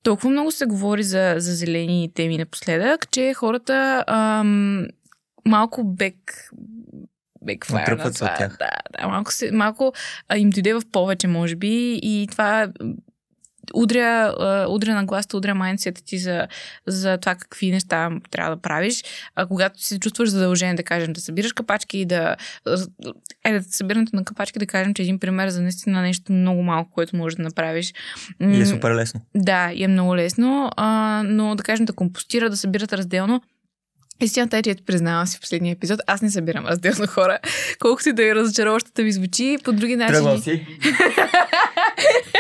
толкова 0.03 0.31
много 0.31 0.51
се 0.51 0.67
говори 0.67 1.03
за, 1.03 1.35
за 1.39 1.55
зелени 1.55 2.11
теми 2.15 2.39
напоследък, 2.39 3.11
че 3.11 3.35
хората 3.35 4.05
ам, 4.07 4.87
малко 5.47 5.85
бек 5.85 6.51
на 7.71 8.05
от 8.05 8.15
това. 8.15 8.35
тях. 8.35 8.57
Да, 8.59 8.71
да, 9.01 9.09
малко, 9.09 9.33
се, 9.33 9.53
малко 9.53 9.93
а, 10.29 10.39
им 10.39 10.51
дойде 10.51 10.75
в 10.75 10.83
повече, 10.93 11.27
може 11.27 11.57
би, 11.57 12.01
и 12.03 12.29
това 12.31 12.69
удря, 13.75 14.35
удря 14.69 14.95
на 14.95 15.05
гласта, 15.05 15.37
удря 15.37 15.55
майндсета 15.55 16.03
ти 16.05 16.19
за, 16.19 16.47
за 16.87 17.19
това 17.19 17.35
какви 17.35 17.71
неща 17.71 18.11
трябва 18.31 18.57
да 18.57 18.63
правиш. 18.63 19.05
А 19.35 19.47
когато 19.47 19.83
се 19.83 19.99
чувстваш 19.99 20.29
задължен, 20.29 20.77
да 20.77 20.83
кажем, 20.83 21.13
да 21.13 21.21
събираш 21.21 21.53
капачки 21.53 21.99
и 21.99 22.05
да... 22.05 22.37
Е, 23.45 23.53
да 23.53 23.63
събирането 23.63 24.17
на 24.17 24.25
капачки, 24.25 24.59
да 24.59 24.67
кажем, 24.67 24.95
че 24.95 25.03
един 25.03 25.19
пример 25.19 25.49
за 25.49 25.63
наистина 25.63 26.03
нещо 26.03 26.33
много 26.33 26.63
малко, 26.63 26.91
което 26.91 27.17
можеш 27.17 27.37
да 27.37 27.43
направиш. 27.43 27.95
И 28.41 28.61
е 28.61 28.67
супер 28.67 28.95
лесно. 28.95 29.21
да, 29.35 29.73
и 29.75 29.85
е 29.85 29.89
много 29.89 30.17
лесно, 30.17 30.71
а, 30.77 31.23
но 31.27 31.55
да 31.55 31.63
кажем 31.63 31.85
да 31.85 31.93
компостира, 31.93 32.51
да 32.51 32.57
събират 32.57 32.93
разделно. 32.93 33.43
Истината 34.21 34.59
е, 34.59 34.63
че 34.63 34.77
признавам 34.87 35.27
си 35.27 35.37
в 35.37 35.41
последния 35.41 35.73
епизод, 35.73 36.01
аз 36.07 36.23
не 36.23 36.31
събирам 36.31 36.67
разделно 36.67 37.07
хора. 37.07 37.39
Колкото 37.79 38.09
и 38.09 38.13
да 38.13 38.25
е 38.31 38.35
разочароващата 38.35 39.03
ви 39.03 39.13
звучи, 39.13 39.59
по 39.65 39.73
други 39.73 39.99
Тръгвам 39.99 40.35
начини. 40.35 40.41
си. 40.41 40.67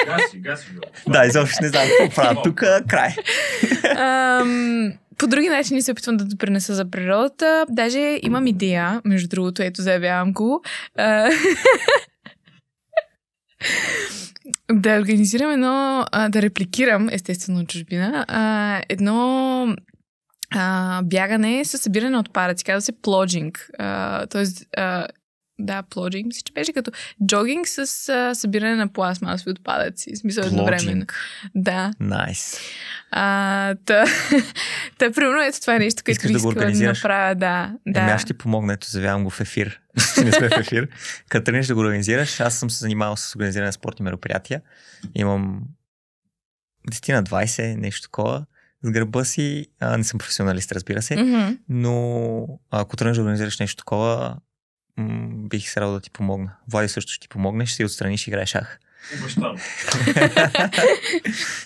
Гаси, 0.06 0.38
гаси. 0.38 0.66
Да, 1.08 1.26
изобщо 1.26 1.58
не 1.62 1.68
знам 1.68 1.82
какво 1.98 2.14
правя. 2.14 2.42
Тук 2.42 2.62
край. 2.88 3.14
Ам, 3.96 4.92
по 5.18 5.26
други 5.26 5.48
начини 5.48 5.82
се 5.82 5.92
опитвам 5.92 6.16
да 6.16 6.24
допринеса 6.24 6.74
за 6.74 6.90
природата. 6.90 7.66
Даже 7.68 8.18
имам 8.22 8.46
идея, 8.46 9.00
между 9.04 9.28
другото, 9.28 9.62
ето 9.62 9.82
заявявам 9.82 10.32
го. 10.32 10.62
Да 14.72 14.98
организирам 14.98 15.50
едно, 15.50 16.06
да 16.28 16.42
репликирам, 16.42 17.08
естествено, 17.12 17.66
чужбина, 17.66 18.26
едно 18.88 19.76
а, 20.55 21.03
бягане 21.03 21.64
с 21.64 21.79
събиране 21.79 22.11
на 22.11 22.21
отпадъци. 22.21 22.64
Казва 22.64 22.81
се 22.81 22.93
плоджинг. 22.93 23.71
А, 23.79 24.27
тоест, 24.27 24.67
а, 24.77 25.09
да, 25.59 25.83
плоджинг. 25.83 26.27
Мисля, 26.27 26.43
че 26.45 26.53
беше 26.53 26.73
като 26.73 26.90
джогинг 27.27 27.69
с 27.69 28.09
а, 28.09 28.35
събиране 28.35 28.77
на 28.77 28.88
пластмасови 28.88 29.51
отпадъци. 29.51 30.12
В 30.14 30.19
смисъл 30.19 30.45
едновременно. 30.45 31.07
Да. 31.55 31.90
Найс. 32.01 32.59
А, 33.11 33.75
та, 33.85 34.05
та, 34.99 35.11
примерно, 35.11 35.43
ето 35.43 35.61
това 35.61 35.77
е 35.77 35.79
нещо, 35.79 36.03
което 36.05 36.23
бих 36.23 36.33
да 36.33 36.43
го 36.43 36.49
искала 36.49 36.73
да 36.73 36.85
направя. 36.85 37.35
Да, 37.35 37.73
да. 37.87 38.01
Еми, 38.01 38.11
аз 38.11 38.21
ще 38.21 38.33
ти 38.33 38.38
помогна, 38.38 38.73
ето 38.73 38.90
заявявам 38.90 39.25
го 39.25 39.31
в 39.31 39.40
ефир. 39.40 39.81
не 40.25 40.33
сме 40.33 40.49
в 40.49 40.59
ефир. 40.59 40.88
Като 41.29 41.45
тръгнеш 41.45 41.67
да 41.67 41.75
го 41.75 41.81
организираш, 41.81 42.40
аз 42.40 42.59
съм 42.59 42.71
се 42.71 42.79
занимавал 42.79 43.17
с 43.17 43.37
организиране 43.37 43.67
на 43.67 43.73
спортни 43.73 44.05
мероприятия. 44.05 44.61
Имам 45.14 45.62
10 46.90 47.12
на 47.12 47.25
20, 47.25 47.77
нещо 47.77 48.03
такова. 48.03 48.45
С 48.85 48.90
гърба 48.90 49.25
си, 49.25 49.66
а, 49.81 49.97
не 49.97 50.05
съм 50.05 50.18
професионалист, 50.18 50.73
разбира 50.73 51.03
се, 51.03 51.16
Мгм. 51.16 51.57
но 51.68 52.47
ако 52.70 52.97
тръгнеш 52.97 53.16
да 53.16 53.23
организираш 53.23 53.59
нещо 53.59 53.77
такова, 53.77 54.37
м- 54.97 55.29
бих 55.49 55.68
се 55.70 55.81
радвал 55.81 55.94
да 55.94 56.01
ти 56.01 56.11
помогна. 56.11 56.51
Влади 56.68 56.88
също 56.88 57.12
ще 57.12 57.23
ти 57.23 57.29
помогне, 57.29 57.66
ще 57.66 57.77
си 57.77 57.85
отстраниш 57.85 58.27
и 58.27 58.31
играеш 58.31 58.49
шах. 58.49 58.79
Обещам. 59.21 59.57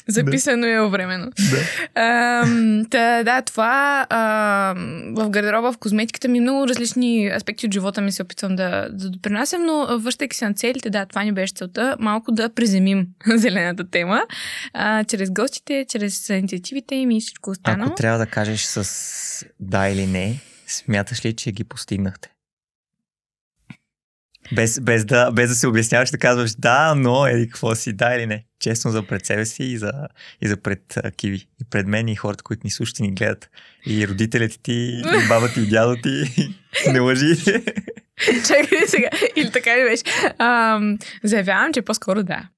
Записано 0.07 0.67
е 0.67 0.89
временно. 0.89 1.31
Да. 1.51 2.45
Та, 2.91 3.23
да, 3.23 3.43
това 3.43 4.07
ам, 4.11 5.15
в 5.15 5.31
гардероба, 5.31 5.73
в 5.73 5.79
козметиката 5.79 6.29
ми 6.29 6.41
много 6.41 6.69
различни 6.69 7.29
аспекти 7.29 7.67
от 7.67 7.73
живота 7.73 8.01
ми 8.01 8.13
се 8.13 8.23
опитвам 8.23 8.57
да, 8.57 8.89
да 8.93 9.11
допринасям, 9.11 9.67
но 9.67 9.87
а, 9.89 9.99
връщайки 9.99 10.37
се 10.37 10.49
на 10.49 10.55
целите, 10.55 10.91
да, 10.91 11.07
това 11.07 11.23
ни 11.23 11.33
беше 11.33 11.53
целта, 11.57 11.97
малко 12.01 12.33
да 12.33 12.55
приземим 12.55 13.07
зелената 13.27 13.91
тема, 13.91 14.23
а, 14.73 15.05
чрез 15.05 15.31
гостите, 15.31 15.87
чрез 15.89 16.29
инициативите 16.29 16.95
им 16.95 17.11
и 17.11 17.21
всичко 17.21 17.51
останало. 17.51 17.87
Ако 17.87 17.97
трябва 17.97 18.19
да 18.19 18.27
кажеш 18.27 18.63
с 18.63 19.45
да 19.61 19.89
или 19.89 20.07
не, 20.07 20.41
смяташ 20.67 21.25
ли, 21.25 21.33
че 21.33 21.53
ги 21.53 21.65
постигнахте? 21.65 22.31
Без, 24.53 24.81
без, 24.81 25.05
да, 25.05 25.31
без 25.31 25.49
да 25.49 25.55
се 25.55 25.67
обясняваш, 25.67 26.11
да 26.11 26.19
казваш 26.19 26.55
да, 26.55 26.95
но 26.95 27.27
еди 27.27 27.49
какво 27.49 27.75
си, 27.75 27.93
да 27.93 28.15
или 28.15 28.27
не. 28.27 28.45
Честно 28.61 28.91
за 28.91 29.07
пред 29.07 29.27
себе 29.27 29.47
си 29.47 29.65
и 29.65 29.79
за, 29.79 29.93
и 30.43 30.49
за 30.49 30.57
пред 30.57 30.97
а, 30.97 31.11
Киви. 31.11 31.37
И 31.37 31.65
пред 31.71 31.87
мен 31.87 32.09
и 32.09 32.17
хората, 32.17 32.45
които 32.45 32.61
ни 32.65 32.71
слушат 32.71 32.99
и 32.99 33.03
ни 33.03 33.13
гледат. 33.13 33.51
И 33.87 34.09
родителите 34.09 34.59
ти, 34.63 35.03
и 35.25 35.29
баба 35.29 35.49
ти, 35.49 35.61
и 35.61 35.67
дядо 35.67 35.97
ти. 36.03 36.49
не 36.93 37.01
лъжи. 37.01 37.37
Чакай 38.47 38.87
сега. 38.87 39.09
Или 39.37 39.51
така 39.51 39.79
ли 39.79 39.83
беше? 39.83 40.03
Ам, 40.39 40.99
заявявам, 41.23 41.73
че 41.73 41.83
по-скоро 41.83 42.23
да. 42.23 42.49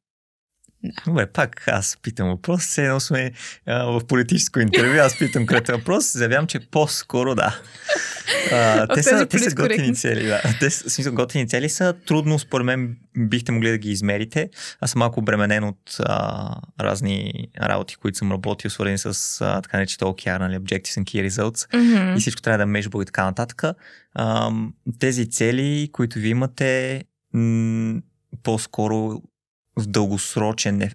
Добре, 1.07 1.26
пак 1.26 1.68
аз 1.68 1.99
питам 2.03 2.28
въпрос. 2.28 2.61
Все 2.61 2.85
едно 2.85 3.01
сме 3.01 3.33
а, 3.66 3.85
в 3.85 4.07
политическо 4.07 4.61
интервю, 4.61 4.99
аз 4.99 5.18
питам 5.18 5.47
кратък 5.47 5.76
въпрос. 5.76 6.12
Заявявам, 6.12 6.47
че 6.47 6.61
по-скоро 6.70 7.35
да. 7.35 7.61
А, 8.53 8.87
те, 8.87 9.03
са, 9.03 9.26
те 9.26 9.39
са 9.39 9.55
готини 9.55 9.95
цели. 9.95 10.26
Да. 10.26 10.43
Те 10.61 10.70
са 10.70 11.11
готини 11.11 11.49
цели 11.49 11.68
са. 11.68 11.95
Трудно, 12.07 12.39
според 12.39 12.64
мен, 12.64 12.97
бихте 13.18 13.53
могли 13.53 13.70
да 13.70 13.78
ги 13.78 13.91
измерите. 13.91 14.51
Аз 14.81 14.91
съм 14.91 14.99
малко 14.99 15.20
обременен 15.20 15.64
от 15.64 15.97
а, 15.99 16.55
разни 16.81 17.33
работи, 17.62 17.97
които 17.97 18.18
съм 18.18 18.33
работил, 18.33 18.70
свързани 18.70 18.99
с 18.99 19.41
а, 19.41 19.62
така 19.62 19.76
наречените 19.76 20.05
OKR, 20.05 20.39
нали, 20.39 20.59
Objectives 20.59 21.01
and 21.01 21.05
Key 21.05 21.28
Results. 21.28 21.70
Mm-hmm. 21.72 22.16
И 22.16 22.20
всичко 22.20 22.43
трябва 22.43 22.59
да 22.59 22.66
межбо 22.66 23.03
и 23.03 23.07
така 23.07 23.24
нататък. 23.24 23.62
А, 24.14 24.53
тези 24.99 25.31
цели, 25.31 25.89
които 25.93 26.18
ви 26.18 26.28
имате, 26.28 27.03
м- 27.35 28.01
по-скоро 28.43 29.22
в 29.77 29.87
дългосрочен 29.87 30.91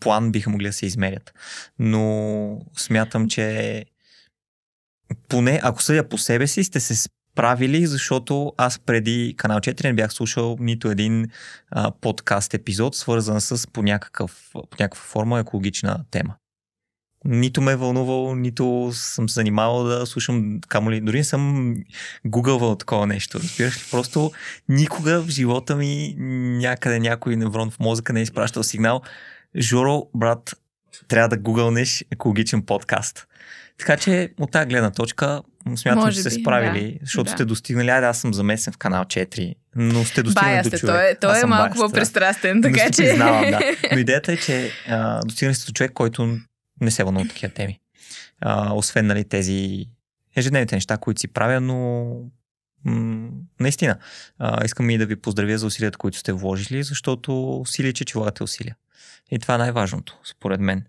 план 0.00 0.32
биха 0.32 0.50
могли 0.50 0.66
да 0.66 0.72
се 0.72 0.86
измерят. 0.86 1.34
Но 1.78 2.60
смятам, 2.76 3.28
че 3.28 3.84
поне 5.28 5.60
ако 5.62 5.82
съдя 5.82 6.08
по 6.08 6.18
себе 6.18 6.46
си, 6.46 6.64
сте 6.64 6.80
се 6.80 6.96
справили, 6.96 7.86
защото 7.86 8.52
аз 8.56 8.78
преди 8.78 9.34
Канал 9.36 9.58
4 9.58 9.84
не 9.84 9.94
бях 9.94 10.12
слушал 10.12 10.56
нито 10.60 10.90
един 10.90 11.26
а, 11.70 11.90
подкаст 11.90 12.54
епизод, 12.54 12.96
свързан 12.96 13.40
с 13.40 13.66
по, 13.72 13.82
някакъв, 13.82 14.50
по 14.52 14.76
някаква 14.80 15.02
форма 15.02 15.40
екологична 15.40 16.04
тема 16.10 16.34
нито 17.24 17.60
ме 17.60 17.72
е 17.72 17.76
вълнувал, 17.76 18.34
нито 18.34 18.90
съм 18.92 19.28
се 19.28 19.34
занимавал 19.34 19.84
да 19.84 20.06
слушам, 20.06 20.60
камо 20.68 20.90
ли, 20.90 21.00
дори 21.00 21.18
не 21.18 21.24
съм 21.24 21.74
гугълвал 22.24 22.76
такова 22.76 23.06
нещо. 23.06 23.38
Разбираш 23.38 23.76
ли? 23.76 23.90
Просто 23.90 24.32
никога 24.68 25.22
в 25.22 25.28
живота 25.28 25.76
ми 25.76 26.14
някъде 26.58 27.00
някой 27.00 27.36
неврон 27.36 27.70
в 27.70 27.80
мозъка 27.80 28.12
не 28.12 28.20
е 28.20 28.22
изпращал 28.22 28.62
сигнал. 28.62 29.02
Жоро, 29.56 30.06
брат, 30.14 30.54
трябва 31.08 31.28
да 31.28 31.36
гугълнеш 31.36 32.04
екологичен 32.10 32.62
подкаст. 32.62 33.26
Така 33.78 33.96
че 33.96 34.30
от 34.40 34.50
тази 34.50 34.66
гледна 34.66 34.90
точка 34.90 35.42
смятам, 35.76 35.98
Може 35.98 36.16
че 36.16 36.20
сте 36.20 36.30
справили, 36.30 36.92
да, 36.92 36.98
защото 37.02 37.24
да. 37.24 37.30
сте 37.30 37.44
достигнали. 37.44 37.90
Айде, 37.90 38.06
аз 38.06 38.18
съм 38.18 38.34
замесен 38.34 38.72
в 38.72 38.78
канал 38.78 39.04
4, 39.04 39.54
но 39.76 40.04
сте 40.04 40.22
достигнали 40.22 40.70
до 40.70 40.78
човек. 40.78 40.94
Той, 40.94 41.10
е, 41.10 41.14
той 41.14 41.42
е 41.42 41.46
малко 41.46 41.76
по-пристрастен, 41.76 42.62
така 42.62 42.90
че... 42.90 43.02
Признавам, 43.02 43.50
да. 43.50 43.60
Но 43.92 43.98
идеята 43.98 44.32
е, 44.32 44.36
че 44.36 44.70
а, 44.88 45.20
достигнали 45.24 45.54
сте 45.54 45.66
до 45.66 45.72
човек, 45.72 45.92
който 45.94 46.38
не 46.80 46.90
се 46.90 47.04
вълнувам 47.04 47.28
такива 47.28 47.52
теми. 47.54 47.80
А, 48.40 48.74
освен 48.74 49.06
нали, 49.06 49.24
тези 49.24 49.86
ежедневните 50.36 50.74
неща, 50.74 50.96
които 50.96 51.20
си 51.20 51.28
правя, 51.28 51.60
но 51.60 52.06
м- 52.84 53.30
наистина 53.60 53.98
а, 54.38 54.64
искам 54.64 54.90
и 54.90 54.98
да 54.98 55.06
ви 55.06 55.16
поздравя 55.16 55.58
за 55.58 55.66
усилията, 55.66 55.98
които 55.98 56.18
сте 56.18 56.32
вложили, 56.32 56.82
защото 56.82 57.62
си 57.66 57.84
личи, 57.84 58.04
че 58.04 58.18
влагате 58.18 58.42
усилия. 58.42 58.76
И 59.30 59.38
това 59.38 59.54
е 59.54 59.58
най-важното, 59.58 60.18
според 60.24 60.60
мен. 60.60 60.84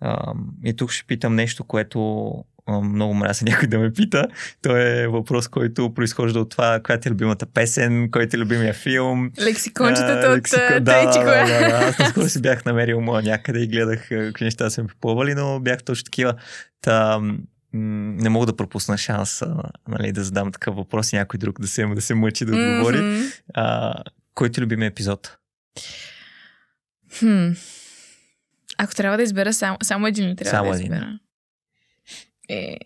А, 0.00 0.34
и 0.64 0.76
тук 0.76 0.90
ще 0.90 1.06
питам 1.06 1.34
нещо, 1.34 1.64
което 1.64 2.34
много 2.68 3.14
мразя 3.14 3.44
някой 3.44 3.68
да 3.68 3.78
ме 3.78 3.92
пита. 3.92 4.26
То 4.62 4.76
е 4.76 5.06
въпрос, 5.06 5.48
който 5.48 5.94
произхожда 5.94 6.40
от 6.40 6.50
това, 6.50 6.80
коя 6.80 7.00
ти 7.00 7.08
е 7.08 7.12
любимата 7.12 7.46
песен, 7.46 8.10
кой 8.10 8.28
ти 8.28 8.36
е 8.36 8.38
любимия 8.38 8.74
филм. 8.74 9.30
Лексикончетата 9.40 10.28
от 10.28 10.36
лексико... 10.36 10.60
да, 10.80 10.80
да, 10.80 11.24
да, 11.24 11.44
да. 11.46 11.86
Аз 11.88 11.98
наскоро 11.98 12.28
си 12.28 12.42
бях 12.42 12.64
намерил 12.64 13.00
моя 13.00 13.22
някъде 13.22 13.58
и 13.58 13.66
гледах 13.66 14.08
какви 14.08 14.44
неща 14.44 14.70
са 14.70 14.82
ми 14.82 14.88
попълвали, 14.88 15.34
но 15.34 15.60
бях 15.60 15.82
точно 15.82 16.04
такива. 16.04 16.34
Та, 16.80 17.20
не 17.72 18.28
мога 18.28 18.46
да 18.46 18.56
пропусна 18.56 18.98
шанс 18.98 19.42
нали, 19.88 20.12
да 20.12 20.24
задам 20.24 20.52
такъв 20.52 20.76
въпрос 20.76 21.12
и 21.12 21.16
някой 21.16 21.38
друг 21.38 21.60
да 21.60 21.68
се, 21.68 21.86
да 21.86 22.00
се 22.00 22.14
мъчи 22.14 22.44
да 22.44 22.52
отговори. 22.52 22.96
Mm-hmm. 22.96 23.40
А, 23.54 23.94
кой 24.34 24.50
ти 24.50 24.60
е 24.60 24.62
любимия 24.62 24.86
епизод? 24.86 25.36
Хм. 27.18 27.50
Ако 28.78 28.94
трябва 28.94 29.16
да 29.16 29.22
избера 29.22 29.52
само, 29.52 29.78
само 29.82 30.06
един 30.06 30.36
трябва 30.36 30.50
само 30.50 30.70
да 30.70 30.82
избера? 30.82 30.96
Един. 30.96 31.18
Е, 32.48 32.76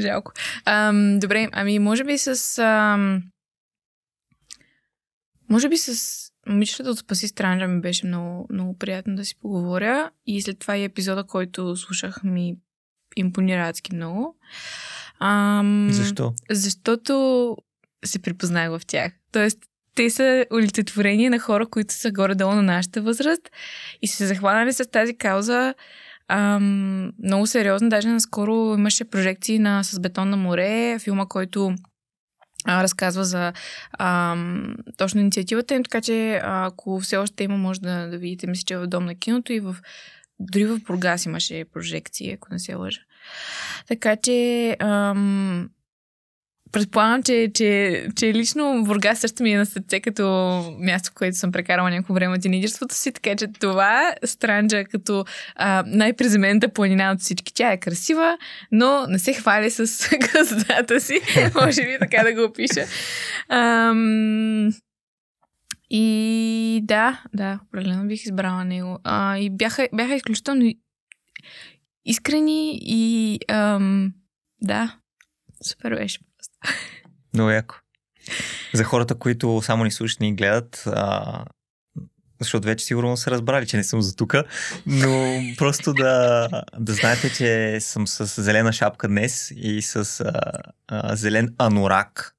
жалко. 0.00 0.32
Ам, 0.64 1.18
добре, 1.18 1.48
ами 1.52 1.78
може 1.78 2.04
би 2.04 2.18
с... 2.18 2.58
Ам, 2.58 3.22
може 5.50 5.68
би 5.68 5.76
с 5.76 6.30
момичетата 6.46 6.90
от 6.90 6.98
Спаси 6.98 7.28
Странджа 7.28 7.68
ми 7.68 7.80
беше 7.80 8.06
много, 8.06 8.46
много 8.50 8.78
приятно 8.78 9.16
да 9.16 9.24
си 9.24 9.34
поговоря 9.40 10.10
и 10.26 10.42
след 10.42 10.58
това 10.58 10.76
и 10.76 10.84
епизода, 10.84 11.24
който 11.24 11.76
слушах 11.76 12.24
ми 12.24 12.56
импонира 13.16 13.68
адски 13.68 13.94
много. 13.94 14.36
Ам, 15.20 15.88
Защо? 15.92 16.34
Защото 16.50 17.56
се 18.04 18.18
припознах 18.18 18.70
в 18.70 18.80
тях. 18.86 19.12
Тоест, 19.32 19.58
те 19.94 20.10
са 20.10 20.46
олицетворение 20.52 21.30
на 21.30 21.38
хора, 21.38 21.66
които 21.66 21.94
са 21.94 22.10
горе-долу 22.10 22.54
на 22.54 22.62
нашата 22.62 23.02
възраст 23.02 23.50
и 24.02 24.08
се 24.08 24.26
захванали 24.26 24.72
с 24.72 24.90
тази 24.90 25.16
кауза 25.16 25.74
Ам, 26.28 27.12
много 27.24 27.46
сериозно. 27.46 27.88
Даже 27.88 28.08
наскоро 28.08 28.74
имаше 28.78 29.04
прожекции 29.04 29.58
на 29.58 29.84
С 29.84 30.00
бетон 30.00 30.30
на 30.30 30.36
море, 30.36 30.98
филма, 30.98 31.26
който 31.26 31.74
а, 32.64 32.82
разказва 32.82 33.24
за 33.24 33.52
а, 33.92 34.36
точно 34.96 35.20
инициативата 35.20 35.74
им, 35.74 35.84
така 35.84 36.00
че 36.00 36.40
ако 36.42 37.00
все 37.00 37.16
още 37.16 37.44
има, 37.44 37.56
може 37.56 37.80
да, 37.80 38.06
да 38.06 38.18
видите, 38.18 38.46
мисля, 38.46 38.64
че 38.66 38.74
е 38.74 38.78
в 38.78 38.86
Дом 38.86 39.04
на 39.04 39.14
киното 39.14 39.52
и 39.52 39.60
в 39.60 39.76
дори 40.40 40.64
в 40.64 40.80
Бургас 40.80 41.26
имаше 41.26 41.64
прожекции, 41.72 42.32
ако 42.32 42.48
не 42.50 42.58
се 42.58 42.74
лъжа. 42.74 43.00
Така 43.88 44.16
че 44.16 44.70
ам, 44.80 45.70
предполагам, 46.74 47.22
че, 47.22 47.50
че, 47.54 48.06
че 48.16 48.34
лично 48.34 48.84
Бургас 48.84 49.18
също 49.18 49.42
ми 49.42 49.52
е 49.52 49.58
на 49.58 49.66
сърце 49.66 50.00
като 50.00 50.24
място, 50.78 51.10
в 51.10 51.14
което 51.14 51.36
съм 51.36 51.52
прекарала 51.52 51.90
някакво 51.90 52.14
време 52.14 52.34
от 52.34 52.42
тинейджерството 52.42 52.94
си, 52.94 53.12
така 53.12 53.36
че 53.36 53.46
това 53.60 54.14
Странджа 54.24 54.84
като 54.84 55.24
а, 55.54 55.84
най-приземената 55.86 56.68
планина 56.68 57.12
от 57.12 57.20
всички. 57.20 57.54
Тя 57.54 57.72
е 57.72 57.80
красива, 57.80 58.38
но 58.72 59.06
не 59.08 59.18
се 59.18 59.32
хвали 59.32 59.70
с 59.70 60.08
красотата 60.32 61.00
си. 61.00 61.20
Може 61.54 61.82
би 61.82 61.96
така 62.00 62.22
да 62.24 62.32
го 62.32 62.42
опиша. 62.42 62.84
Ам... 63.48 64.72
И 65.90 66.80
да, 66.82 67.22
да, 67.34 67.60
определено 67.68 68.08
бих 68.08 68.24
избрала 68.24 68.64
него. 68.64 68.98
А, 69.04 69.38
и 69.38 69.50
бяха, 69.50 69.88
бяха 69.92 70.14
изключително 70.14 70.72
искрени 72.04 72.78
и 72.82 73.38
ам, 73.48 74.12
да, 74.62 74.96
супер 75.62 75.94
беше. 75.94 76.18
Много 77.34 77.50
яко. 77.50 77.74
За 78.74 78.84
хората, 78.84 79.14
които 79.14 79.62
само 79.62 79.84
ни 79.84 79.90
слушат 79.90 80.20
и 80.20 80.24
ни 80.24 80.34
гледат, 80.34 80.84
а, 80.86 81.44
защото 82.40 82.66
вече 82.66 82.84
сигурно 82.84 83.16
са 83.16 83.30
разбрали, 83.30 83.66
че 83.66 83.76
не 83.76 83.84
съм 83.84 84.02
за 84.02 84.16
тука, 84.16 84.44
но 84.86 85.40
просто 85.58 85.92
да, 85.92 86.48
да 86.78 86.92
знаете, 86.92 87.32
че 87.32 87.80
съм 87.80 88.06
с 88.06 88.42
зелена 88.42 88.72
шапка 88.72 89.08
днес 89.08 89.52
и 89.56 89.82
с 89.82 90.20
а, 90.20 90.32
а, 90.88 91.16
зелен 91.16 91.54
анорак. 91.58 92.34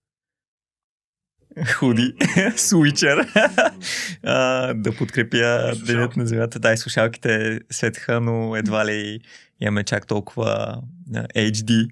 Худи, 1.73 2.13
свичер, 2.55 3.31
да 4.75 4.95
подкрепя 4.97 5.75
Денят 5.85 6.15
на 6.15 6.27
земята. 6.27 6.59
Да, 6.59 6.73
и 6.73 6.77
слушалките 6.77 7.59
светха, 7.71 8.21
но 8.21 8.55
едва 8.55 8.85
ли 8.85 9.19
имаме 9.59 9.83
чак 9.83 10.07
толкова 10.07 10.81
HD 11.35 11.89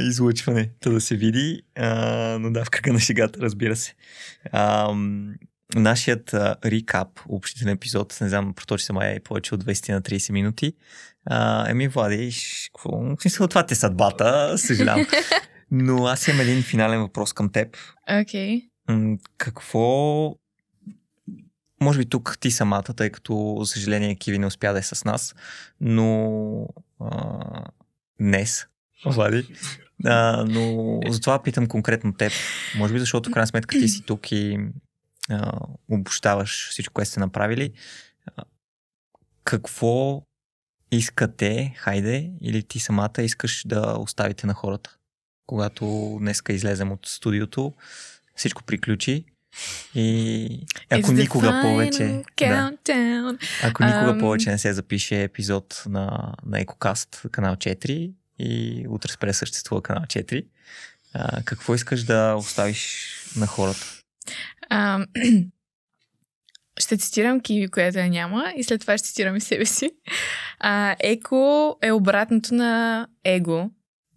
излъчване, 0.00 0.70
да 0.84 1.00
се 1.00 1.16
види. 1.16 1.62
А, 1.76 1.96
но 2.40 2.50
да, 2.50 2.64
в 2.64 2.70
кръга 2.70 2.92
на 2.92 3.00
шегата, 3.00 3.40
разбира 3.40 3.76
се. 3.76 3.94
А, 4.52 4.94
нашият 5.74 6.34
а, 6.34 6.56
рекап, 6.64 7.08
общителен 7.28 7.74
епизод, 7.74 8.18
не 8.20 8.28
знам, 8.28 8.54
проточи 8.54 8.84
се 8.84 8.92
май 8.92 9.20
повече 9.20 9.54
от 9.54 9.64
20 9.64 9.92
на 9.92 10.02
30 10.02 10.32
минути. 10.32 10.72
А, 11.26 11.70
еми, 11.70 11.88
Влади, 11.88 12.32
какво? 12.66 13.16
Смисъл, 13.20 13.48
това 13.48 13.66
те 13.66 13.74
съдбата, 13.74 14.58
съжалявам. 14.58 15.06
Но 15.70 16.06
аз 16.06 16.28
имам 16.28 16.40
един 16.40 16.62
финален 16.62 17.00
въпрос 17.00 17.32
към 17.32 17.52
теб. 17.52 17.76
Окей. 18.20 18.62
Okay. 18.88 19.18
Какво 19.38 20.34
може 21.80 21.98
би 21.98 22.08
тук 22.08 22.38
ти 22.40 22.50
самата, 22.50 22.82
тъй 22.82 23.10
като, 23.10 23.56
за 23.60 23.66
съжаление, 23.66 24.14
Киви 24.14 24.38
не 24.38 24.46
успя 24.46 24.72
да 24.72 24.78
е 24.78 24.82
с 24.82 25.04
нас, 25.04 25.34
но 25.80 26.68
а, 27.00 27.40
днес 28.20 28.66
Влади. 29.06 29.46
А, 30.04 30.44
но 30.48 31.00
затова 31.08 31.42
питам 31.42 31.66
конкретно 31.66 32.14
теб. 32.14 32.32
Може 32.76 32.94
би 32.94 33.00
защото 33.00 33.30
в 33.30 33.32
крайна 33.32 33.46
сметка 33.46 33.78
ти 33.78 33.88
си 33.88 34.02
тук 34.02 34.32
и 34.32 34.58
а, 35.30 35.52
обощаваш 35.90 36.68
всичко, 36.70 36.94
което 36.94 37.10
сте 37.10 37.20
направили. 37.20 37.72
А, 38.36 38.42
какво 39.44 40.22
искате, 40.90 41.74
хайде, 41.76 42.30
или 42.40 42.62
ти 42.62 42.80
самата 42.80 43.22
искаш 43.22 43.62
да 43.66 43.96
оставите 43.98 44.46
на 44.46 44.54
хората? 44.54 44.96
Когато 45.46 46.16
днеска 46.20 46.52
излезем 46.52 46.92
от 46.92 47.06
студиото, 47.06 47.74
всичко 48.36 48.62
приключи 48.62 49.24
и 49.94 50.66
ако 50.90 51.12
никога 51.12 51.60
повече. 51.62 52.22
Да, 52.38 52.72
ако 53.62 53.84
никога 53.84 54.14
um... 54.14 54.20
повече 54.20 54.50
не 54.50 54.58
се 54.58 54.72
запише 54.72 55.22
епизод 55.22 55.82
на, 55.86 56.34
на 56.46 56.60
Екокаст, 56.60 57.26
канал 57.30 57.56
4, 57.56 58.12
и 58.38 58.84
утре 58.88 59.12
спре 59.12 59.32
съществува 59.32 59.82
канал 59.82 60.02
4. 60.02 60.46
А, 61.14 61.42
какво 61.42 61.74
искаш 61.74 62.02
да 62.02 62.34
оставиш 62.34 63.14
на 63.36 63.46
хората? 63.46 63.86
А, 64.70 65.06
ще 66.78 66.96
цитирам 66.96 67.40
Киви, 67.40 67.68
която 67.68 67.98
я 67.98 68.08
няма, 68.08 68.52
и 68.56 68.64
след 68.64 68.80
това 68.80 68.98
ще 68.98 69.08
цитирам 69.08 69.36
и 69.36 69.40
себе 69.40 69.64
си. 69.64 69.90
А, 70.58 70.96
еко 71.00 71.76
е 71.82 71.92
обратното 71.92 72.54
на 72.54 73.06
его. 73.24 73.70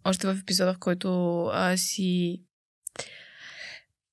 Още 0.04 0.28
в 0.28 0.40
епизода, 0.42 0.74
в 0.74 0.80
който 0.80 1.46
а, 1.46 1.78
си 1.78 2.42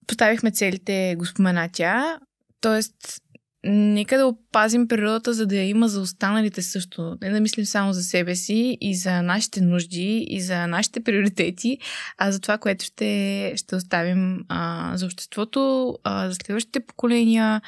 поставихме 0.06 0.50
целите, 0.50 1.14
го 1.18 1.26
спомена 1.26 1.68
тя. 1.72 2.18
Тоест, 2.60 3.22
нека 3.64 4.18
да 4.18 4.26
опазим 4.26 4.88
природата, 4.88 5.32
за 5.32 5.46
да 5.46 5.56
я 5.56 5.68
има 5.68 5.88
за 5.88 6.00
останалите 6.00 6.62
също. 6.62 7.16
Не 7.22 7.30
да 7.30 7.40
мислим 7.40 7.66
само 7.66 7.92
за 7.92 8.02
себе 8.02 8.34
си 8.34 8.78
и 8.80 8.94
за 8.94 9.22
нашите 9.22 9.60
нужди 9.60 10.26
и 10.30 10.40
за 10.40 10.66
нашите 10.66 11.04
приоритети, 11.04 11.78
а 12.18 12.32
за 12.32 12.40
това, 12.40 12.58
което 12.58 12.84
ще, 12.84 13.52
ще 13.56 13.76
оставим 13.76 14.44
а, 14.48 14.92
за 14.96 15.06
обществото, 15.06 15.94
а, 16.04 16.28
за 16.28 16.34
следващите 16.34 16.80
поколения 16.80 17.62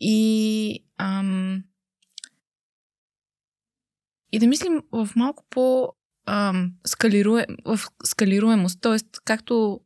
и, 0.00 0.84
ам, 0.98 1.62
и 4.32 4.38
да 4.38 4.46
мислим 4.46 4.82
в 4.92 5.08
малко 5.16 5.44
по 5.50 5.92
ам, 6.26 6.72
скалируем, 6.86 7.46
в 7.64 7.80
както 9.24 9.80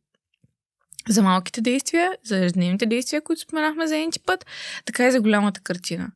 за 1.09 1.22
малките 1.22 1.61
действия, 1.61 2.12
за 2.24 2.38
ежедневните 2.38 2.86
действия, 2.86 3.22
които 3.22 3.42
споменахме 3.42 3.86
за 3.86 3.96
един 3.96 4.11
път, 4.26 4.46
така 4.84 5.06
и 5.06 5.12
за 5.12 5.20
голямата 5.20 5.61
картина. 5.61 6.11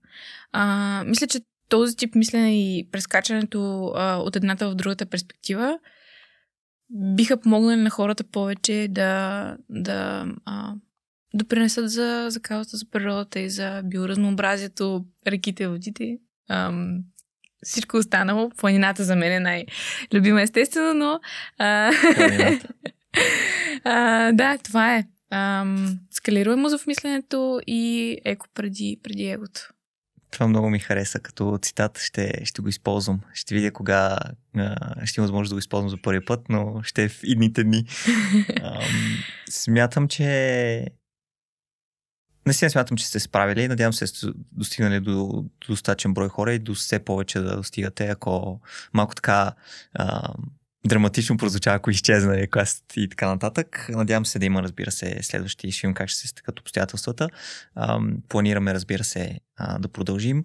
А, 0.52 1.04
мисля, 1.06 1.26
че 1.26 1.40
този 1.68 1.96
тип 1.96 2.14
мислене 2.14 2.62
и 2.62 2.88
прескачането 2.92 3.92
а, 3.96 4.16
от 4.16 4.36
едната 4.36 4.70
в 4.70 4.74
другата 4.74 5.06
перспектива 5.06 5.78
биха 6.90 7.40
помогнали 7.40 7.80
на 7.80 7.90
хората 7.90 8.24
повече 8.24 8.88
да, 8.90 9.56
да 9.70 10.26
а, 10.44 10.74
допринесат 11.34 11.90
за, 11.90 12.26
за 12.28 12.40
каузата 12.40 12.76
за 12.76 12.90
природата 12.90 13.40
и 13.40 13.50
за 13.50 13.82
биоразнообразието, 13.84 15.04
реките, 15.26 15.68
водите. 15.68 16.18
Ам, 16.50 16.98
всичко 17.62 17.96
останало. 17.96 18.50
Планината 18.50 19.04
за 19.04 19.16
мен 19.16 19.32
е 19.32 19.40
най-любима, 19.40 20.42
естествено, 20.42 20.94
но... 20.94 21.20
А, 21.58 21.92
а, 23.84 24.32
да, 24.32 24.58
това 24.58 24.96
е. 24.96 25.04
Ам, 25.30 25.98
скалируемо 26.10 26.78
в 26.78 26.86
мисленето 26.86 27.60
и 27.66 28.16
еко 28.24 28.46
преди, 28.54 29.00
преди 29.02 29.26
егото. 29.26 29.60
Това 30.30 30.48
много 30.48 30.70
ми 30.70 30.78
хареса 30.78 31.20
като 31.20 31.58
цитат. 31.62 31.98
Ще, 31.98 32.44
ще 32.44 32.62
го 32.62 32.68
използвам. 32.68 33.20
Ще 33.34 33.54
видя 33.54 33.72
кога 33.72 34.18
а, 34.56 35.06
ще 35.06 35.20
има 35.20 35.24
възможност 35.24 35.50
да 35.50 35.54
го 35.54 35.58
използвам 35.58 35.90
за 35.90 36.02
първи 36.02 36.24
път, 36.24 36.40
но 36.48 36.80
ще 36.82 37.04
е 37.04 37.08
в 37.08 37.20
идните 37.22 37.64
дни. 37.64 37.86
Ам, 38.62 39.18
смятам, 39.50 40.08
че 40.08 40.86
Наистина 42.46 42.70
смятам, 42.70 42.96
че 42.96 43.06
сте 43.06 43.20
справили. 43.20 43.68
Надявам 43.68 43.92
се, 43.92 44.06
сте 44.06 44.26
достигнали 44.52 45.00
до, 45.00 45.12
до 45.60 45.66
достатъчен 45.68 46.14
брой 46.14 46.28
хора 46.28 46.52
и 46.52 46.58
до 46.58 46.74
все 46.74 46.98
повече 46.98 47.40
да 47.40 47.56
достигате, 47.56 48.06
ако 48.06 48.60
малко 48.92 49.14
така 49.14 49.52
а, 49.94 50.34
драматично 50.86 51.36
прозвучава, 51.36 51.76
ако 51.76 51.90
изчезна 51.90 52.40
еквест 52.40 52.84
и 52.96 53.08
така 53.08 53.28
нататък. 53.28 53.86
Надявам 53.88 54.26
се 54.26 54.38
да 54.38 54.46
има, 54.46 54.62
разбира 54.62 54.90
се, 54.90 55.18
следващи. 55.22 55.72
Ще 55.72 55.86
видим 55.86 55.94
как 55.94 56.08
ще 56.08 56.20
се 56.20 56.28
стъкат 56.28 56.60
обстоятелствата. 56.60 57.28
Планираме, 58.28 58.74
разбира 58.74 59.04
се, 59.04 59.40
да 59.78 59.88
продължим. 59.88 60.44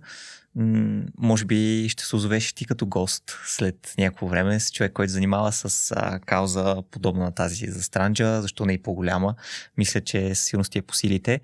Може 1.17 1.45
би 1.45 1.89
ще 1.89 2.03
се 2.03 2.15
озовеш 2.15 2.53
ти 2.53 2.65
като 2.65 2.85
гост 2.85 3.23
след 3.45 3.93
някакво 3.97 4.27
време 4.27 4.59
с 4.59 4.71
човек, 4.71 4.93
който 4.93 5.13
занимава 5.13 5.51
с 5.51 5.93
а, 5.95 6.19
кауза 6.19 6.83
подобна 6.91 7.23
на 7.23 7.31
тази 7.31 7.71
за 7.71 7.83
Странджа, 7.83 8.41
защо 8.41 8.65
не 8.65 8.73
и 8.73 8.81
по-голяма. 8.81 9.35
Мисля, 9.77 10.01
че 10.01 10.35
сигурно 10.35 10.63
ти 10.63 10.77
е 10.77 10.81
по 10.81 10.95
силите. 10.95 11.41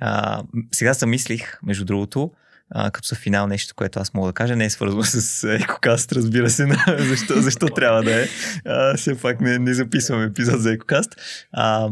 А, 0.00 0.42
сега 0.72 0.92
замислих, 0.92 1.58
между 1.62 1.84
другото, 1.84 2.30
а, 2.70 2.90
като 2.90 3.08
са 3.08 3.14
финал 3.14 3.46
нещо, 3.46 3.74
което 3.74 4.00
аз 4.00 4.14
мога 4.14 4.28
да 4.28 4.32
кажа, 4.32 4.56
не 4.56 4.64
е 4.64 4.70
свързано 4.70 5.02
с 5.04 5.44
Екокаст, 5.44 6.12
разбира 6.12 6.50
се, 6.50 6.66
защо, 6.98 7.40
защо 7.40 7.66
трябва 7.66 8.02
да 8.02 8.22
е. 8.22 8.28
А, 8.64 8.96
все 8.96 9.20
пак 9.20 9.40
не, 9.40 9.58
не 9.58 9.74
записвам 9.74 10.22
епизод 10.22 10.60
за 10.60 10.72
Екокаст. 10.72 11.16
А, 11.52 11.90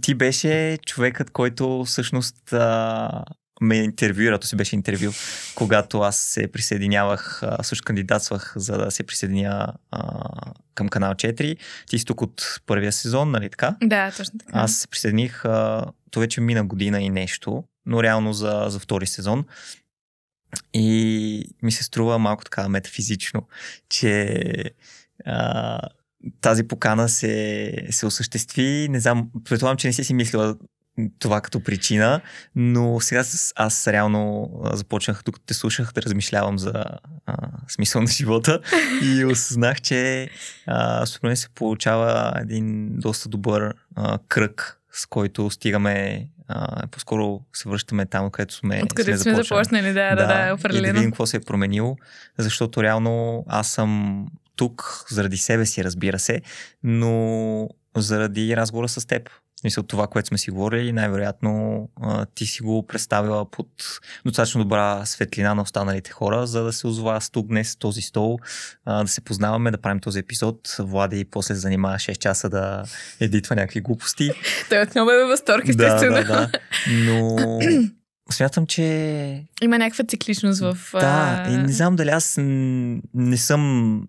ти 0.00 0.14
беше 0.14 0.78
човекът, 0.86 1.30
който 1.30 1.84
всъщност 1.84 2.52
а, 2.52 3.24
ме 3.60 3.76
интервюира, 3.76 4.38
то 4.38 4.46
си 4.46 4.56
беше 4.56 4.76
интервю, 4.76 5.12
когато 5.54 6.00
аз 6.00 6.16
се 6.16 6.52
присъединявах, 6.52 7.42
също 7.62 7.84
кандидатствах 7.84 8.52
за 8.56 8.78
да 8.78 8.90
се 8.90 9.02
присъединя 9.02 9.72
а, 9.90 10.28
към 10.74 10.88
канал 10.88 11.14
4. 11.14 11.56
Ти 11.86 11.98
си 11.98 12.04
тук 12.04 12.22
от 12.22 12.60
първия 12.66 12.92
сезон, 12.92 13.30
нали 13.30 13.50
така? 13.50 13.76
Да, 13.82 14.10
точно 14.16 14.38
така. 14.38 14.52
Аз 14.54 14.74
се 14.74 14.88
присъединих, 14.88 15.44
а, 15.44 15.84
то 16.10 16.20
вече 16.20 16.40
мина 16.40 16.64
година 16.64 17.00
и 17.00 17.10
нещо, 17.10 17.64
но 17.86 18.02
реално 18.02 18.32
за, 18.32 18.64
за 18.68 18.78
втори 18.78 19.06
сезон. 19.06 19.44
И 20.74 21.44
ми 21.62 21.72
се 21.72 21.84
струва 21.84 22.18
малко 22.18 22.44
така 22.44 22.68
метафизично, 22.68 23.48
че 23.88 24.42
а, 25.24 25.80
тази 26.40 26.68
покана 26.68 27.08
се, 27.08 27.72
се 27.90 28.06
осъществи. 28.06 28.88
Не 28.90 29.00
знам, 29.00 29.30
предполагам, 29.44 29.76
че 29.76 29.86
не 29.86 29.92
си 29.92 30.04
си 30.04 30.14
мислила 30.14 30.56
това 31.18 31.40
като 31.40 31.60
причина, 31.60 32.20
но 32.54 33.00
сега 33.00 33.24
аз 33.56 33.86
реално 33.86 34.50
започнах, 34.72 35.24
тук 35.24 35.40
те 35.46 35.54
слушах, 35.54 35.92
да 35.92 36.02
размишлявам 36.02 36.58
за 36.58 36.84
а, 37.26 37.34
смисъл 37.68 38.02
на 38.02 38.08
живота 38.08 38.60
и 39.02 39.24
осъзнах, 39.32 39.80
че 39.80 40.28
според 41.06 41.22
мен 41.22 41.36
се 41.36 41.48
получава 41.48 42.32
един 42.40 42.98
доста 42.98 43.28
добър 43.28 43.74
а, 43.94 44.18
кръг, 44.28 44.80
с 44.96 45.06
който 45.06 45.50
стигаме 45.50 46.26
а, 46.48 46.86
по-скоро 46.86 47.40
се 47.52 47.68
връщаме 47.68 48.06
там, 48.06 48.30
където 48.30 48.54
сме. 48.54 48.80
Откъде 48.84 49.18
сме, 49.18 49.34
сме 49.34 49.44
започнали, 49.44 49.92
да, 49.92 50.10
да, 50.10 50.16
да, 50.16 50.46
да 50.46 50.54
определено. 50.54 50.86
И 50.86 50.92
да 50.92 50.92
видим 50.92 51.10
какво 51.10 51.26
се 51.26 51.36
е 51.36 51.40
променило, 51.40 51.96
защото 52.38 52.82
реално 52.82 53.44
аз 53.48 53.68
съм 53.68 54.26
тук 54.56 55.04
заради 55.10 55.36
себе 55.36 55.66
си, 55.66 55.84
разбира 55.84 56.18
се, 56.18 56.42
но 56.82 57.68
заради 57.96 58.56
разговора 58.56 58.88
с 58.88 59.06
теб 59.06 59.30
смисъл 59.60 59.82
това, 59.82 60.06
което 60.06 60.28
сме 60.28 60.38
си 60.38 60.50
говорили, 60.50 60.92
най-вероятно 60.92 61.88
ти 62.34 62.46
си 62.46 62.62
го 62.62 62.86
представила 62.86 63.50
под 63.50 63.68
достатъчно 64.24 64.62
добра 64.62 65.06
светлина 65.06 65.54
на 65.54 65.62
останалите 65.62 66.10
хора, 66.10 66.46
за 66.46 66.62
да 66.64 66.72
се 66.72 66.86
озова 66.86 67.20
с 67.20 67.30
тук 67.30 67.46
днес 67.46 67.76
този 67.76 68.02
стол, 68.02 68.38
да 68.86 69.06
се 69.06 69.20
познаваме, 69.20 69.70
да 69.70 69.78
правим 69.78 70.00
този 70.00 70.18
епизод. 70.18 70.76
Влади 70.78 71.24
после 71.24 71.54
се 71.54 71.60
занимава 71.60 71.96
6 71.96 72.18
часа 72.18 72.48
да 72.48 72.84
едитва 73.20 73.56
някакви 73.56 73.80
глупости. 73.80 74.30
Той 74.68 74.82
отново 74.82 75.10
е 75.10 75.18
във 75.18 75.28
възторг, 75.28 75.68
естествено. 75.68 76.16
Да, 76.16 76.24
да, 76.24 76.24
да. 76.26 76.50
Но 76.88 77.36
смятам, 78.32 78.66
че... 78.66 79.44
Има 79.62 79.78
някаква 79.78 80.04
цикличност 80.04 80.60
в... 80.60 80.78
Да, 80.92 81.46
и 81.50 81.56
не 81.56 81.72
знам 81.72 81.96
дали 81.96 82.08
аз 82.08 82.34
не 83.14 83.36
съм... 83.36 84.02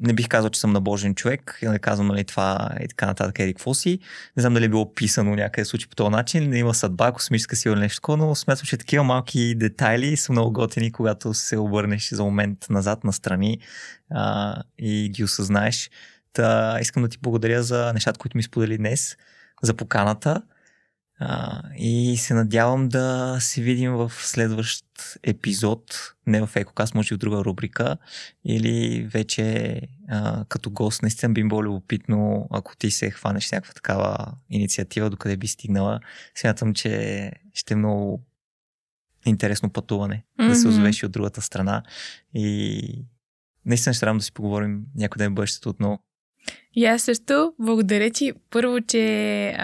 Не 0.00 0.12
бих 0.12 0.28
казал, 0.28 0.50
че 0.50 0.60
съм 0.60 0.72
набожен 0.72 1.14
човек. 1.14 1.58
И 1.62 1.66
не 1.66 1.78
казвам, 1.78 2.06
нали, 2.06 2.24
това 2.24 2.70
и 2.84 2.88
така 2.88 3.06
нататък, 3.06 3.38
еди 3.38 3.54
какво 3.54 3.74
си. 3.74 3.98
Не 4.36 4.40
знам 4.40 4.54
дали 4.54 4.64
е 4.64 4.68
било 4.68 4.94
писано 4.94 5.34
някъде 5.34 5.64
случай 5.64 5.88
по 5.88 5.96
този 5.96 6.10
начин. 6.10 6.50
Не 6.50 6.58
има 6.58 6.74
съдба, 6.74 7.12
космическа 7.12 7.56
сила 7.56 7.72
или 7.72 7.80
нещо 7.80 7.96
такова, 7.96 8.16
но 8.16 8.34
смятам, 8.34 8.66
че 8.66 8.76
такива 8.76 9.04
малки 9.04 9.54
детайли 9.54 10.16
са 10.16 10.32
много 10.32 10.52
готини, 10.52 10.92
когато 10.92 11.34
се 11.34 11.58
обърнеш 11.58 12.10
за 12.10 12.24
момент 12.24 12.66
назад, 12.70 13.04
настрани 13.04 13.58
а, 14.10 14.56
и 14.78 15.08
ги 15.08 15.24
осъзнаеш. 15.24 15.90
Та, 16.32 16.78
искам 16.80 17.02
да 17.02 17.08
ти 17.08 17.18
благодаря 17.22 17.62
за 17.62 17.92
нещата, 17.92 18.18
които 18.18 18.36
ми 18.36 18.42
сподели 18.42 18.78
днес, 18.78 19.16
за 19.62 19.74
поканата. 19.74 20.42
А, 21.18 21.62
и 21.76 22.16
се 22.16 22.34
надявам 22.34 22.88
да 22.88 23.36
се 23.40 23.62
видим 23.62 23.92
в 23.92 24.12
следващ 24.14 24.84
епизод, 25.22 26.14
не 26.26 26.46
в 26.46 26.56
Екокас, 26.56 26.94
може 26.94 27.14
и 27.14 27.16
в 27.16 27.18
друга 27.18 27.44
рубрика, 27.44 27.96
или 28.44 29.06
вече 29.12 29.80
а, 30.08 30.44
като 30.48 30.70
гост. 30.70 31.02
Наистина 31.02 31.32
би 31.32 31.48
било 31.48 31.62
любопитно, 31.62 32.48
ако 32.50 32.76
ти 32.76 32.90
се 32.90 33.10
хванеш 33.10 33.52
някаква 33.52 33.72
такава 33.72 34.32
инициатива, 34.50 35.10
докъде 35.10 35.36
би 35.36 35.46
стигнала. 35.46 36.00
Смятам, 36.34 36.74
че 36.74 37.32
ще 37.54 37.74
е 37.74 37.76
много 37.76 38.22
интересно 39.26 39.70
пътуване, 39.70 40.24
mm-hmm. 40.40 40.48
да 40.48 40.56
се 40.56 40.68
озовеш 40.68 41.02
и 41.02 41.06
от 41.06 41.12
другата 41.12 41.42
страна. 41.42 41.82
И 42.34 43.06
наистина 43.66 43.94
ще 43.94 44.00
трябва 44.00 44.18
да 44.18 44.24
си 44.24 44.32
поговорим 44.32 44.84
някой 44.94 45.18
ден 45.18 45.34
бъдещето 45.34 45.68
отново. 45.68 45.98
И 46.76 46.84
аз 46.84 47.02
също 47.02 47.52
благодаря 47.58 48.10
ти 48.10 48.32
първо, 48.50 48.80
че 48.80 49.56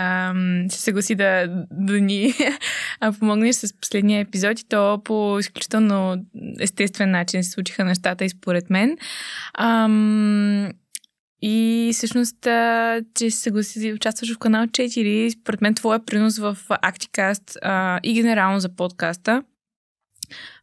се 0.68 0.81
съгласи 0.81 1.14
да, 1.14 1.64
да 1.70 2.01
ни 2.01 2.35
помогнеш 3.18 3.55
с 3.57 3.81
последния 3.81 4.20
епизод 4.20 4.61
и 4.61 4.68
то 4.68 5.01
по 5.05 5.39
изключително 5.39 6.24
естествен 6.61 7.11
начин 7.11 7.45
се 7.45 7.51
случиха 7.51 7.85
нещата 7.85 8.24
и 8.24 8.28
според 8.28 8.70
мен. 8.70 8.97
Ам, 9.59 10.68
и 11.43 11.91
всъщност, 11.95 12.47
а, 12.47 13.01
че 13.14 13.31
се 13.31 13.39
съгласи 13.39 13.89
да 13.89 13.95
участваш 13.95 14.35
в 14.35 14.39
канал 14.39 14.66
4, 14.66 15.41
според 15.41 15.61
мен 15.61 15.74
твоя 15.74 16.05
принос 16.05 16.39
в 16.39 16.59
Acticast 16.70 17.57
а, 17.62 18.01
и 18.03 18.14
генерално 18.14 18.61
за 18.61 18.68
подкаста 18.68 19.43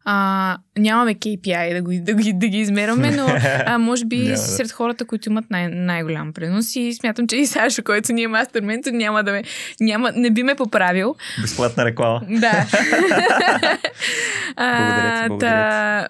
А, 0.10 0.58
нямаме 0.78 1.16
KPI 1.16 1.74
да, 1.74 1.82
го, 1.82 1.92
да, 1.94 2.14
ги, 2.14 2.34
да 2.34 2.48
ги 2.48 2.58
измерваме, 2.58 3.12
но 3.12 3.28
а, 3.66 3.78
може 3.80 4.06
би 4.06 4.28
да. 4.28 4.38
сред 4.38 4.72
хората, 4.72 5.06
които 5.06 5.30
имат 5.30 5.46
най- 5.50 5.68
най-голям 5.68 6.34
принос 6.34 6.76
и 6.76 6.94
смятам, 6.94 7.28
че 7.28 7.38
и 7.38 7.46
Сашо, 7.46 7.84
който 7.84 8.14
ни 8.14 8.24
е 8.24 8.28
мастер 8.28 8.62
ментор, 8.62 8.92
няма 8.92 9.24
да 9.24 9.32
ме, 9.32 9.44
няма, 9.80 10.12
не 10.16 10.32
би 10.32 10.44
ме 10.44 10.56
поправил. 10.56 11.16
Безплатна 11.42 11.86
реклама. 11.86 12.22
Да. 12.30 12.66
Благодаря 12.72 13.78
ти, 13.78 13.90
А, 14.56 15.26
благодаря 15.28 15.40
та, 15.40 16.08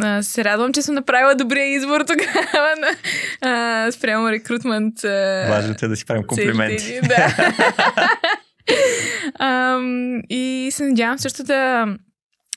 а, 0.00 0.22
се 0.22 0.44
радвам, 0.44 0.72
че 0.72 0.82
съм 0.82 0.94
направила 0.94 1.34
добрия 1.34 1.66
избор 1.66 2.00
тогава 2.00 2.74
на 2.80 2.88
а, 3.42 3.92
спрямо 3.92 4.30
рекрутмент. 4.30 5.04
а, 5.04 5.46
Важното 5.50 5.84
е 5.84 5.88
да 5.88 5.96
си 5.96 6.06
правим 6.06 6.24
комплименти. 6.24 7.00
Да. 7.02 7.52
Ам, 9.40 10.20
и 10.30 10.68
се 10.72 10.84
надявам 10.84 11.18
също 11.18 11.44
да 11.44 11.86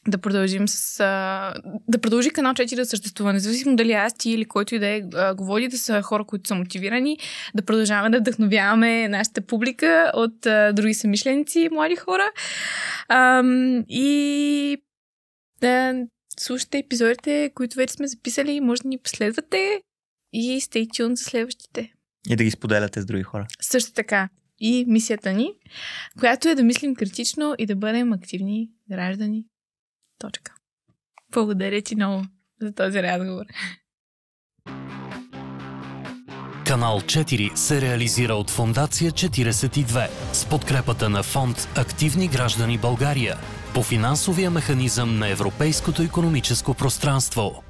да 0.08 0.18
продължим 0.18 0.68
с... 0.68 1.00
А, 1.00 1.54
да 1.88 2.00
продължи 2.02 2.30
канал 2.30 2.54
4 2.54 2.76
да 2.76 2.86
съществува. 2.86 3.34
Независимо 3.34 3.76
дали 3.76 3.92
аз 3.92 4.14
ти 4.14 4.32
или 4.32 4.46
който 4.46 4.76
и 4.76 4.80
да 4.80 4.88
е 4.88 5.02
а, 5.14 5.36
го 5.36 5.46
води, 5.46 5.68
да 5.68 5.78
са 5.78 6.02
хора, 6.02 6.24
които 6.24 6.48
са 6.48 6.56
мотивирани, 6.56 7.18
да 7.56 7.62
продължаваме 7.62 8.10
да 8.10 8.20
вдъхновяваме 8.20 9.08
нашата 9.08 9.42
публика 9.42 10.12
от 10.16 10.46
а, 10.46 10.74
други 10.74 10.94
съмишленици, 10.94 11.70
млади 11.72 11.96
хора. 11.96 12.32
Ам, 13.10 13.84
и 13.90 14.78
да 15.62 15.94
слушате 16.40 16.78
епизодите, 16.78 17.52
които 17.56 17.76
вече 17.76 17.94
сме 17.94 18.08
записали, 18.08 18.62
може 18.62 18.82
да 18.82 18.88
ни 18.88 18.98
последвате 18.98 19.82
и 20.34 20.62
stay 20.62 20.88
tuned 20.88 21.14
за 21.14 21.24
следващите. 21.24 21.94
И 22.30 22.36
да 22.36 22.44
ги 22.44 22.52
споделяте 22.52 23.02
с 23.02 23.06
други 23.06 23.24
хора. 23.24 23.48
Също 23.62 23.94
така 23.94 24.30
и 24.60 24.86
мисията 24.88 25.34
ни, 25.34 25.54
която 26.20 26.50
е 26.50 26.56
да 26.56 26.64
мислим 26.64 26.96
критично 26.96 27.56
и 27.58 27.66
да 27.66 27.76
бъдем 27.76 28.14
активни 28.14 28.70
граждани. 28.90 29.46
Точка. 30.22 30.54
Благодаря 31.32 31.82
ти 31.82 31.96
много 31.96 32.26
за 32.62 32.74
този 32.74 33.04
разговор. 33.04 33.46
Канал 36.68 37.02
4 37.02 37.56
се 37.56 37.82
реализира 37.82 38.34
от 38.34 38.50
Фондация 38.50 39.12
42 39.12 40.10
с 40.34 40.46
подкрепата 40.46 41.10
на 41.10 41.24
фонд 41.24 41.68
Активни 41.78 42.28
граждани 42.28 42.78
България 42.78 43.38
по 43.74 43.84
финансовия 43.84 44.52
механизъм 44.52 45.20
на 45.20 45.30
Европейското 45.30 46.02
економическо 46.02 46.74
пространство. 46.74 47.64